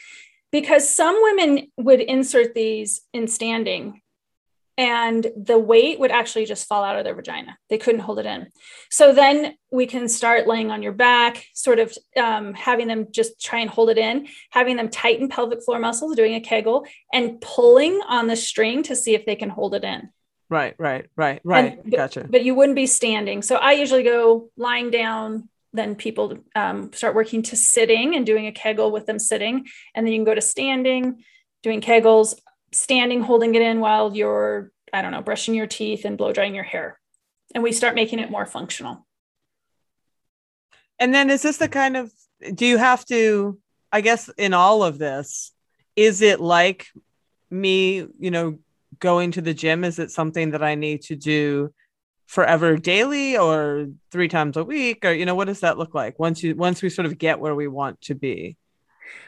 Because 0.53 0.89
some 0.89 1.19
women 1.21 1.71
would 1.77 2.01
insert 2.01 2.55
these 2.55 3.03
in 3.13 3.29
standing 3.29 4.01
and 4.77 5.27
the 5.37 5.59
weight 5.59 6.01
would 6.01 6.11
actually 6.11 6.47
just 6.47 6.67
fall 6.67 6.83
out 6.83 6.97
of 6.97 7.05
their 7.05 7.15
vagina. 7.15 7.59
They 7.69 7.79
couldn't 7.79 8.01
hold 8.01 8.19
it 8.19 8.27
in. 8.27 8.49
So 8.91 9.13
then 9.13 9.55
we 9.71 9.87
can 9.87 10.09
start 10.09 10.47
laying 10.47 10.71
on 10.71 10.83
your 10.83 10.93
back, 10.93 11.45
sort 11.55 11.79
of 11.79 11.97
um, 12.17 12.55
having 12.55 12.89
them 12.89 13.09
just 13.11 13.41
try 13.41 13.61
and 13.61 13.69
hold 13.69 13.91
it 13.91 13.99
in, 13.99 14.29
having 14.51 14.77
them 14.77 14.89
tighten 14.89 15.29
pelvic 15.29 15.63
floor 15.63 15.79
muscles, 15.79 16.17
doing 16.17 16.35
a 16.35 16.41
kegel, 16.41 16.87
and 17.13 17.41
pulling 17.41 18.01
on 18.09 18.27
the 18.27 18.37
string 18.37 18.83
to 18.85 18.97
see 18.97 19.15
if 19.15 19.27
they 19.27 19.37
can 19.37 19.51
hold 19.51 19.75
it 19.75 19.85
in. 19.85 20.09
Right, 20.49 20.75
right, 20.79 21.07
right, 21.15 21.41
right. 21.45 21.75
And, 21.75 21.91
but, 21.91 21.97
gotcha. 21.97 22.27
But 22.29 22.45
you 22.45 22.55
wouldn't 22.55 22.77
be 22.77 22.87
standing. 22.87 23.43
So 23.43 23.57
I 23.57 23.73
usually 23.73 24.03
go 24.03 24.51
lying 24.57 24.91
down. 24.91 25.49
Then 25.73 25.95
people 25.95 26.39
um, 26.57 26.93
start 26.93 27.15
working 27.15 27.43
to 27.43 27.57
sitting 27.57 28.17
and 28.17 28.27
doing 28.27 28.47
a 28.47 28.53
kegel 28.53 28.91
with 28.91 29.07
them 29.07 29.21
sitting. 29.21 29.69
And 29.95 30.05
then 30.05 30.13
you 30.13 30.19
can 30.19 30.25
go 30.25 30.35
to 30.35 30.41
standing, 30.41 31.23
doing 31.63 31.81
kegels 31.81 32.35
standing 32.73 33.23
holding 33.23 33.55
it 33.55 33.63
in 33.63 33.81
while 33.81 34.15
you're 34.15 34.71
i 34.93 35.03
don't 35.03 35.13
know 35.13 35.23
brushing 35.23 35.55
your 35.55 35.67
teeth 35.67 36.05
and 36.05 36.19
blow 36.19 36.33
drying 36.33 36.55
your 36.55 36.65
hair. 36.65 36.99
And 37.55 37.65
we 37.65 37.73
start 37.73 37.97
making 37.97 38.21
it 38.21 38.31
more 38.31 38.47
functional. 38.47 39.05
And 41.01 41.13
then 41.13 41.31
is 41.31 41.43
this 41.43 41.57
the 41.57 41.69
kind 41.69 41.97
of 41.97 42.13
do 42.55 42.67
you 42.67 42.79
have 42.79 43.05
to 43.07 43.59
i 43.93 44.01
guess 44.01 44.31
in 44.39 44.55
all 44.55 44.83
of 44.83 44.99
this 44.99 45.53
is 45.97 46.23
it 46.23 46.41
like 46.41 46.87
me 47.51 48.07
you 48.19 48.31
know 48.31 48.59
going 49.01 49.33
to 49.33 49.41
the 49.41 49.55
gym? 49.55 49.85
Is 49.85 49.99
it 49.99 50.11
something 50.11 50.51
that 50.51 50.63
i 50.63 50.75
need 50.75 51.03
to 51.03 51.17
do 51.17 51.73
forever 52.27 52.77
daily 52.77 53.37
or 53.37 53.89
three 54.13 54.29
times 54.29 54.57
a 54.57 54.65
week? 54.65 55.05
Or 55.05 55.13
you 55.13 55.27
know 55.27 55.35
what 55.35 55.47
does 55.47 55.61
that 55.61 55.79
look 55.79 55.95
like 55.95 56.19
once 56.19 56.43
you 56.43 56.55
once 56.55 56.83
we 56.83 56.91
sort 56.91 57.07
of 57.07 57.19
get 57.19 57.41
where 57.41 57.55
we 57.55 57.69
want 57.69 58.01
to 58.03 58.15
be? 58.15 58.57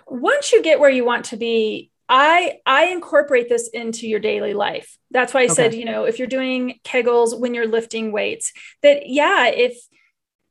Once 0.06 0.52
you 0.52 0.62
get 0.62 0.78
where 0.78 0.90
you 0.90 1.04
want 1.04 1.26
to 1.26 1.36
be 1.36 1.90
I 2.14 2.58
I 2.66 2.88
incorporate 2.88 3.48
this 3.48 3.68
into 3.68 4.06
your 4.06 4.20
daily 4.20 4.52
life. 4.52 4.98
That's 5.10 5.32
why 5.32 5.40
I 5.40 5.44
okay. 5.44 5.54
said, 5.54 5.74
you 5.74 5.86
know, 5.86 6.04
if 6.04 6.18
you're 6.18 6.28
doing 6.28 6.78
kegels 6.84 7.40
when 7.40 7.54
you're 7.54 7.66
lifting 7.66 8.12
weights, 8.12 8.52
that 8.82 9.08
yeah, 9.08 9.46
if 9.46 9.78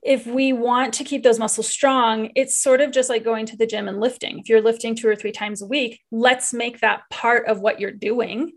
if 0.02 0.26
we 0.26 0.54
want 0.54 0.96
to 0.96 1.04
keep 1.04 1.22
those 1.22 1.38
muscles 1.38 1.70
strong, 1.70 2.32
it's 2.36 2.58
sort 2.58 2.82
of 2.82 2.90
just 2.90 3.10
like 3.10 3.24
going 3.24 3.46
to 3.46 3.56
the 3.56 3.68
gym 3.68 3.88
and 3.88 4.00
lifting. 4.00 4.40
If 4.40 4.50
you're 4.50 4.60
lifting 4.60 4.96
two 4.96 5.08
or 5.08 5.16
three 5.16 5.32
times 5.32 5.62
a 5.62 5.68
week, 5.68 6.02
let's 6.12 6.52
make 6.52 6.80
that 6.80 7.04
part 7.12 7.46
of 7.46 7.60
what 7.60 7.80
you're 7.80 7.92
doing. 7.92 8.54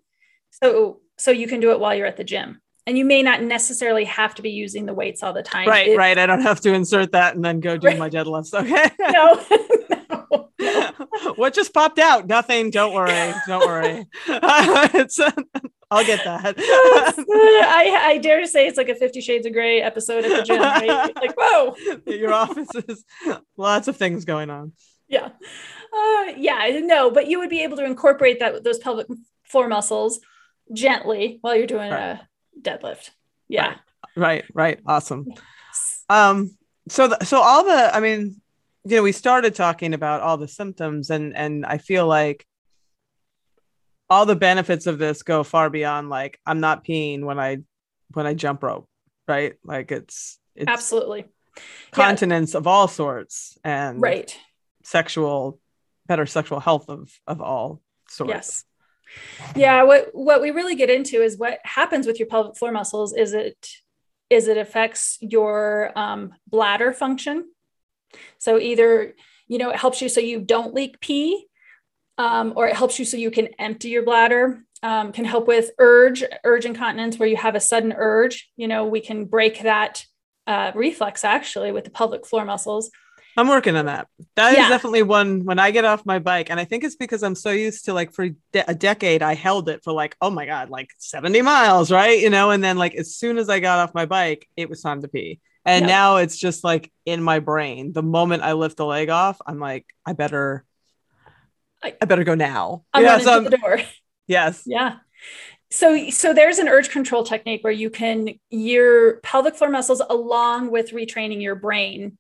So 0.62 1.00
so 1.18 1.30
you 1.30 1.46
can 1.46 1.60
do 1.60 1.72
it 1.72 1.80
while 1.80 1.94
you're 1.94 2.06
at 2.06 2.16
the 2.16 2.24
gym. 2.24 2.62
And 2.86 2.96
you 2.96 3.04
may 3.04 3.22
not 3.22 3.42
necessarily 3.42 4.04
have 4.04 4.34
to 4.36 4.42
be 4.42 4.50
using 4.50 4.86
the 4.86 4.94
weights 4.94 5.22
all 5.22 5.34
the 5.34 5.42
time. 5.42 5.68
Right, 5.68 5.88
it, 5.88 5.96
right. 5.98 6.16
I 6.16 6.24
don't 6.24 6.42
have 6.42 6.60
to 6.62 6.72
insert 6.72 7.12
that 7.12 7.34
and 7.34 7.44
then 7.44 7.60
go 7.60 7.76
do 7.76 7.86
right. 7.86 7.98
my 7.98 8.08
deadlifts. 8.08 8.52
Okay. 8.54 8.90
no, 8.98 9.42
what 11.36 11.54
just 11.54 11.72
popped 11.72 11.98
out? 11.98 12.26
Nothing. 12.26 12.70
Don't 12.70 12.94
worry. 12.94 13.32
Don't 13.46 13.66
worry. 13.66 14.06
it's, 14.28 15.20
I'll 15.90 16.04
get 16.04 16.24
that. 16.24 16.54
I, 16.58 18.00
I 18.02 18.18
dare 18.18 18.40
to 18.40 18.46
say 18.46 18.66
it's 18.66 18.78
like 18.78 18.88
a 18.88 18.94
Fifty 18.94 19.20
Shades 19.20 19.46
of 19.46 19.52
Grey 19.52 19.80
episode 19.80 20.24
at 20.24 20.36
the 20.36 20.42
gym. 20.42 20.60
Right? 20.60 21.14
Like, 21.16 21.34
whoa. 21.36 21.74
Your 22.06 22.32
office 22.32 22.68
is 22.88 23.04
lots 23.56 23.88
of 23.88 23.96
things 23.96 24.24
going 24.24 24.50
on. 24.50 24.72
Yeah. 25.08 25.26
Uh, 25.92 26.32
yeah. 26.36 26.80
No, 26.82 27.10
but 27.10 27.26
you 27.28 27.38
would 27.38 27.50
be 27.50 27.62
able 27.62 27.76
to 27.76 27.84
incorporate 27.84 28.40
that 28.40 28.64
those 28.64 28.78
pelvic 28.78 29.06
floor 29.44 29.68
muscles 29.68 30.20
gently 30.72 31.38
while 31.40 31.54
you're 31.54 31.66
doing 31.66 31.90
right. 31.90 32.20
a 32.20 32.28
deadlift. 32.60 33.10
Yeah. 33.48 33.74
Right. 34.16 34.16
Right. 34.16 34.44
right. 34.54 34.80
Awesome. 34.86 35.26
Um. 36.08 36.56
So, 36.86 37.08
the, 37.08 37.24
so 37.24 37.40
all 37.40 37.64
the, 37.64 37.96
I 37.96 38.00
mean, 38.00 38.42
you 38.86 38.96
know 38.96 39.02
we 39.02 39.12
started 39.12 39.54
talking 39.54 39.94
about 39.94 40.20
all 40.20 40.36
the 40.36 40.48
symptoms 40.48 41.10
and 41.10 41.36
and 41.36 41.64
i 41.66 41.78
feel 41.78 42.06
like 42.06 42.46
all 44.10 44.26
the 44.26 44.36
benefits 44.36 44.86
of 44.86 44.98
this 44.98 45.22
go 45.22 45.42
far 45.42 45.70
beyond 45.70 46.10
like 46.10 46.38
i'm 46.46 46.60
not 46.60 46.84
peeing 46.84 47.22
when 47.24 47.38
i 47.38 47.58
when 48.12 48.26
i 48.26 48.34
jump 48.34 48.62
rope 48.62 48.88
right? 49.26 49.54
Like 49.64 49.92
it's 49.92 50.38
it's 50.54 50.68
absolutely. 50.68 51.26
Continence 51.92 52.54
yeah. 52.54 52.58
of 52.58 52.66
all 52.66 52.88
sorts 52.88 53.58
and 53.64 54.00
right. 54.00 54.36
sexual 54.82 55.60
better 56.06 56.26
sexual 56.26 56.60
health 56.60 56.88
of 56.88 57.10
of 57.26 57.40
all 57.40 57.80
sorts. 58.08 58.30
Yes. 58.30 58.64
Yeah 59.54 59.84
what 59.84 60.08
what 60.12 60.42
we 60.42 60.50
really 60.50 60.74
get 60.74 60.90
into 60.90 61.22
is 61.22 61.38
what 61.38 61.60
happens 61.62 62.06
with 62.06 62.18
your 62.18 62.26
pelvic 62.26 62.56
floor 62.56 62.72
muscles 62.72 63.14
is 63.14 63.32
it 63.32 63.68
is 64.30 64.48
it 64.48 64.56
affects 64.56 65.18
your 65.20 65.92
um, 65.96 66.32
bladder 66.48 66.92
function 66.92 67.48
so 68.38 68.58
either, 68.58 69.14
you 69.48 69.58
know, 69.58 69.70
it 69.70 69.76
helps 69.76 70.00
you 70.00 70.08
so 70.08 70.20
you 70.20 70.40
don't 70.40 70.74
leak 70.74 71.00
pee, 71.00 71.46
um, 72.18 72.52
or 72.56 72.68
it 72.68 72.76
helps 72.76 72.98
you 72.98 73.04
so 73.04 73.16
you 73.16 73.30
can 73.30 73.48
empty 73.58 73.88
your 73.88 74.04
bladder. 74.04 74.64
Um, 74.82 75.12
can 75.12 75.24
help 75.24 75.48
with 75.48 75.70
urge, 75.78 76.22
urge 76.44 76.66
incontinence, 76.66 77.18
where 77.18 77.28
you 77.28 77.36
have 77.36 77.54
a 77.54 77.60
sudden 77.60 77.94
urge. 77.96 78.50
You 78.56 78.68
know, 78.68 78.84
we 78.84 79.00
can 79.00 79.24
break 79.24 79.62
that 79.62 80.04
uh, 80.46 80.72
reflex 80.74 81.24
actually 81.24 81.72
with 81.72 81.84
the 81.84 81.90
pelvic 81.90 82.26
floor 82.26 82.44
muscles. 82.44 82.90
I'm 83.36 83.48
working 83.48 83.74
on 83.76 83.86
that. 83.86 84.06
That 84.36 84.52
yeah. 84.52 84.64
is 84.64 84.68
definitely 84.68 85.02
one 85.02 85.44
when 85.44 85.58
I 85.58 85.72
get 85.72 85.84
off 85.84 86.06
my 86.06 86.18
bike. 86.20 86.50
And 86.50 86.60
I 86.60 86.64
think 86.64 86.84
it's 86.84 86.94
because 86.94 87.22
I'm 87.22 87.34
so 87.34 87.50
used 87.50 87.86
to 87.86 87.92
like 87.92 88.12
for 88.12 88.28
de- 88.52 88.70
a 88.70 88.74
decade, 88.74 89.22
I 89.22 89.34
held 89.34 89.68
it 89.68 89.82
for 89.82 89.92
like, 89.92 90.16
oh 90.20 90.30
my 90.30 90.46
God, 90.46 90.70
like 90.70 90.90
70 90.98 91.42
miles, 91.42 91.90
right? 91.90 92.20
You 92.20 92.30
know, 92.30 92.50
and 92.50 92.62
then 92.62 92.78
like 92.78 92.94
as 92.94 93.16
soon 93.16 93.38
as 93.38 93.48
I 93.48 93.58
got 93.58 93.80
off 93.80 93.94
my 93.94 94.06
bike, 94.06 94.48
it 94.56 94.68
was 94.68 94.82
time 94.82 95.02
to 95.02 95.08
pee. 95.08 95.40
And 95.64 95.86
now 95.86 96.16
it's 96.16 96.38
just 96.38 96.62
like 96.62 96.92
in 97.06 97.22
my 97.22 97.38
brain. 97.38 97.92
The 97.92 98.02
moment 98.02 98.42
I 98.42 98.52
lift 98.52 98.76
the 98.76 98.84
leg 98.84 99.08
off, 99.08 99.40
I'm 99.46 99.58
like, 99.58 99.86
I 100.04 100.12
better, 100.12 100.64
I, 101.82 101.94
I 102.00 102.04
better 102.04 102.24
go 102.24 102.34
now. 102.34 102.84
I'm 102.92 103.04
yeah, 103.04 103.18
so 103.18 103.40
the 103.40 103.56
door. 103.56 103.78
Yes. 104.26 104.62
Yeah. 104.64 104.96
So, 105.70 106.08
so 106.08 106.32
there's 106.32 106.58
an 106.58 106.66
urge 106.66 106.88
control 106.88 107.24
technique 107.24 107.62
where 107.62 107.72
you 107.72 107.90
can 107.90 108.38
your 108.48 109.18
pelvic 109.18 109.54
floor 109.54 109.68
muscles 109.70 110.00
along 110.08 110.70
with 110.70 110.92
retraining 110.92 111.42
your 111.42 111.56
brain. 111.56 112.16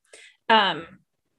Um, 0.50 0.86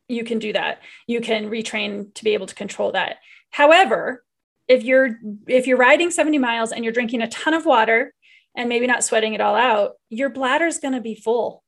you 0.07 0.23
can 0.23 0.39
do 0.39 0.53
that. 0.53 0.79
You 1.05 1.21
can 1.21 1.51
retrain 1.51 2.11
to 2.15 2.23
be 2.23 2.33
able 2.33 2.47
to 2.47 2.55
control 2.55 2.93
that. 2.93 3.17
However, 3.51 4.23
if 4.67 4.83
you're 4.83 5.19
if 5.47 5.67
you're 5.67 5.77
riding 5.77 6.09
70 6.09 6.39
miles 6.39 6.71
and 6.71 6.83
you're 6.83 6.93
drinking 6.93 7.21
a 7.21 7.27
ton 7.27 7.53
of 7.53 7.67
water 7.67 8.11
and 8.57 8.69
maybe 8.69 8.87
not 8.87 9.03
sweating 9.03 9.35
it 9.35 9.41
all 9.41 9.55
out, 9.55 9.93
your 10.09 10.29
bladder 10.29 10.65
is 10.65 10.79
going 10.79 10.95
to 10.95 11.01
be 11.01 11.13
full 11.13 11.63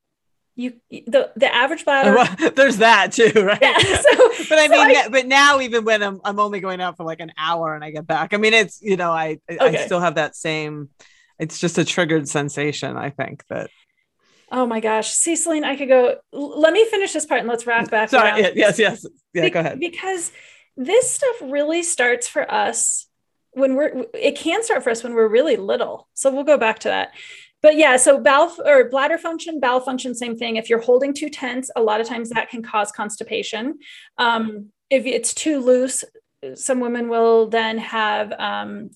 you 0.58 0.74
the 0.90 1.32
the 1.36 1.54
average 1.54 1.86
bladder 1.86 2.16
well, 2.16 2.52
there's 2.56 2.78
that 2.78 3.12
too 3.12 3.32
right? 3.36 3.62
Yeah, 3.62 3.78
so, 3.78 4.46
but 4.50 4.60
i 4.60 4.68
mean 4.68 4.98
I, 4.98 5.08
but 5.10 5.28
now 5.28 5.62
even 5.62 5.86
when 5.86 6.02
I'm, 6.02 6.20
I'm 6.26 6.40
only 6.40 6.60
going 6.60 6.82
out 6.82 6.98
for 6.98 7.04
like 7.04 7.20
an 7.20 7.32
hour 7.38 7.76
and 7.76 7.84
i 7.84 7.92
get 7.92 8.08
back 8.08 8.34
i 8.34 8.38
mean 8.38 8.54
it's 8.54 8.82
you 8.82 8.98
know 8.98 9.12
i 9.12 9.40
okay. 9.50 9.84
i 9.84 9.86
still 9.86 10.00
have 10.00 10.16
that 10.16 10.36
same 10.36 10.90
it's 11.40 11.60
just 11.60 11.78
a 11.78 11.86
triggered 11.86 12.28
sensation 12.28 12.98
i 12.98 13.12
think 13.12 13.46
that 13.50 13.70
oh 14.52 14.66
my 14.66 14.80
gosh. 14.80 15.12
See 15.12 15.36
Selene 15.36 15.64
i 15.64 15.76
could 15.76 15.90
go 15.90 16.16
let 16.34 16.74
me 16.74 16.86
finish 16.86 17.14
this 17.14 17.26
part 17.26 17.42
and 17.42 17.50
let's 17.50 17.68
wrap 17.68 17.90
back 17.92 18.10
sorry 18.10 18.52
yes 18.56 18.80
yes. 18.80 19.06
Yeah 19.34 19.44
Be- 19.44 19.50
go 19.52 19.60
ahead. 19.60 19.80
because 19.80 20.32
this 20.76 21.12
stuff 21.12 21.36
really 21.42 21.84
starts 21.84 22.28
for 22.28 22.50
us 22.52 23.08
when 23.52 23.76
we're 23.76 24.06
it 24.14 24.38
can 24.38 24.64
start 24.64 24.84
for 24.84 24.92
us 24.92 25.04
when 25.04 25.16
we're 25.16 25.28
really 25.28 25.56
little. 25.56 26.08
So 26.14 26.32
we'll 26.32 26.44
go 26.44 26.58
back 26.58 26.80
to 26.80 26.90
that 26.90 27.12
but 27.62 27.76
yeah, 27.76 27.98
so 27.98 28.20
bowel 28.20 28.54
or 28.66 28.90
bladder 28.90 29.18
function, 29.18 29.60
bowel 29.60 29.80
function, 29.80 30.14
same 30.14 30.38
thing. 30.38 30.58
If 30.58 30.70
you're 30.70 30.82
holding 30.82 31.14
too 31.14 31.30
tense, 31.30 31.70
a 31.76 31.82
lot 31.82 32.00
of 32.00 32.08
times 32.08 32.30
that 32.30 32.50
can 32.50 32.62
cause 32.62 32.92
constipation. 32.92 33.80
Um, 34.18 34.72
if 34.90 35.06
it's 35.06 35.34
too 35.34 35.60
loose, 35.60 36.04
some 36.54 36.80
women 36.80 37.10
will 37.10 37.48
then 37.50 37.80
have, 37.80 38.32
um, 38.34 38.92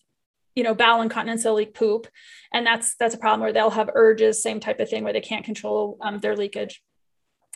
you 0.56 0.64
know, 0.64 0.76
bowel 0.76 1.02
incontinence, 1.02 1.44
they'll 1.44 1.56
leak 1.56 1.74
poop, 1.74 2.08
and 2.54 2.66
that's 2.66 2.96
that's 2.96 3.16
a 3.16 3.18
problem 3.18 3.42
where 3.42 3.54
they'll 3.54 3.72
have 3.72 3.90
urges, 3.96 4.44
same 4.44 4.60
type 4.60 4.80
of 4.80 4.90
thing 4.90 5.04
where 5.04 5.14
they 5.14 5.22
can't 5.22 5.46
control 5.46 5.98
um, 6.02 6.20
their 6.20 6.36
leakage. 6.36 6.84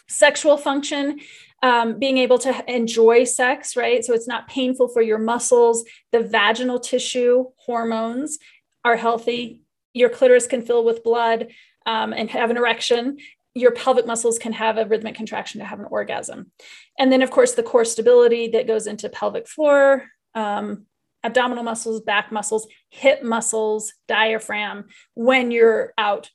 Sexual 0.07 0.57
function, 0.57 1.19
um, 1.61 1.99
being 1.99 2.17
able 2.17 2.39
to 2.39 2.73
enjoy 2.73 3.25
sex, 3.25 3.75
right? 3.75 4.03
So 4.03 4.13
it's 4.13 4.27
not 4.27 4.47
painful 4.47 4.87
for 4.87 5.01
your 5.01 5.17
muscles. 5.17 5.83
The 6.11 6.21
vaginal 6.21 6.79
tissue, 6.79 7.45
hormones 7.57 8.37
are 8.83 8.95
healthy 8.95 9.64
your 9.95 10.09
clitoris 10.09 10.45
can 10.45 10.61
fill 10.61 10.85
with 10.85 11.03
blood 11.03 11.47
um, 11.87 12.13
and 12.13 12.29
have 12.29 12.51
an 12.51 12.57
erection. 12.57 13.17
Your 13.55 13.71
pelvic 13.71 14.05
muscles 14.05 14.37
can 14.37 14.53
have 14.53 14.77
a 14.77 14.85
rhythmic 14.85 15.15
contraction 15.15 15.59
to 15.61 15.65
have 15.65 15.79
an 15.79 15.87
orgasm. 15.89 16.51
And 16.99 17.11
then 17.11 17.23
of 17.23 17.31
course 17.31 17.53
the 17.53 17.63
core 17.63 17.85
stability 17.85 18.49
that 18.49 18.67
goes 18.67 18.85
into 18.85 19.09
pelvic 19.09 19.47
floor 19.47 20.03
um, 20.35 20.85
abdominal 21.23 21.63
muscles, 21.63 22.01
back 22.01 22.31
muscles, 22.31 22.67
hip 22.89 23.23
muscles, 23.23 23.93
diaphragm 24.07 24.85
when 25.15 25.49
you're 25.49 25.93
out 25.97 26.29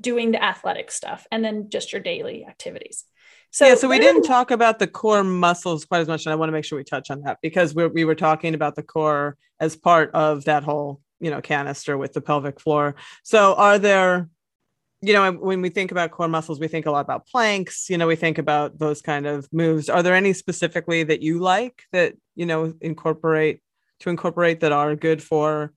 doing 0.00 0.32
the 0.32 0.42
athletic 0.42 0.90
stuff 0.90 1.26
and 1.30 1.44
then 1.44 1.68
just 1.70 1.92
your 1.92 2.02
daily 2.02 2.44
activities. 2.44 3.04
So 3.50 3.66
yeah, 3.66 3.76
so 3.76 3.88
we 3.88 4.00
didn't 4.00 4.24
talk 4.24 4.50
about 4.50 4.80
the 4.80 4.88
core 4.88 5.22
muscles 5.22 5.84
quite 5.84 6.00
as 6.00 6.08
much, 6.08 6.26
and 6.26 6.32
I 6.32 6.34
want 6.36 6.48
to 6.48 6.52
make 6.52 6.64
sure 6.64 6.76
we 6.76 6.82
touch 6.82 7.08
on 7.08 7.20
that 7.20 7.38
because 7.40 7.72
we 7.72 7.86
we 7.86 8.04
were 8.04 8.16
talking 8.16 8.52
about 8.52 8.74
the 8.74 8.82
core 8.82 9.36
as 9.60 9.76
part 9.76 10.10
of 10.12 10.46
that 10.46 10.64
whole 10.64 11.00
you 11.20 11.30
know 11.30 11.40
canister 11.40 11.96
with 11.96 12.12
the 12.12 12.20
pelvic 12.20 12.60
floor. 12.60 12.94
So 13.22 13.54
are 13.54 13.78
there, 13.78 14.28
you 15.00 15.12
know, 15.12 15.32
when 15.32 15.60
we 15.60 15.68
think 15.68 15.90
about 15.90 16.10
core 16.10 16.28
muscles, 16.28 16.60
we 16.60 16.68
think 16.68 16.86
a 16.86 16.90
lot 16.90 17.00
about 17.00 17.26
planks. 17.26 17.88
You 17.88 17.98
know, 17.98 18.06
we 18.06 18.16
think 18.16 18.38
about 18.38 18.78
those 18.78 19.02
kind 19.02 19.26
of 19.26 19.48
moves. 19.52 19.88
Are 19.88 20.02
there 20.02 20.14
any 20.14 20.32
specifically 20.32 21.02
that 21.04 21.22
you 21.22 21.38
like 21.38 21.84
that 21.92 22.14
you 22.34 22.46
know 22.46 22.74
incorporate 22.80 23.60
to 24.00 24.10
incorporate 24.10 24.60
that 24.60 24.72
are 24.72 24.96
good 24.96 25.22
for 25.22 25.72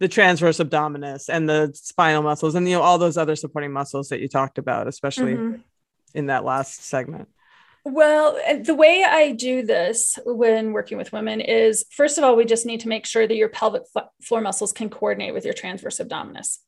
the 0.00 0.08
transverse 0.08 0.58
abdominis 0.58 1.28
and 1.28 1.48
the 1.48 1.70
spinal 1.74 2.22
muscles 2.22 2.56
and 2.56 2.68
you 2.68 2.74
know 2.74 2.82
all 2.82 2.98
those 2.98 3.16
other 3.16 3.36
supporting 3.36 3.72
muscles 3.72 4.08
that 4.08 4.20
you 4.20 4.28
talked 4.28 4.58
about, 4.58 4.88
especially. 4.88 5.34
Mm-hmm 5.34 5.60
in 6.14 6.26
that 6.26 6.44
last 6.44 6.84
segment? 6.84 7.28
Well, 7.84 8.38
the 8.62 8.74
way 8.74 9.04
I 9.06 9.32
do 9.32 9.64
this 9.64 10.18
when 10.24 10.72
working 10.72 10.98
with 10.98 11.12
women 11.12 11.40
is 11.40 11.84
first 11.90 12.16
of 12.16 12.22
all, 12.22 12.36
we 12.36 12.44
just 12.44 12.66
need 12.66 12.80
to 12.80 12.88
make 12.88 13.06
sure 13.06 13.26
that 13.26 13.36
your 13.36 13.48
pelvic 13.48 13.82
floor 14.22 14.40
muscles 14.40 14.72
can 14.72 14.88
coordinate 14.88 15.34
with 15.34 15.44
your 15.44 15.54
transverse 15.54 15.98
abdominis. 15.98 16.58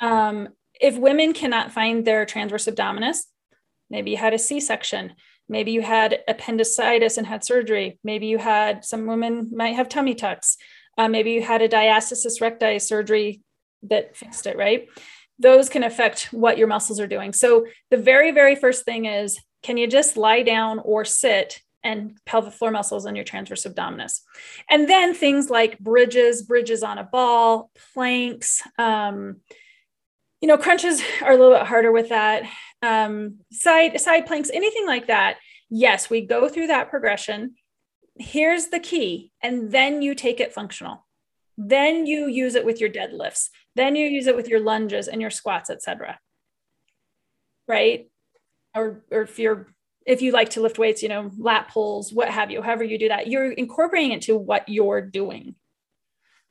Um, 0.00 0.48
if 0.80 0.96
women 0.96 1.34
cannot 1.34 1.72
find 1.72 2.04
their 2.04 2.24
transverse 2.24 2.66
abdominis, 2.66 3.18
maybe 3.90 4.12
you 4.12 4.16
had 4.16 4.32
a 4.32 4.38
C 4.38 4.60
section, 4.60 5.12
maybe 5.46 5.72
you 5.72 5.82
had 5.82 6.20
appendicitis 6.26 7.18
and 7.18 7.26
had 7.26 7.44
surgery, 7.44 7.98
maybe 8.02 8.26
you 8.26 8.38
had 8.38 8.84
some 8.84 9.06
women 9.06 9.50
might 9.54 9.76
have 9.76 9.90
tummy 9.90 10.14
tucks, 10.14 10.56
uh, 10.96 11.08
maybe 11.08 11.32
you 11.32 11.42
had 11.42 11.60
a 11.60 11.68
diastasis 11.68 12.40
recti 12.40 12.78
surgery 12.78 13.42
that 13.82 14.16
fixed 14.16 14.46
it, 14.46 14.56
right? 14.56 14.88
those 15.38 15.68
can 15.68 15.82
affect 15.82 16.32
what 16.32 16.58
your 16.58 16.66
muscles 16.66 17.00
are 17.00 17.06
doing. 17.06 17.32
So 17.32 17.66
the 17.90 17.96
very, 17.96 18.30
very 18.30 18.54
first 18.54 18.84
thing 18.84 19.04
is 19.04 19.38
can 19.62 19.76
you 19.76 19.86
just 19.86 20.16
lie 20.16 20.42
down 20.42 20.78
or 20.78 21.04
sit 21.04 21.60
and 21.82 22.18
pelvic 22.26 22.52
floor 22.52 22.70
muscles 22.70 23.06
on 23.06 23.16
your 23.16 23.24
transverse 23.24 23.64
abdominis? 23.64 24.20
And 24.70 24.88
then 24.88 25.14
things 25.14 25.50
like 25.50 25.78
bridges, 25.78 26.42
bridges 26.42 26.82
on 26.82 26.98
a 26.98 27.04
ball, 27.04 27.70
planks, 27.94 28.62
um, 28.78 29.36
you 30.40 30.48
know, 30.48 30.58
crunches 30.58 31.02
are 31.22 31.32
a 31.32 31.36
little 31.36 31.56
bit 31.56 31.66
harder 31.66 31.92
with 31.92 32.10
that. 32.10 32.44
Um, 32.82 33.38
side 33.50 34.00
side 34.00 34.26
planks, 34.26 34.50
anything 34.52 34.86
like 34.86 35.06
that. 35.06 35.38
Yes, 35.70 36.10
we 36.10 36.20
go 36.20 36.48
through 36.48 36.68
that 36.68 36.90
progression. 36.90 37.54
Here's 38.18 38.68
the 38.68 38.78
key, 38.78 39.32
and 39.42 39.72
then 39.72 40.02
you 40.02 40.14
take 40.14 40.40
it 40.40 40.52
functional. 40.52 41.06
Then 41.58 42.06
you 42.06 42.28
use 42.28 42.54
it 42.54 42.64
with 42.64 42.80
your 42.80 42.90
deadlifts. 42.90 43.48
Then 43.74 43.96
you 43.96 44.06
use 44.08 44.26
it 44.26 44.36
with 44.36 44.48
your 44.48 44.60
lunges 44.60 45.08
and 45.08 45.20
your 45.20 45.30
squats, 45.30 45.70
etc. 45.70 46.18
Right? 47.66 48.08
Or, 48.76 49.02
or 49.10 49.22
if 49.22 49.38
you're 49.38 49.68
if 50.06 50.22
you 50.22 50.30
like 50.30 50.50
to 50.50 50.60
lift 50.60 50.78
weights, 50.78 51.02
you 51.02 51.08
know, 51.08 51.32
lat 51.36 51.68
pulls, 51.68 52.12
what 52.12 52.30
have 52.30 52.50
you, 52.50 52.62
however 52.62 52.84
you 52.84 52.96
do 52.96 53.08
that, 53.08 53.26
you're 53.26 53.50
incorporating 53.50 54.12
it 54.12 54.22
to 54.22 54.36
what 54.36 54.68
you're 54.68 55.00
doing. 55.00 55.56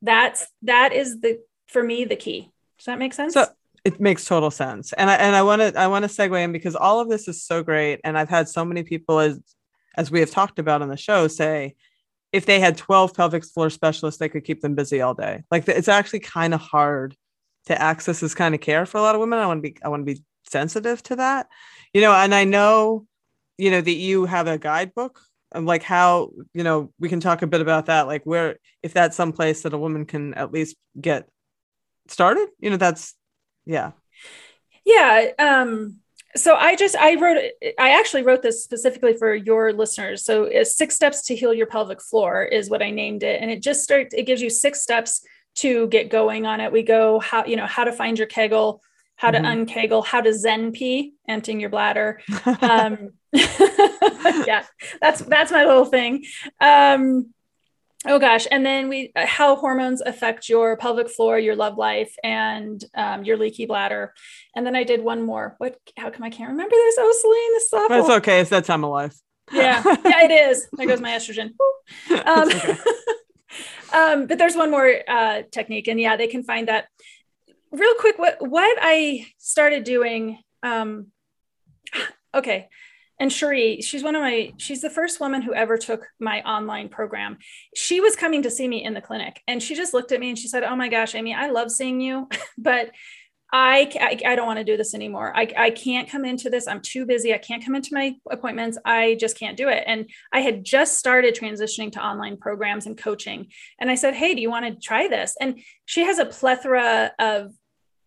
That's 0.02 0.46
that 0.64 0.92
is 0.92 1.22
the 1.22 1.40
for 1.68 1.82
me 1.82 2.06
the 2.06 2.18
key. 2.18 2.52
Does 2.78 2.86
that 2.86 3.00
make 3.00 3.14
sense? 3.14 3.34
So 3.34 3.46
it 3.86 4.00
makes 4.00 4.26
total 4.26 4.52
sense. 4.52 4.94
And 4.94 5.10
I 5.10 5.16
and 5.16 5.36
I 5.36 5.44
want 5.44 5.62
to 5.62 5.80
I 5.80 5.88
want 5.88 6.04
to 6.04 6.10
segue 6.10 6.44
in 6.44 6.52
because 6.52 6.76
all 6.76 7.00
of 7.00 7.10
this 7.10 7.28
is 7.28 7.44
so 7.44 7.64
great. 7.64 8.02
And 8.04 8.18
I've 8.18 8.30
had 8.30 8.50
so 8.50 8.66
many 8.66 8.84
people 8.84 9.20
as 9.20 9.40
as 9.96 10.12
we 10.12 10.20
have 10.20 10.32
talked 10.32 10.60
about 10.60 10.82
on 10.82 10.90
the 10.90 10.98
show 10.98 11.28
say, 11.28 11.76
if 12.34 12.46
they 12.46 12.60
had 12.60 12.78
12 12.78 13.14
pelvic 13.14 13.46
floor 13.46 13.70
specialists, 13.70 14.20
they 14.20 14.28
could 14.28 14.44
keep 14.44 14.60
them 14.60 14.76
busy 14.76 15.02
all 15.02 15.14
day. 15.14 15.44
Like 15.50 15.68
it's 15.70 15.88
actually 15.88 16.20
kind 16.20 16.54
of 16.54 16.60
hard 16.60 17.16
to 17.68 17.82
access 17.82 18.20
this 18.20 18.36
kind 18.36 18.54
of 18.54 18.62
care 18.62 18.86
for 18.86 18.98
a 18.98 19.02
lot 19.02 19.16
of 19.16 19.22
women. 19.22 19.40
I 19.40 19.48
want 19.48 19.64
to 19.64 19.70
be 19.70 19.78
I 19.84 19.88
want 19.88 20.06
to 20.06 20.14
be 20.14 20.22
sensitive 20.50 21.02
to 21.04 21.16
that. 21.18 21.48
You 21.96 22.02
know, 22.02 22.12
and 22.12 22.36
I 22.36 22.44
know, 22.44 23.08
you 23.58 23.72
know, 23.72 23.80
that 23.80 23.90
you 23.90 24.26
have 24.26 24.48
a 24.48 24.58
guidebook 24.58 25.22
and 25.54 25.66
like 25.66 25.82
how, 25.82 26.32
you 26.54 26.62
know, 26.62 26.92
we 27.00 27.08
can 27.08 27.22
talk 27.22 27.42
a 27.42 27.48
bit 27.48 27.62
about 27.62 27.86
that, 27.86 28.06
like 28.06 28.26
where 28.26 28.58
if 28.84 28.92
that's 28.92 29.16
some 29.16 29.32
place 29.32 29.62
that 29.62 29.72
a 29.72 29.78
woman 29.78 30.04
can 30.04 30.34
at 30.34 30.52
least 30.52 30.76
get 31.00 31.30
started, 32.10 32.50
you 32.60 32.70
know, 32.70 32.76
that's 32.76 33.14
yeah. 33.66 33.92
Yeah. 34.84 35.28
Um 35.40 36.02
so 36.36 36.54
i 36.56 36.76
just 36.76 36.98
i 36.98 37.16
wrote 37.16 37.38
i 37.80 37.92
actually 37.92 38.22
wrote 38.22 38.42
this 38.42 38.62
specifically 38.62 39.16
for 39.16 39.34
your 39.34 39.72
listeners 39.72 40.26
so 40.26 40.52
six 40.64 40.94
steps 40.94 41.22
to 41.22 41.34
heal 41.34 41.54
your 41.54 41.66
pelvic 41.66 42.02
floor 42.02 42.44
is 42.44 42.70
what 42.70 42.82
i 42.82 42.90
named 42.90 43.24
it 43.24 43.42
and 43.42 43.50
it 43.50 43.64
just 43.64 43.86
starts 43.86 44.14
it 44.14 44.24
gives 44.24 44.42
you 44.42 44.50
six 44.50 44.82
steps 44.82 45.26
to 45.56 45.88
get 45.88 46.10
going 46.10 46.46
on 46.46 46.60
it 46.60 46.74
we 46.74 46.84
go 46.84 47.22
how 47.22 47.46
you 47.46 47.56
know 47.56 47.66
how 47.66 47.86
to 47.86 47.94
find 47.94 48.18
your 48.18 48.28
kegel 48.28 48.82
how 49.16 49.32
to 49.32 49.38
mm-hmm. 49.38 49.64
unkegel 49.64 50.06
how 50.06 50.22
to 50.22 50.34
zen 50.34 50.72
pee 50.72 51.14
emptying 51.28 51.60
your 51.60 51.70
bladder. 51.70 52.22
Um, 52.62 53.12
yeah 53.34 54.64
that's 55.02 55.22
that's 55.22 55.52
my 55.52 55.66
little 55.66 55.86
thing. 55.86 56.26
Um, 56.60 57.34
oh 58.08 58.20
gosh 58.20 58.46
and 58.52 58.66
then 58.66 58.88
we 58.88 59.12
uh, 59.16 59.26
how 59.26 59.56
hormones 59.56 60.02
affect 60.02 60.48
your 60.48 60.78
pelvic 60.78 61.10
floor 61.10 61.40
your 61.40 61.56
love 61.56 61.78
life 61.78 62.14
and 62.24 62.84
um, 62.96 63.24
your 63.24 63.38
leaky 63.38 63.66
bladder. 63.66 64.14
And 64.56 64.66
then 64.66 64.76
i 64.76 64.84
did 64.84 65.02
one 65.02 65.24
more. 65.24 65.56
What 65.58 65.78
how 65.98 66.10
come 66.10 66.24
i 66.24 66.30
can't 66.30 66.52
remember 66.52 66.76
this? 66.76 66.96
Oh 67.00 67.18
Selene 67.22 67.54
this 67.54 67.64
is 67.64 67.74
awful. 67.74 68.00
it's 68.00 68.10
okay 68.22 68.40
it's 68.42 68.50
that 68.50 68.66
time 68.66 68.84
of 68.84 68.92
life. 68.92 69.16
Yeah 69.52 69.82
yeah 69.86 70.24
it 70.24 70.32
is. 70.32 70.68
There 70.74 70.88
goes 70.88 71.02
my 71.02 71.12
estrogen. 71.12 71.52
Um, 72.26 72.50
okay. 72.50 72.78
um, 73.94 74.28
but 74.28 74.38
there's 74.38 74.56
one 74.56 74.72
more 74.72 74.92
uh, 75.08 75.44
technique 75.52 75.88
and 75.88 76.00
yeah 76.00 76.18
they 76.18 76.28
can 76.28 76.44
find 76.44 76.68
that 76.68 76.88
real 77.76 77.94
quick 78.00 78.18
what 78.18 78.38
what 78.40 78.78
i 78.82 79.26
started 79.38 79.84
doing 79.84 80.40
um, 80.64 81.08
okay 82.34 82.68
and 83.20 83.32
Cherie, 83.32 83.82
she's 83.82 84.04
one 84.04 84.16
of 84.16 84.22
my, 84.22 84.52
she's 84.58 84.82
the 84.82 84.90
first 84.90 85.20
woman 85.22 85.42
who 85.42 85.54
ever 85.54 85.78
took 85.78 86.06
my 86.20 86.42
online 86.42 86.90
program. 86.90 87.38
She 87.74 88.02
was 88.02 88.16
coming 88.16 88.44
to 88.44 88.52
see 88.52 88.68
me 88.68 88.84
in 88.84 88.94
the 88.94 89.02
clinic 89.02 89.42
and 89.48 89.64
she 89.64 89.74
just 89.74 89.94
looked 89.94 90.12
at 90.12 90.20
me 90.20 90.30
and 90.30 90.38
she 90.38 90.50
said, 90.50 90.64
Oh 90.64 90.76
my 90.76 90.90
gosh, 90.90 91.16
Amy, 91.16 91.34
I 91.34 91.50
love 91.50 91.72
seeing 91.72 92.02
you, 92.02 92.28
but 92.58 92.92
I, 93.54 93.90
I, 94.02 94.32
I 94.32 94.36
don't 94.36 94.48
want 94.48 94.60
to 94.60 94.66
do 94.66 94.76
this 94.76 94.94
anymore. 94.94 95.32
I, 95.34 95.48
I 95.56 95.70
can't 95.70 96.10
come 96.10 96.26
into 96.26 96.50
this. 96.50 96.68
I'm 96.68 96.82
too 96.82 97.06
busy. 97.06 97.34
I 97.34 97.38
can't 97.38 97.64
come 97.64 97.76
into 97.76 97.94
my 97.94 98.16
appointments. 98.30 98.78
I 98.84 99.16
just 99.18 99.40
can't 99.40 99.56
do 99.56 99.70
it. 99.70 99.84
And 99.88 100.10
I 100.34 100.42
had 100.42 100.66
just 100.66 101.00
started 101.00 101.36
transitioning 101.36 101.92
to 101.94 102.06
online 102.06 102.36
programs 102.36 102.86
and 102.86 102.98
coaching. 102.98 103.48
And 103.80 103.90
I 103.90 103.96
said, 103.96 104.14
Hey, 104.14 104.36
do 104.36 104.42
you 104.42 104.50
want 104.50 104.66
to 104.66 104.86
try 104.86 105.08
this? 105.08 105.38
And 105.40 105.62
she 105.86 106.02
has 106.02 106.20
a 106.20 106.26
plethora 106.26 107.14
of 107.18 107.54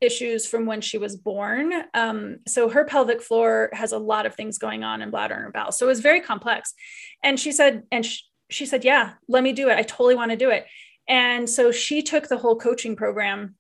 issues 0.01 0.47
from 0.47 0.67
when 0.67 0.81
she 0.81 0.99
was 0.99 1.17
born. 1.17 1.73
Um, 1.95 2.39
so 2.47 2.69
her 2.69 2.85
pelvic 2.85 3.21
floor 3.21 3.71
has 3.73 3.93
a 3.93 3.99
lot 3.99 4.27
of 4.27 4.35
things 4.35 4.59
going 4.59 4.85
on 4.85 5.03
in 5.03 5.11
bladder 5.11 5.35
and 5.35 5.45
her 5.45 5.51
bowel. 5.51 5.73
So 5.73 5.87
it 5.87 5.89
was 5.89 6.01
very 6.01 6.21
complex. 6.21 6.75
And 7.23 7.39
she 7.39 7.53
said, 7.53 7.83
and 7.91 8.05
she, 8.05 8.23
she 8.51 8.67
said, 8.67 8.85
yeah, 8.85 9.15
let 9.29 9.43
me 9.43 9.53
do 9.53 9.69
it. 9.69 9.79
I 9.79 9.83
totally 9.83 10.15
want 10.15 10.31
to 10.31 10.37
do 10.37 10.51
it. 10.51 10.67
And 11.09 11.49
so 11.49 11.73
she 11.73 12.03
took 12.03 12.29
the 12.29 12.37
whole 12.37 12.57
coaching 12.57 12.97
program 12.97 13.57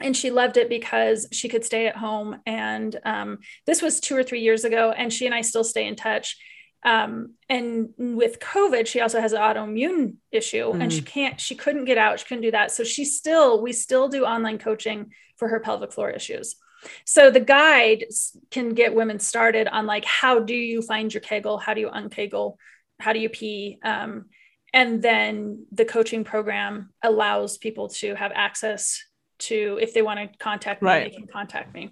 and 0.00 0.16
she 0.16 0.30
loved 0.30 0.56
it 0.56 0.68
because 0.68 1.28
she 1.32 1.48
could 1.48 1.64
stay 1.64 1.86
at 1.86 1.96
home. 1.96 2.40
And 2.46 2.98
um, 3.04 3.38
this 3.66 3.80
was 3.80 4.00
two 4.00 4.16
or 4.16 4.24
three 4.24 4.40
years 4.40 4.64
ago, 4.64 4.90
and 4.90 5.12
she 5.12 5.26
and 5.26 5.34
I 5.34 5.42
still 5.42 5.62
stay 5.62 5.86
in 5.86 5.94
touch. 5.94 6.36
Um, 6.84 7.34
and 7.48 7.90
with 7.96 8.40
COVID, 8.40 8.86
she 8.86 9.00
also 9.00 9.20
has 9.20 9.32
an 9.32 9.40
autoimmune 9.40 10.16
issue, 10.32 10.72
mm. 10.72 10.82
and 10.82 10.92
she 10.92 11.00
mm. 11.00 11.06
can't, 11.06 11.40
she 11.40 11.54
couldn't 11.54 11.86
get 11.86 11.96
out, 11.96 12.18
she 12.18 12.26
couldn't 12.26 12.42
do 12.42 12.50
that. 12.50 12.72
So 12.72 12.84
she 12.84 13.04
still, 13.04 13.62
we 13.62 13.72
still 13.72 14.08
do 14.08 14.24
online 14.24 14.58
coaching 14.58 15.12
for 15.36 15.48
her 15.48 15.60
pelvic 15.60 15.92
floor 15.92 16.10
issues. 16.10 16.56
So 17.04 17.30
the 17.30 17.40
guide 17.40 18.04
can 18.50 18.74
get 18.74 18.94
women 18.94 19.18
started 19.18 19.68
on 19.68 19.86
like 19.86 20.04
how 20.04 20.40
do 20.40 20.54
you 20.54 20.82
find 20.82 21.12
your 21.12 21.22
kegel, 21.22 21.58
how 21.58 21.74
do 21.74 21.80
you 21.80 21.88
unkegel, 21.88 22.56
how 23.00 23.12
do 23.12 23.18
you 23.18 23.28
pee, 23.28 23.78
um, 23.82 24.26
and 24.74 25.00
then 25.00 25.66
the 25.72 25.84
coaching 25.84 26.24
program 26.24 26.90
allows 27.02 27.56
people 27.56 27.88
to 27.88 28.14
have 28.14 28.32
access 28.34 29.02
to 29.38 29.78
if 29.80 29.94
they 29.94 30.02
want 30.02 30.20
to 30.20 30.38
contact 30.38 30.80
me 30.80 30.88
right. 30.88 31.10
they 31.10 31.16
can 31.16 31.26
contact 31.26 31.74
me 31.74 31.90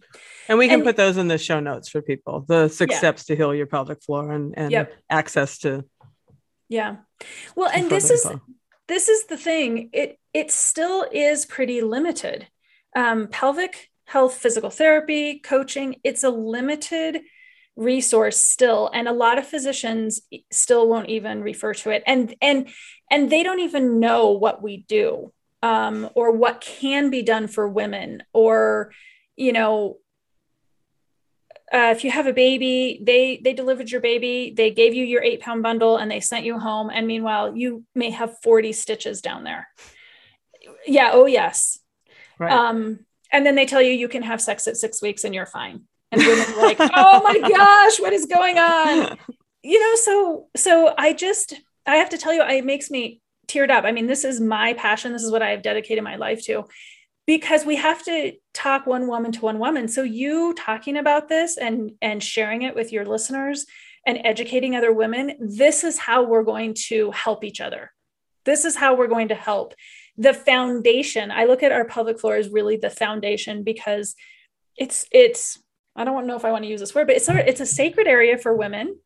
and 0.48 0.58
we 0.58 0.68
can 0.68 0.76
and, 0.76 0.84
put 0.84 0.96
those 0.96 1.16
in 1.16 1.26
the 1.26 1.38
show 1.38 1.58
notes 1.58 1.88
for 1.88 2.00
people 2.00 2.44
the 2.46 2.68
six 2.68 2.92
yeah. 2.92 2.98
steps 2.98 3.24
to 3.24 3.34
heal 3.34 3.52
your 3.52 3.66
pelvic 3.66 4.00
floor 4.00 4.30
and, 4.30 4.54
and 4.56 4.70
yep. 4.70 4.94
access 5.10 5.58
to 5.58 5.84
yeah 6.68 6.96
well 7.56 7.68
and 7.74 7.90
this 7.90 8.10
is 8.10 8.26
this 8.86 9.08
is 9.08 9.26
the 9.26 9.36
thing 9.36 9.90
it 9.92 10.20
it 10.32 10.52
still 10.52 11.04
is 11.10 11.44
pretty 11.44 11.80
limited 11.80 12.46
um, 12.96 13.28
pelvic 13.28 13.90
health 14.06 14.34
physical 14.34 14.70
therapy 14.70 15.38
coaching 15.38 15.96
it's 16.04 16.22
a 16.22 16.30
limited 16.30 17.20
resource 17.76 18.36
still 18.36 18.90
and 18.92 19.08
a 19.08 19.12
lot 19.12 19.38
of 19.38 19.46
physicians 19.46 20.20
still 20.50 20.88
won't 20.88 21.08
even 21.08 21.42
refer 21.42 21.72
to 21.72 21.90
it 21.90 22.02
and 22.06 22.34
and 22.42 22.68
and 23.10 23.30
they 23.30 23.42
don't 23.42 23.60
even 23.60 23.98
know 23.98 24.30
what 24.30 24.62
we 24.62 24.84
do 24.88 25.32
um, 25.62 26.10
or 26.14 26.32
what 26.32 26.60
can 26.60 27.08
be 27.08 27.22
done 27.22 27.46
for 27.46 27.66
women 27.68 28.22
or 28.32 28.92
you 29.36 29.52
know 29.52 29.96
uh, 31.72 31.90
if 31.90 32.04
you 32.04 32.10
have 32.10 32.26
a 32.26 32.34
baby, 32.34 33.00
they 33.02 33.40
they 33.42 33.54
delivered 33.54 33.90
your 33.90 34.02
baby, 34.02 34.52
they 34.54 34.70
gave 34.70 34.92
you 34.92 35.06
your 35.06 35.22
eight 35.22 35.40
pound 35.40 35.62
bundle, 35.62 35.96
and 35.96 36.10
they 36.10 36.20
sent 36.20 36.44
you 36.44 36.58
home. 36.58 36.90
And 36.92 37.06
meanwhile, 37.06 37.56
you 37.56 37.84
may 37.94 38.10
have 38.10 38.36
forty 38.42 38.74
stitches 38.74 39.22
down 39.22 39.44
there. 39.44 39.68
Yeah. 40.86 41.12
Oh 41.14 41.24
yes. 41.24 41.78
Right. 42.38 42.52
Um, 42.52 43.00
and 43.32 43.46
then 43.46 43.54
they 43.54 43.66
tell 43.66 43.80
you 43.80 43.92
you 43.92 44.08
can 44.08 44.22
have 44.22 44.40
sex 44.40 44.66
at 44.66 44.76
six 44.76 45.00
weeks 45.00 45.24
and 45.24 45.34
you're 45.34 45.46
fine. 45.46 45.82
And 46.10 46.20
women 46.20 46.46
are 46.54 46.62
like, 46.62 46.76
oh 46.94 47.22
my 47.22 47.38
gosh, 47.48 47.98
what 48.00 48.12
is 48.12 48.26
going 48.26 48.58
on? 48.58 49.16
You 49.62 49.80
know, 49.80 49.96
so 49.96 50.48
so 50.56 50.94
I 50.98 51.12
just 51.12 51.54
I 51.86 51.96
have 51.96 52.10
to 52.10 52.18
tell 52.18 52.32
you, 52.32 52.42
it 52.42 52.64
makes 52.64 52.90
me 52.90 53.20
teared 53.48 53.70
up. 53.70 53.84
I 53.84 53.92
mean, 53.92 54.06
this 54.06 54.24
is 54.24 54.40
my 54.40 54.74
passion. 54.74 55.12
This 55.12 55.22
is 55.22 55.30
what 55.30 55.42
I 55.42 55.50
have 55.50 55.62
dedicated 55.62 56.04
my 56.04 56.16
life 56.16 56.44
to 56.44 56.66
because 57.26 57.64
we 57.64 57.76
have 57.76 58.02
to 58.04 58.32
talk 58.52 58.86
one 58.86 59.06
woman 59.06 59.32
to 59.32 59.40
one 59.40 59.58
woman 59.58 59.88
so 59.88 60.02
you 60.02 60.54
talking 60.54 60.96
about 60.96 61.28
this 61.28 61.56
and 61.56 61.92
and 62.02 62.22
sharing 62.22 62.62
it 62.62 62.74
with 62.74 62.92
your 62.92 63.04
listeners 63.04 63.66
and 64.06 64.18
educating 64.24 64.74
other 64.74 64.92
women 64.92 65.32
this 65.40 65.84
is 65.84 65.98
how 65.98 66.24
we're 66.24 66.42
going 66.42 66.74
to 66.74 67.10
help 67.12 67.44
each 67.44 67.60
other 67.60 67.92
this 68.44 68.64
is 68.64 68.76
how 68.76 68.96
we're 68.96 69.08
going 69.08 69.28
to 69.28 69.34
help 69.34 69.74
the 70.16 70.34
foundation 70.34 71.30
i 71.30 71.44
look 71.44 71.62
at 71.62 71.72
our 71.72 71.84
pelvic 71.84 72.20
floor 72.20 72.36
as 72.36 72.50
really 72.50 72.76
the 72.76 72.90
foundation 72.90 73.62
because 73.62 74.14
it's 74.76 75.06
it's 75.10 75.58
i 75.96 76.04
don't 76.04 76.26
know 76.26 76.36
if 76.36 76.44
i 76.44 76.52
want 76.52 76.64
to 76.64 76.70
use 76.70 76.80
this 76.80 76.94
word 76.94 77.06
but 77.06 77.16
it's 77.16 77.28
a, 77.28 77.48
it's 77.48 77.60
a 77.60 77.66
sacred 77.66 78.06
area 78.06 78.36
for 78.36 78.54
women 78.54 78.96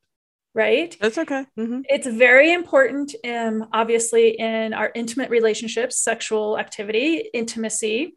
right? 0.56 0.96
That's 0.98 1.18
okay. 1.18 1.44
Mm-hmm. 1.58 1.82
It's 1.84 2.06
very 2.06 2.54
important, 2.54 3.14
um, 3.28 3.68
obviously, 3.74 4.30
in 4.30 4.72
our 4.72 4.90
intimate 4.94 5.28
relationships, 5.28 5.98
sexual 5.98 6.58
activity, 6.58 7.28
intimacy, 7.34 8.16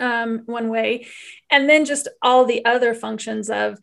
um, 0.00 0.42
one 0.46 0.68
way, 0.68 1.06
and 1.48 1.68
then 1.68 1.84
just 1.84 2.08
all 2.20 2.44
the 2.44 2.64
other 2.64 2.94
functions 2.94 3.48
of 3.48 3.78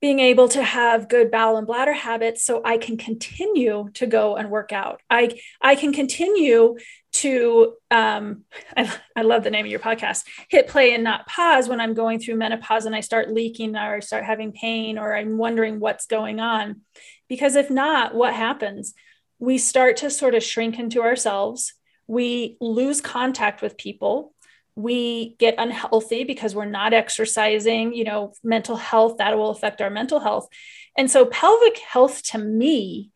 being 0.00 0.20
able 0.20 0.48
to 0.48 0.62
have 0.62 1.08
good 1.08 1.30
bowel 1.30 1.56
and 1.56 1.66
bladder 1.66 1.92
habits 1.92 2.44
so 2.44 2.62
I 2.64 2.78
can 2.78 2.96
continue 2.96 3.88
to 3.94 4.06
go 4.06 4.36
and 4.36 4.50
work 4.50 4.72
out. 4.72 5.00
I 5.10 5.40
I 5.60 5.74
can 5.74 5.92
continue 5.92 6.76
to 7.14 7.74
um, 7.90 8.44
I, 8.76 8.92
I 9.16 9.22
love 9.22 9.42
the 9.42 9.50
name 9.50 9.64
of 9.64 9.70
your 9.70 9.80
podcast 9.80 10.24
hit 10.48 10.68
play 10.68 10.94
and 10.94 11.02
not 11.02 11.26
pause 11.26 11.68
when 11.68 11.80
i'm 11.80 11.94
going 11.94 12.18
through 12.18 12.36
menopause 12.36 12.84
and 12.84 12.94
i 12.94 13.00
start 13.00 13.30
leaking 13.30 13.76
or 13.76 13.96
I 13.96 14.00
start 14.00 14.24
having 14.24 14.52
pain 14.52 14.98
or 14.98 15.16
i'm 15.16 15.38
wondering 15.38 15.80
what's 15.80 16.06
going 16.06 16.40
on. 16.40 16.82
Because 17.28 17.56
if 17.56 17.70
not 17.70 18.14
what 18.14 18.34
happens? 18.34 18.94
We 19.38 19.58
start 19.58 19.98
to 19.98 20.10
sort 20.10 20.34
of 20.34 20.42
shrink 20.42 20.78
into 20.78 21.02
ourselves. 21.02 21.74
We 22.06 22.56
lose 22.60 23.00
contact 23.00 23.62
with 23.62 23.76
people 23.76 24.32
we 24.78 25.34
get 25.38 25.56
unhealthy 25.58 26.24
because 26.24 26.54
we're 26.54 26.64
not 26.64 26.92
exercising 26.92 27.92
you 27.92 28.04
know 28.04 28.32
mental 28.44 28.76
health 28.76 29.18
that 29.18 29.36
will 29.36 29.50
affect 29.50 29.80
our 29.80 29.90
mental 29.90 30.20
health. 30.20 30.48
And 30.96 31.10
so 31.10 31.26
pelvic 31.26 31.78
health 31.78 32.22
to 32.30 32.38
me 32.38 33.10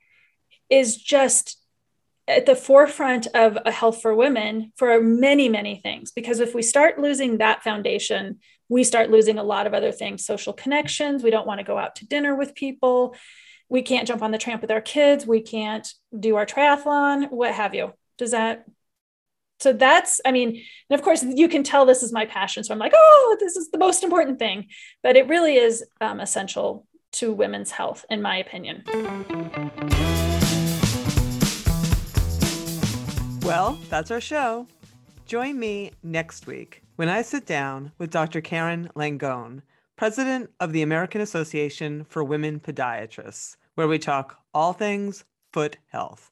is 0.69 0.97
just 0.97 1.59
at 2.29 2.47
the 2.47 2.55
forefront 2.55 3.27
of 3.35 3.59
a 3.65 3.73
health 3.73 4.01
for 4.03 4.15
women 4.15 4.73
for 4.77 5.01
many 5.01 5.49
many 5.49 5.77
things. 5.77 6.11
Because 6.11 6.41
if 6.41 6.55
we 6.55 6.63
start 6.63 6.99
losing 6.99 7.39
that 7.39 7.63
foundation 7.63 8.41
we 8.73 8.85
start 8.85 9.11
losing 9.11 9.39
a 9.39 9.43
lot 9.43 9.67
of 9.67 9.75
other 9.75 9.93
things 9.93 10.25
social 10.25 10.55
connections. 10.55 11.23
We 11.23 11.31
don't 11.31 11.47
want 11.47 11.61
to 11.61 11.65
go 11.65 11.77
out 11.77 11.97
to 11.97 12.07
dinner 12.07 12.35
with 12.35 12.55
people. 12.55 13.15
We 13.69 13.83
can't 13.83 14.09
jump 14.09 14.23
on 14.23 14.31
the 14.31 14.39
tramp 14.39 14.63
with 14.63 14.71
our 14.71 14.81
kids. 14.81 15.27
We 15.27 15.43
can't 15.43 15.87
do 16.19 16.37
our 16.37 16.47
triathlon 16.47 17.31
what 17.31 17.53
have 17.53 17.75
you. 17.75 17.93
Does 18.17 18.31
that 18.31 18.65
so 19.63 19.73
that's 19.73 20.21
i 20.25 20.33
mean 20.33 20.49
and 20.49 20.99
of 20.99 21.03
course 21.03 21.23
you 21.23 21.49
can 21.49 21.63
tell 21.63 21.87
this 21.87 22.03
is 22.03 22.13
my 22.13 22.27
passion 22.27 22.65
so 22.65 22.73
i'm 22.73 22.79
like 22.79 22.93
oh 22.95 23.37
this 23.41 23.57
is 23.57 23.71
the 23.71 23.79
most 23.79 24.03
important 24.03 24.39
thing 24.39 24.67
but 25.03 25.17
it 25.17 25.29
really 25.29 25.57
is 25.57 25.85
um, 26.01 26.21
essential 26.21 26.87
to 27.13 27.33
women's 27.33 27.71
health 27.71 28.05
in 28.11 28.21
my 28.21 28.37
opinion 28.37 28.83
well, 33.43 33.77
that's 33.91 34.13
our 34.13 34.21
show. 34.21 34.69
Join 35.27 35.59
me 35.59 35.91
next 36.03 36.47
week 36.47 36.83
when 36.97 37.09
I 37.09 37.23
sit 37.23 37.45
down 37.45 37.91
with 37.99 38.11
Dr. 38.11 38.41
Karen 38.41 38.89
Langone, 38.95 39.63
president 39.97 40.51
of 40.61 40.73
the 40.73 40.83
American 40.83 41.21
Association 41.21 42.05
for 42.05 42.23
Women 42.23 42.61
Podiatrists, 42.61 43.57
where 43.75 43.89
we 43.89 43.99
talk 43.99 44.39
all 44.55 44.73
things 44.73 45.25
foot 45.53 45.77
health. 45.89 46.31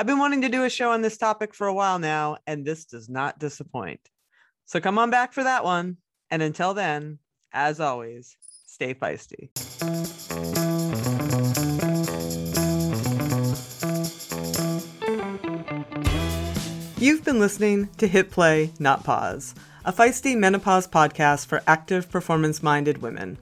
I've 0.00 0.06
been 0.06 0.18
wanting 0.18 0.40
to 0.40 0.48
do 0.48 0.64
a 0.64 0.70
show 0.70 0.92
on 0.92 1.02
this 1.02 1.18
topic 1.18 1.52
for 1.52 1.66
a 1.66 1.74
while 1.74 1.98
now, 1.98 2.38
and 2.46 2.64
this 2.64 2.86
does 2.86 3.10
not 3.10 3.38
disappoint. 3.38 4.00
So 4.64 4.80
come 4.80 4.98
on 4.98 5.10
back 5.10 5.34
for 5.34 5.44
that 5.44 5.62
one. 5.62 5.98
And 6.30 6.40
until 6.40 6.72
then, 6.72 7.18
as 7.52 7.80
always, 7.80 8.34
stay 8.64 8.94
feisty. 8.94 9.50
You've 16.98 17.22
been 17.22 17.38
listening 17.38 17.90
to 17.98 18.08
Hit 18.08 18.30
Play, 18.30 18.72
Not 18.78 19.04
Pause, 19.04 19.54
a 19.84 19.92
feisty 19.92 20.34
menopause 20.34 20.88
podcast 20.88 21.44
for 21.44 21.62
active, 21.66 22.10
performance 22.10 22.62
minded 22.62 23.02
women. 23.02 23.36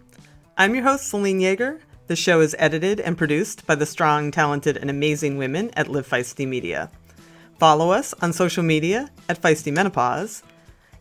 I'm 0.57 0.75
your 0.75 0.83
host, 0.83 1.07
Selene 1.09 1.39
Yeager. 1.39 1.79
The 2.09 2.17
show 2.17 2.41
is 2.41 2.57
edited 2.59 3.01
and 3.01 3.19
produced 3.19 3.67
by 3.67 3.75
the 3.75 3.85
strong, 3.85 4.31
talented, 4.31 4.79
and 4.79 4.89
amazing 4.89 5.37
women 5.37 5.71
at 5.77 5.89
Live 5.89 6.09
Feisty 6.09 6.49
Media. 6.49 6.91
Follow 7.59 7.91
us 7.91 8.15
on 8.23 8.33
social 8.33 8.63
media 8.63 9.11
at 9.29 9.43
Feisty 9.43 9.71
Menopause. 9.71 10.43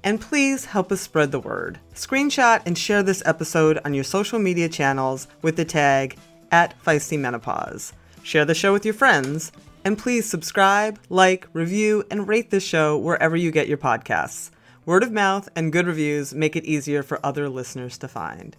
And 0.04 0.20
please 0.20 0.66
help 0.66 0.92
us 0.92 1.00
spread 1.00 1.32
the 1.32 1.40
word. 1.40 1.80
Screenshot 1.96 2.62
and 2.66 2.78
share 2.78 3.04
this 3.04 3.24
episode 3.26 3.80
on 3.86 3.94
your 3.94 4.04
social 4.04 4.38
media 4.38 4.68
channels 4.68 5.30
with 5.42 5.56
the 5.56 5.64
tag 5.64 6.18
at 6.52 6.78
Feisty 6.84 7.18
Menopause. 7.18 7.94
Share 8.22 8.44
the 8.44 8.54
show 8.54 8.74
with 8.74 8.84
your 8.84 8.94
friends 8.94 9.54
and 9.86 9.98
please 9.98 10.30
subscribe, 10.30 11.00
like, 11.08 11.48
review, 11.54 12.04
and 12.12 12.28
rate 12.28 12.50
this 12.50 12.64
show 12.66 12.98
wherever 12.98 13.38
you 13.38 13.52
get 13.52 13.70
your 13.70 13.78
podcasts. 13.78 14.50
Word 14.86 15.04
of 15.04 15.14
mouth 15.14 15.48
and 15.56 15.72
good 15.72 15.88
reviews 15.88 16.34
make 16.34 16.58
it 16.58 16.66
easier 16.66 17.02
for 17.02 17.26
other 17.26 17.48
listeners 17.48 17.98
to 18.00 18.10
find. 18.10 18.58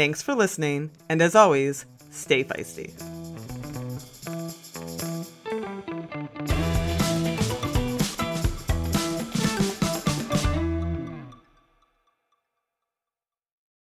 Thanks 0.00 0.22
for 0.22 0.34
listening, 0.34 0.92
and 1.10 1.20
as 1.20 1.34
always, 1.34 1.84
stay 2.10 2.42
feisty. 2.42 2.88